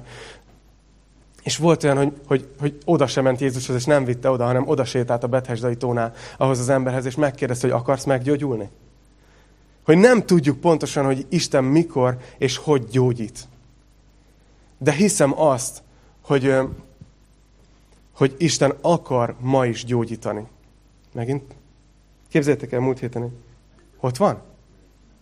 És 1.43 1.57
volt 1.57 1.85
olyan, 1.85 1.97
hogy, 1.97 2.13
hogy, 2.27 2.49
hogy 2.61 2.79
oda 2.85 3.07
sem 3.07 3.25
ment 3.25 3.41
Jézushoz, 3.41 3.77
és 3.77 3.85
nem 3.85 4.05
vitte 4.05 4.31
oda, 4.31 4.45
hanem 4.45 4.69
oda 4.69 4.85
sétált 4.85 5.23
a 5.23 5.27
Bethesdai 5.27 5.77
tónál 5.77 6.13
ahhoz 6.37 6.59
az 6.59 6.69
emberhez, 6.69 7.05
és 7.05 7.15
megkérdezte, 7.15 7.69
hogy 7.69 7.77
akarsz 7.81 8.05
meggyógyulni? 8.05 8.69
Hogy 9.89 9.99
nem 9.99 10.27
tudjuk 10.27 10.61
pontosan, 10.61 11.05
hogy 11.05 11.27
Isten 11.29 11.65
mikor 11.65 12.19
és 12.39 12.57
hogy 12.57 12.85
gyógyít. 12.85 13.49
De 14.79 14.93
hiszem 14.93 15.41
azt, 15.41 15.83
hogy, 16.21 16.55
hogy 18.13 18.35
Isten 18.39 18.75
akar 18.81 19.35
ma 19.41 19.67
is 19.67 19.85
gyógyítani. 19.85 20.47
Megint? 21.13 21.55
Képzeljétek 22.31 22.73
el, 22.73 22.81
múlt 22.81 22.99
héten. 22.99 23.33
Ott 24.01 24.17
van? 24.17 24.43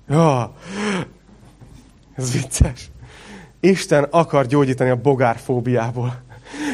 Ja, 0.08 0.54
ez 2.14 2.32
vicces. 2.32 2.90
Isten 3.60 4.04
akar 4.04 4.46
gyógyítani 4.46 4.90
a 4.90 5.00
bogárfóbiából. 5.00 6.22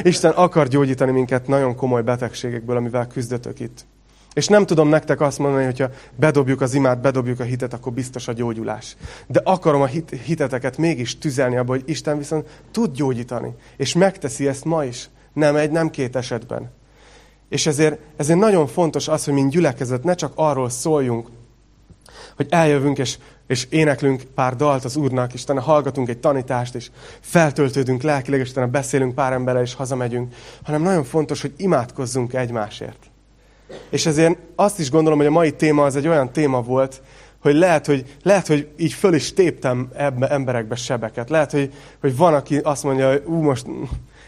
Isten 0.03 0.31
akar 0.31 0.69
gyógyítani 0.69 1.13
minket 1.13 1.47
nagyon 1.47 1.77
komoly 1.77 2.03
betegségekből, 2.03 2.77
amivel 2.77 3.07
küzdötök 3.07 3.61
itt. 3.61 3.85
És 4.35 4.47
nem 4.47 4.67
tudom 4.67 4.89
nektek 4.89 5.21
azt 5.21 5.39
mondani, 5.39 5.65
hogyha 5.65 5.91
bedobjuk 6.17 6.61
az 6.61 6.75
imát, 6.75 7.01
bedobjuk 7.01 7.41
a 7.41 7.45
hitet, 7.45 7.73
akkor 7.73 7.93
biztos 7.93 8.29
a 8.29 8.33
gyógyulás. 8.33 8.97
De 9.27 9.41
akarom 9.45 9.81
a 9.83 9.87
hit, 9.87 10.11
hiteteket 10.25 10.77
mégis 10.77 11.19
tüzelni 11.19 11.57
abba, 11.57 11.73
hogy 11.73 11.83
Isten 11.87 12.19
viszont 12.19 12.63
tud 12.71 12.95
gyógyítani. 12.95 13.55
És 13.77 13.95
megteszi 13.95 14.49
ezt 14.49 14.65
ma 14.65 14.85
is. 14.85 15.11
Nem 15.33 15.57
egy, 15.57 15.71
nem 15.71 15.91
két 15.91 16.17
esetben. 16.17 16.71
És 17.49 17.67
ezért, 17.67 17.99
ezért 18.17 18.39
nagyon 18.39 18.67
fontos 18.67 19.09
az, 19.09 19.25
hogy 19.25 19.35
mint 19.35 19.51
gyülekezet 19.51 20.05
ne 20.05 20.15
csak 20.15 20.33
arról 20.35 20.71
szóljunk, 20.71 21.29
hogy 22.37 22.47
eljövünk 22.51 22.99
és, 22.99 23.19
és 23.47 23.67
éneklünk 23.71 24.23
pár 24.35 24.57
dalt 24.57 24.85
az 24.85 24.97
Úrnak, 24.97 25.33
és 25.33 25.45
hallgatunk 25.57 26.09
egy 26.09 26.19
tanítást, 26.19 26.75
és 26.75 26.91
feltöltődünk 27.21 28.03
lelkileg, 28.03 28.41
és 28.41 28.53
beszélünk 28.53 29.15
pár 29.15 29.33
emberrel, 29.33 29.63
és 29.63 29.75
hazamegyünk, 29.75 30.35
hanem 30.63 30.83
nagyon 30.83 31.05
fontos, 31.05 31.41
hogy 31.41 31.53
imádkozzunk 31.57 32.33
egymásért. 32.33 33.12
És 33.91 34.07
ezért 34.07 34.39
azt 34.55 34.79
is 34.79 34.91
gondolom, 34.91 35.19
hogy 35.19 35.27
a 35.27 35.31
mai 35.31 35.53
téma 35.53 35.85
az 35.85 35.97
egy 35.97 36.09
olyan 36.09 36.33
téma 36.33 36.63
volt, 36.63 37.03
hogy 37.43 37.55
lehet, 37.55 37.87
hogy, 37.87 38.17
lehet, 38.23 38.47
hogy 38.47 38.69
így 38.77 38.93
föl 38.93 39.15
is 39.15 39.33
téptem 39.33 39.89
ebbe, 39.97 40.29
emberekbe 40.29 40.75
sebeket. 40.75 41.31
Lehet, 41.31 41.51
hogy, 41.51 41.73
hogy 42.01 42.17
van, 42.17 42.35
aki 42.35 42.59
azt 42.59 42.85
mondja, 42.85 43.11
hogy 43.11 43.23
ú, 43.27 43.35
most 43.35 43.67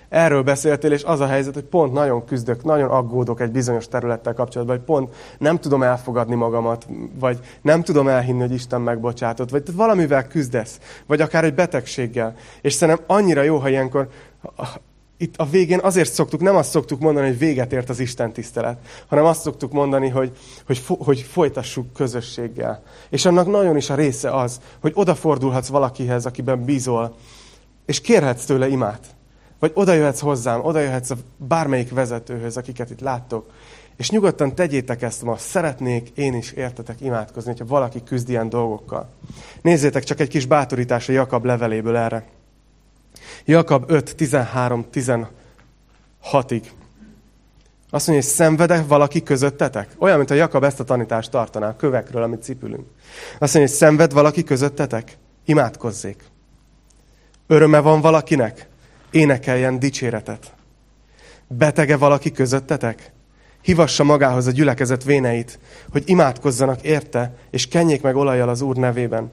erről 0.08 0.42
beszéltél, 0.42 0.92
és 0.92 1.02
az 1.02 1.20
a 1.20 1.26
helyzet, 1.26 1.54
hogy 1.54 1.64
pont 1.64 1.92
nagyon 1.92 2.24
küzdök, 2.24 2.64
nagyon 2.64 2.90
aggódok 2.90 3.40
egy 3.40 3.50
bizonyos 3.50 3.88
területtel 3.88 4.34
kapcsolatban, 4.34 4.76
hogy 4.76 4.84
pont 4.84 5.14
nem 5.38 5.58
tudom 5.58 5.82
elfogadni 5.82 6.34
magamat, 6.34 6.86
vagy 7.18 7.38
nem 7.62 7.82
tudom 7.82 8.08
elhinni, 8.08 8.40
hogy 8.40 8.52
Isten 8.52 8.80
megbocsátott, 8.80 9.50
vagy 9.50 9.74
valamivel 9.74 10.26
küzdesz, 10.26 10.78
vagy 11.06 11.20
akár 11.20 11.44
egy 11.44 11.54
betegséggel. 11.54 12.34
És 12.60 12.72
szerintem 12.72 13.04
annyira 13.06 13.42
jó, 13.42 13.56
ha 13.56 13.68
ilyenkor 13.68 14.08
itt 15.16 15.36
a 15.36 15.44
végén 15.44 15.80
azért 15.82 16.12
szoktuk, 16.12 16.40
nem 16.40 16.56
azt 16.56 16.70
szoktuk 16.70 17.00
mondani, 17.00 17.26
hogy 17.26 17.38
véget 17.38 17.72
ért 17.72 17.88
az 17.88 17.98
Isten 18.00 18.32
tisztelet, 18.32 18.78
hanem 19.06 19.24
azt 19.24 19.40
szoktuk 19.40 19.72
mondani, 19.72 20.08
hogy, 20.08 20.32
hogy, 20.66 20.82
hogy 20.86 21.20
folytassuk 21.20 21.92
közösséggel. 21.92 22.82
És 23.10 23.24
annak 23.24 23.46
nagyon 23.46 23.76
is 23.76 23.90
a 23.90 23.94
része 23.94 24.30
az, 24.30 24.60
hogy 24.80 24.92
odafordulhatsz 24.94 25.68
valakihez, 25.68 26.26
akiben 26.26 26.64
bízol, 26.64 27.16
és 27.86 28.00
kérhetsz 28.00 28.44
tőle 28.44 28.68
imát. 28.68 29.06
Vagy 29.58 29.72
oda 29.74 29.92
jöhetsz 29.92 30.20
hozzám, 30.20 30.64
oda 30.64 30.80
jöhetsz 30.80 31.10
a 31.10 31.16
bármelyik 31.36 31.90
vezetőhöz, 31.90 32.56
akiket 32.56 32.90
itt 32.90 33.00
láttok, 33.00 33.50
és 33.96 34.10
nyugodtan 34.10 34.54
tegyétek 34.54 35.02
ezt 35.02 35.22
ma, 35.22 35.36
szeretnék 35.36 36.10
én 36.14 36.34
is 36.34 36.52
értetek 36.52 37.00
imádkozni, 37.00 37.50
hogyha 37.50 37.66
valaki 37.66 38.02
küzd 38.02 38.28
ilyen 38.28 38.48
dolgokkal. 38.48 39.08
Nézzétek 39.62 40.04
csak 40.04 40.20
egy 40.20 40.28
kis 40.28 40.46
bátorítás 40.46 41.08
a 41.08 41.12
Jakab 41.12 41.44
leveléből 41.44 41.96
erre. 41.96 42.24
Jakab 43.44 43.90
5, 43.90 44.16
13, 44.16 44.86
16-ig. 44.92 46.62
Azt 47.90 48.06
mondja, 48.06 48.24
hogy 48.26 48.34
szenvede 48.34 48.82
valaki 48.82 49.22
közöttetek? 49.22 49.88
Olyan, 49.98 50.16
mint 50.16 50.30
a 50.30 50.34
Jakab 50.34 50.64
ezt 50.64 50.80
a 50.80 50.84
tanítást 50.84 51.30
tartaná 51.30 51.68
a 51.68 51.76
kövekről, 51.76 52.22
amit 52.22 52.42
cipülünk. 52.42 52.86
Azt 53.38 53.54
mondja, 53.54 53.60
hogy 53.60 53.70
szenved 53.70 54.12
valaki 54.12 54.44
közöttetek? 54.44 55.16
Imádkozzék. 55.44 56.24
Öröme 57.46 57.80
van 57.80 58.00
valakinek? 58.00 58.68
Énekeljen 59.10 59.78
dicséretet. 59.78 60.52
Betege 61.46 61.96
valaki 61.96 62.32
közöttetek? 62.32 63.12
Hivassa 63.62 64.04
magához 64.04 64.46
a 64.46 64.50
gyülekezet 64.50 65.04
véneit, 65.04 65.58
hogy 65.90 66.02
imádkozzanak 66.06 66.82
érte, 66.82 67.34
és 67.50 67.68
kenjék 67.68 68.02
meg 68.02 68.16
olajjal 68.16 68.48
az 68.48 68.60
Úr 68.60 68.76
nevében 68.76 69.32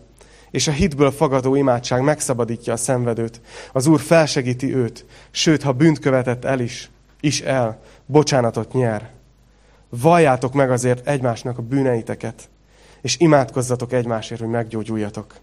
és 0.51 0.67
a 0.67 0.71
hitből 0.71 1.11
fagadó 1.11 1.55
imádság 1.55 2.01
megszabadítja 2.01 2.73
a 2.73 2.77
szenvedőt. 2.77 3.41
Az 3.71 3.87
Úr 3.87 3.99
felsegíti 3.99 4.75
őt, 4.75 5.05
sőt, 5.31 5.61
ha 5.61 5.71
bűnt 5.71 5.99
követett 5.99 6.45
el 6.45 6.59
is, 6.59 6.89
is 7.19 7.41
el, 7.41 7.79
bocsánatot 8.05 8.73
nyer. 8.73 9.09
Valljátok 9.89 10.53
meg 10.53 10.71
azért 10.71 11.07
egymásnak 11.07 11.57
a 11.57 11.61
bűneiteket, 11.61 12.49
és 13.01 13.19
imádkozzatok 13.19 13.93
egymásért, 13.93 14.39
hogy 14.39 14.49
meggyógyuljatok. 14.49 15.35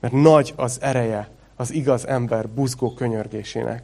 Mert 0.00 0.14
nagy 0.14 0.52
az 0.56 0.78
ereje 0.80 1.28
az 1.56 1.72
igaz 1.72 2.06
ember 2.06 2.48
buzgó 2.48 2.94
könyörgésének. 2.94 3.82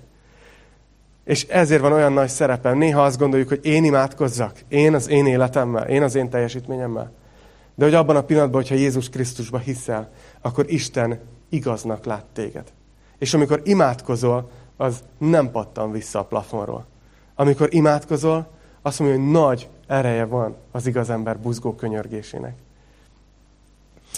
És 1.25 1.45
ezért 1.45 1.81
van 1.81 1.93
olyan 1.93 2.13
nagy 2.13 2.29
szerepem. 2.29 2.79
Néha 2.79 3.05
azt 3.05 3.19
gondoljuk, 3.19 3.49
hogy 3.49 3.61
én 3.63 3.85
imádkozzak, 3.85 4.61
én 4.69 4.95
az 4.95 5.09
én 5.09 5.27
életemmel, 5.27 5.89
én 5.89 6.03
az 6.03 6.15
én 6.15 6.31
teljesítményemmel. 6.31 7.13
De 7.77 7.85
hogy 7.85 7.95
abban 7.95 8.17
a 8.17 8.23
pillanatban, 8.23 8.61
hogyha 8.61 8.75
Jézus 8.75 9.09
Krisztusba 9.09 9.59
hiszel, 9.59 10.11
akkor 10.41 10.71
Isten 10.71 11.21
igaznak 11.49 12.05
lát 12.05 12.25
téged. 12.33 12.73
És 13.19 13.35
amikor 13.35 13.61
imádkozol, 13.65 14.51
az 14.77 15.05
nem 15.19 15.51
pattan 15.51 15.93
vissza 15.93 16.19
a 16.19 16.25
plafonról. 16.25 16.87
Amikor 17.35 17.75
imádkozol, 17.75 18.51
azt 18.83 18.99
mondja, 18.99 19.19
hogy 19.19 19.31
nagy 19.31 19.69
ereje 19.87 20.25
van 20.25 20.57
az 20.71 20.87
igaz 20.87 21.11
ember 21.11 21.39
buzgó 21.39 21.75
könyörgésének. 21.75 22.55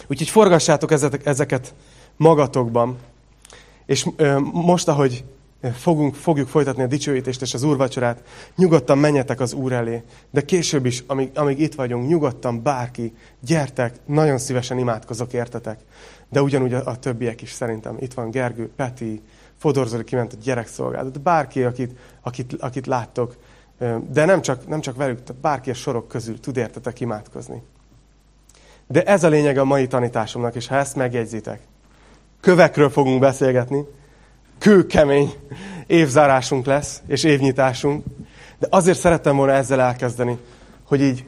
Úgyhogy 0.07 0.29
forgassátok 0.29 0.93
ezeket 1.25 1.75
magatokban, 2.17 2.99
és 3.87 4.07
most, 4.53 4.89
ahogy 4.89 5.25
fogunk, 5.63 6.15
fogjuk 6.15 6.49
folytatni 6.49 6.83
a 6.83 6.87
dicsőítést 6.87 7.43
és 7.43 7.55
az 7.55 7.63
úrvacsorát, 7.63 8.23
nyugodtan 8.57 8.99
menjetek 8.99 9.41
az 9.41 9.53
úr 9.53 9.73
elé. 9.73 10.03
De 10.31 10.41
később 10.41 10.87
is, 10.87 11.05
amíg, 11.07 11.31
amíg 11.35 11.61
itt 11.61 11.75
vagyunk, 11.75 12.09
nyugodtan 12.09 12.63
bárki, 12.63 13.15
gyertek, 13.41 13.95
nagyon 14.07 14.39
szívesen 14.39 14.79
imádkozok 14.79 15.33
értetek. 15.33 15.81
De 16.31 16.43
ugyanúgy 16.43 16.73
a, 16.73 16.87
a 16.87 16.99
többiek 16.99 17.43
is 17.43 17.53
szerintem. 17.53 17.97
Itt 18.01 18.15
van 18.15 18.31
Gergő, 18.31 18.71
Peti, 18.77 19.23
Fodorzoli 19.57 20.05
kiment 20.05 20.33
a 20.33 20.37
gyerekszolgálat, 20.43 21.21
bárki, 21.21 21.63
akit, 21.63 21.99
akit, 22.23 22.55
akit 22.59 22.87
láttok, 22.87 23.37
de 24.11 24.25
nem 24.25 24.41
csak, 24.41 24.69
nem 24.69 24.81
csak 24.81 24.97
velük, 24.97 25.19
bárki 25.41 25.71
a 25.71 25.75
sorok 25.75 26.09
közül 26.09 26.41
tud 26.41 26.57
értetek 26.57 27.01
imádkozni. 27.01 27.63
De 28.87 29.03
ez 29.03 29.25
a 29.25 29.29
lényeg 29.29 29.59
a 29.59 29.65
mai 29.65 29.87
tanításomnak, 29.87 30.55
és 30.55 30.67
ha 30.67 30.77
ezt 30.77 30.97
megjegyzitek, 30.97 31.61
kövekről 32.41 32.91
fogunk 32.91 33.21
beszélgetni, 33.21 33.85
kőkemény 34.59 35.33
évzárásunk 35.87 36.67
lesz, 36.67 37.03
és 37.07 37.25
évnyitásunk. 37.25 38.05
De 38.59 38.67
azért 38.71 38.99
szerettem 38.99 39.37
volna 39.37 39.53
ezzel 39.53 39.81
elkezdeni, 39.81 40.39
hogy 40.85 41.01
így 41.01 41.25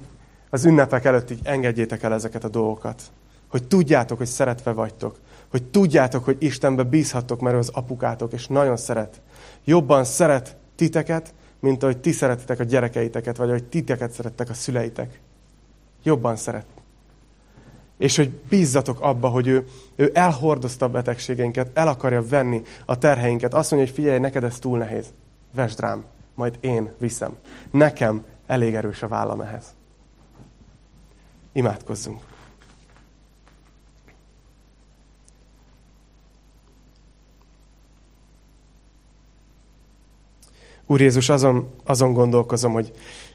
az 0.51 0.65
ünnepek 0.65 1.05
előtt 1.05 1.31
így 1.31 1.41
engedjétek 1.43 2.03
el 2.03 2.13
ezeket 2.13 2.45
a 2.45 2.49
dolgokat. 2.49 3.03
Hogy 3.49 3.65
tudjátok, 3.65 4.19
hogy 4.19 4.27
szeretve 4.27 4.73
vagytok. 4.73 5.19
Hogy 5.51 5.63
tudjátok, 5.63 6.25
hogy 6.25 6.37
Istenbe 6.39 6.83
bízhattok, 6.83 7.41
mert 7.41 7.55
ő 7.55 7.59
az 7.59 7.71
apukátok, 7.73 8.33
és 8.33 8.47
nagyon 8.47 8.77
szeret. 8.77 9.21
Jobban 9.65 10.05
szeret 10.05 10.57
titeket, 10.77 11.35
mint 11.61 11.83
ahogy 11.83 11.99
ti 11.99 12.13
szeretitek 12.13 12.61
a 12.61 12.65
gyerekeiteket, 12.65 13.37
vagy 13.37 13.49
ahogy 13.49 13.65
titeket 13.65 14.13
szerettek 14.13 14.51
a 14.51 14.55
szüleitek. 14.55 15.21
Jobban 16.03 16.37
szeret 16.37 16.65
és 18.01 18.17
hogy 18.17 18.31
bízzatok 18.31 19.01
abba, 19.01 19.29
hogy 19.29 19.47
ő, 19.47 19.67
ő 19.97 20.11
elhordozta 20.15 20.85
a 20.85 20.89
betegségeinket, 20.89 21.71
el 21.75 21.89
akarja 21.89 22.23
venni 22.27 22.63
a 22.85 22.99
terheinket. 22.99 23.55
Azt 23.55 23.71
mondja, 23.71 23.89
hogy 23.89 23.99
figyelj, 23.99 24.19
neked 24.19 24.45
ez 24.45 24.59
túl 24.59 24.79
nehéz. 24.79 25.13
Vesd 25.55 25.81
rám, 25.81 26.05
majd 26.35 26.59
én 26.61 26.93
viszem. 26.99 27.37
Nekem 27.71 28.25
elég 28.47 28.75
erős 28.75 29.03
a 29.03 29.09
vállam 29.09 29.41
ehhez. 29.41 29.65
Imádkozzunk. 31.53 32.21
Úr 40.87 41.01
Jézus, 41.01 41.29
azon, 41.29 41.71
azon 41.85 42.13
gondolkozom, 42.13 42.73
hogy, 42.73 42.93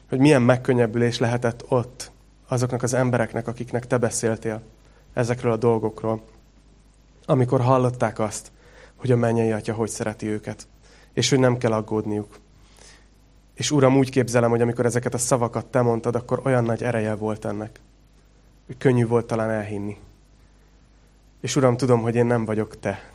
hogy 0.08 0.18
milyen 0.18 0.42
megkönnyebbülés 0.42 1.18
lehetett 1.18 1.64
ott, 1.68 2.14
azoknak 2.48 2.82
az 2.82 2.94
embereknek, 2.94 3.48
akiknek 3.48 3.86
te 3.86 3.96
beszéltél 3.96 4.62
ezekről 5.12 5.52
a 5.52 5.56
dolgokról, 5.56 6.22
amikor 7.26 7.60
hallották 7.60 8.18
azt, 8.18 8.50
hogy 8.96 9.10
a 9.12 9.16
mennyei 9.16 9.52
atya 9.52 9.74
hogy 9.74 9.88
szereti 9.88 10.26
őket, 10.26 10.66
és 11.12 11.30
hogy 11.30 11.38
nem 11.38 11.58
kell 11.58 11.72
aggódniuk. 11.72 12.38
És 13.54 13.70
Uram, 13.70 13.96
úgy 13.96 14.10
képzelem, 14.10 14.50
hogy 14.50 14.60
amikor 14.60 14.86
ezeket 14.86 15.14
a 15.14 15.18
szavakat 15.18 15.66
te 15.66 15.80
mondtad, 15.80 16.14
akkor 16.14 16.40
olyan 16.44 16.64
nagy 16.64 16.82
ereje 16.82 17.14
volt 17.14 17.44
ennek, 17.44 17.80
hogy 18.66 18.78
könnyű 18.78 19.06
volt 19.06 19.26
talán 19.26 19.50
elhinni. 19.50 19.98
És 21.40 21.56
Uram, 21.56 21.76
tudom, 21.76 22.00
hogy 22.02 22.14
én 22.14 22.26
nem 22.26 22.44
vagyok 22.44 22.80
te. 22.80 23.10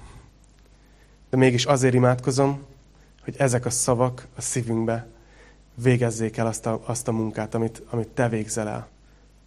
De 1.30 1.38
mégis 1.38 1.66
azért 1.66 1.94
imádkozom, 1.94 2.66
hogy 3.24 3.36
ezek 3.38 3.66
a 3.66 3.70
szavak 3.70 4.28
a 4.36 4.42
szívünkbe 4.42 5.08
végezzék 5.76 6.38
el 6.38 6.48
azt 6.48 6.66
a, 6.66 6.82
azt 6.86 7.08
a 7.08 7.12
munkát, 7.12 7.56
amit, 7.56 7.82
amit 7.90 8.08
te 8.08 8.30
végzel 8.30 8.68
el. 8.68 8.88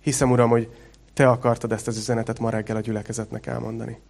Hiszem, 0.05 0.31
Uram, 0.31 0.51
hogy 0.51 0.71
te 1.15 1.29
akartad 1.29 1.73
ezt 1.73 1.87
az 1.87 1.97
üzenetet 1.97 2.39
ma 2.39 2.51
reggel 2.51 2.77
a 2.77 2.81
gyülekezetnek 2.81 3.47
elmondani. 3.47 4.01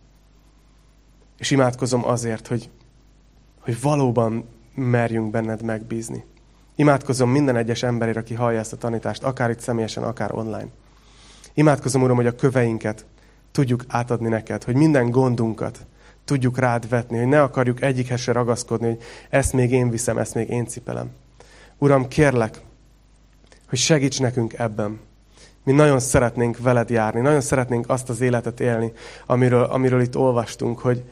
És 1.39 1.51
imádkozom 1.51 2.05
azért, 2.05 2.47
hogy, 2.47 2.71
hogy 3.61 3.81
valóban 3.81 4.49
merjünk 4.75 5.31
benned 5.31 5.63
megbízni. 5.63 6.25
Imádkozom 6.75 7.31
minden 7.31 7.57
egyes 7.57 7.83
emberért, 7.83 8.17
aki 8.17 8.35
hallja 8.35 8.59
ezt 8.59 8.73
a 8.73 8.77
tanítást, 8.77 9.23
akár 9.23 9.51
itt 9.51 9.61
személyesen, 9.61 10.03
akár 10.03 10.35
online. 10.35 10.69
Imádkozom, 11.53 12.03
Uram, 12.03 12.17
hogy 12.17 12.27
a 12.27 12.35
köveinket 12.35 13.07
tudjuk 13.53 13.85
átadni 13.89 14.29
neked, 14.29 14.65
hogy 14.65 14.75
minden 14.75 15.11
gondunkat 15.11 15.87
tudjuk 16.25 16.59
rád 16.59 16.89
vetni, 16.89 17.19
hogy 17.19 17.29
ne 17.29 17.43
akarjuk 17.43 17.83
egyikhez 17.83 18.21
se 18.21 18.33
ragaszkodni, 18.33 18.87
hogy 18.87 19.03
ezt 19.31 19.53
még 19.53 19.73
én 19.73 19.91
viszem, 19.91 20.19
ezt 20.19 20.35
még 20.35 20.49
én 20.49 20.67
cipelem. 20.67 21.11
Uram, 21.79 22.09
kérlek, 22.09 22.61
hogy 23.69 23.79
segíts 23.79 24.21
nekünk 24.21 24.53
ebben. 24.53 25.01
Mi 25.65 25.73
nagyon 25.73 26.01
szeretnénk 26.01 26.59
veled 26.59 26.91
járni, 26.91 27.21
nagyon 27.21 27.41
szeretnénk 27.41 27.89
azt 27.89 28.09
az 28.09 28.21
életet 28.21 28.61
élni, 28.61 28.93
amiről, 29.27 29.63
amiről 29.63 30.01
itt 30.01 30.17
olvastunk, 30.17 30.79
hogy, 30.79 31.03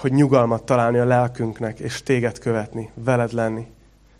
hogy 0.00 0.12
nyugalmat 0.12 0.62
találni 0.62 0.98
a 0.98 1.04
lelkünknek, 1.04 1.78
és 1.78 2.02
téged 2.02 2.38
követni, 2.38 2.90
veled 2.94 3.32
lenni. 3.32 3.66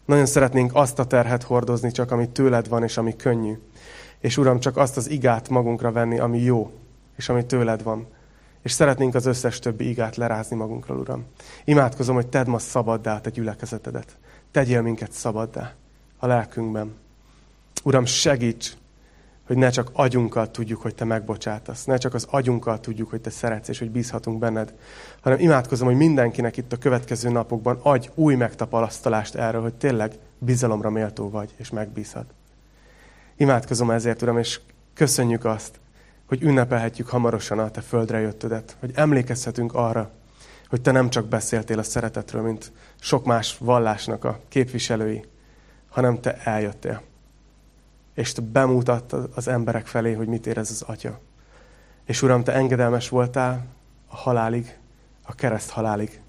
Nagyon 0.05 0.27
szeretnénk 0.27 0.71
azt 0.75 0.99
a 0.99 1.07
terhet 1.07 1.43
hordozni, 1.43 1.91
csak 1.91 2.11
ami 2.11 2.29
tőled 2.29 2.69
van, 2.69 2.83
és 2.83 2.97
ami 2.97 3.17
könnyű. 3.17 3.59
És 4.19 4.37
Uram, 4.37 4.61
csak 4.61 4.77
azt 4.77 4.97
az 4.97 5.11
igát 5.11 5.49
magunkra 5.49 5.93
venni, 5.93 6.19
ami 6.19 6.39
jó, 6.39 6.73
és 7.17 7.29
ami 7.29 7.47
tőled 7.47 7.83
van. 7.83 8.07
És 8.63 8.73
szeretnénk 8.73 9.15
az 9.15 9.27
összes 9.27 9.59
többi 9.59 9.89
igát 9.89 10.17
lerázni 10.17 10.57
magunkról, 10.57 10.99
Uram. 10.99 11.25
Imádkozom, 11.65 12.15
hogy 12.15 12.27
tedd 12.27 12.49
ma 12.49 12.59
szabaddá 12.59 13.21
a 13.25 13.29
gyülekezetedet. 13.29 14.17
Tegyél 14.51 14.83
minket 14.83 15.13
szabaddá 15.13 15.75
a 16.19 16.27
lelkünkben. 16.27 16.95
Uram, 17.83 18.05
segíts, 18.05 18.77
hogy 19.47 19.57
ne 19.57 19.71
csak 19.71 19.91
agyunkkal 19.93 20.51
tudjuk, 20.51 20.83
hogy 20.83 20.95
Te 20.95 21.05
megbocsátasz, 21.05 21.85
ne 21.85 21.97
csak 21.97 22.15
az 22.15 22.27
agyunkkal 22.31 22.81
tudjuk, 22.81 23.11
hogy 23.11 23.21
Te 23.21 23.31
szeretsz, 23.31 23.69
és 23.69 23.79
hogy 23.79 23.91
bízhatunk 23.91 24.39
benned, 24.39 24.75
hanem 25.21 25.39
imádkozom, 25.39 25.87
hogy 25.87 25.97
mindenkinek 25.97 26.57
itt 26.57 26.73
a 26.73 26.77
következő 26.77 27.31
napokban 27.31 27.79
adj 27.83 28.09
új 28.15 28.35
megtapasztalást 28.35 29.35
erről, 29.35 29.63
hogy 29.63 29.75
tényleg 29.75 30.13
bizalomra 30.39 30.91
méltó 30.91 31.31
vagy, 31.31 31.55
és 31.57 31.71
megbízhat. 31.71 32.25
Imádkozom 33.37 33.91
ezért, 33.91 34.23
Uram, 34.23 34.39
és 34.39 34.61
köszönjük 34.95 35.45
azt, 35.45 35.81
hogy 36.27 36.43
ünnepelhetjük 36.43 37.09
hamarosan 37.09 37.59
a 37.59 37.71
Te 37.71 37.81
földre 37.81 38.21
jöttödet, 38.21 38.77
hogy 38.81 38.91
emlékezhetünk 38.95 39.75
arra, 39.75 40.11
hogy 40.69 40.81
Te 40.81 40.91
nem 40.91 41.11
csak 41.11 41.27
beszéltél 41.27 41.79
a 41.79 41.83
szeretetről, 41.83 42.43
mint 42.43 42.73
sok 43.01 43.25
más 43.25 43.57
vallásnak 43.59 44.25
a 44.25 44.41
képviselői, 44.49 45.25
hanem 45.89 46.21
Te 46.21 46.37
eljöttél 46.45 47.03
és 48.17 48.33
te 48.33 48.43
bemutattad 48.43 49.31
az 49.35 49.49
emberek 49.49 49.87
felé, 49.87 50.13
hogy 50.13 50.27
mit 50.27 50.47
érez 50.47 50.71
az 50.71 50.83
Atya. 50.83 51.21
És 52.05 52.23
Uram, 52.23 52.45
te 52.45 52.53
engedelmes 52.53 53.09
voltál 53.09 53.67
a 54.09 54.17
halálig, 54.17 54.79
a 55.23 55.35
kereszt 55.35 55.71
halálig. 55.71 56.21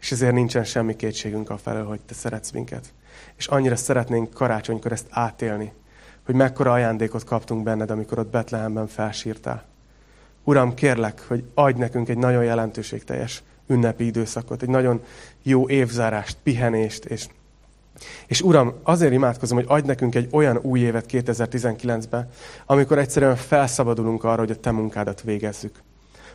És 0.00 0.12
ezért 0.12 0.32
nincsen 0.32 0.64
semmi 0.64 0.96
kétségünk 0.96 1.50
a 1.50 1.56
felől, 1.56 1.86
hogy 1.86 2.00
te 2.00 2.14
szeretsz 2.14 2.50
minket. 2.50 2.94
És 3.36 3.46
annyira 3.46 3.76
szeretnénk 3.76 4.34
karácsonykor 4.34 4.92
ezt 4.92 5.06
átélni, 5.10 5.72
hogy 6.24 6.34
mekkora 6.34 6.72
ajándékot 6.72 7.24
kaptunk 7.24 7.62
benned, 7.62 7.90
amikor 7.90 8.18
ott 8.18 8.30
Betlehemben 8.30 8.86
felsírtál. 8.86 9.64
Uram, 10.44 10.74
kérlek, 10.74 11.24
hogy 11.28 11.44
adj 11.54 11.78
nekünk 11.78 12.08
egy 12.08 12.18
nagyon 12.18 12.44
jelentőségteljes 12.44 13.42
ünnepi 13.66 14.06
időszakot, 14.06 14.62
egy 14.62 14.68
nagyon 14.68 15.02
jó 15.42 15.68
évzárást, 15.68 16.36
pihenést, 16.42 17.04
és 17.04 17.26
és 18.26 18.40
Uram, 18.40 18.72
azért 18.82 19.12
imádkozom, 19.12 19.56
hogy 19.56 19.66
adj 19.68 19.86
nekünk 19.86 20.14
egy 20.14 20.28
olyan 20.30 20.58
új 20.62 20.80
évet 20.80 21.06
2019-ben, 21.08 22.28
amikor 22.66 22.98
egyszerűen 22.98 23.36
felszabadulunk 23.36 24.24
arra, 24.24 24.38
hogy 24.38 24.50
a 24.50 24.60
Te 24.60 24.70
munkádat 24.70 25.22
végezzük. 25.22 25.74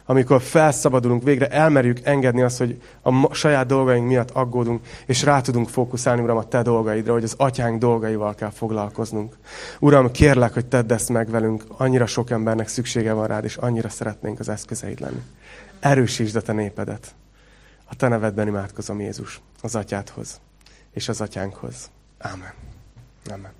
Amikor 0.10 0.42
felszabadulunk, 0.42 1.24
végre 1.24 1.48
elmerjük 1.48 2.00
engedni 2.04 2.42
azt, 2.42 2.58
hogy 2.58 2.82
a 3.02 3.34
saját 3.34 3.66
dolgaink 3.66 4.08
miatt 4.08 4.32
aggódunk, 4.32 4.86
és 5.06 5.24
rá 5.24 5.42
tudunk 5.42 5.70
fókuszálni, 5.70 6.22
Uram, 6.22 6.38
a 6.38 6.48
Te 6.48 6.62
dolgaidra, 6.62 7.14
hogy 7.14 7.24
az 7.24 7.34
atyánk 7.38 7.80
dolgaival 7.80 8.36
kell 8.36 8.50
foglalkoznunk. 8.50 9.38
Uram, 9.80 10.12
kérlek, 10.12 10.54
hogy 10.54 10.66
tedd 10.66 10.94
ezt 10.94 11.10
meg 11.10 11.30
velünk, 11.30 11.64
annyira 11.68 12.06
sok 12.06 12.30
embernek 12.30 12.68
szüksége 12.68 13.14
van 13.14 13.28
rád, 13.28 13.44
és 13.44 13.56
annyira 13.56 13.90
szeretnénk 13.90 14.40
az 14.40 14.50
eszközeid 14.50 15.00
lenni. 15.00 15.22
Erősítsd 15.80 16.36
a 16.36 16.42
Te 16.42 16.54
népedet. 16.54 17.16
A 17.90 17.96
Te 17.96 18.08
nevedben 18.08 18.48
imádkozom 18.48 19.00
Jézus, 19.00 19.42
az 19.62 19.76
atyádhoz 19.76 20.40
és 20.98 21.10
az 21.10 21.22
atyánkhoz. 21.22 21.90
Ámen. 22.18 22.54
Amen. 23.30 23.52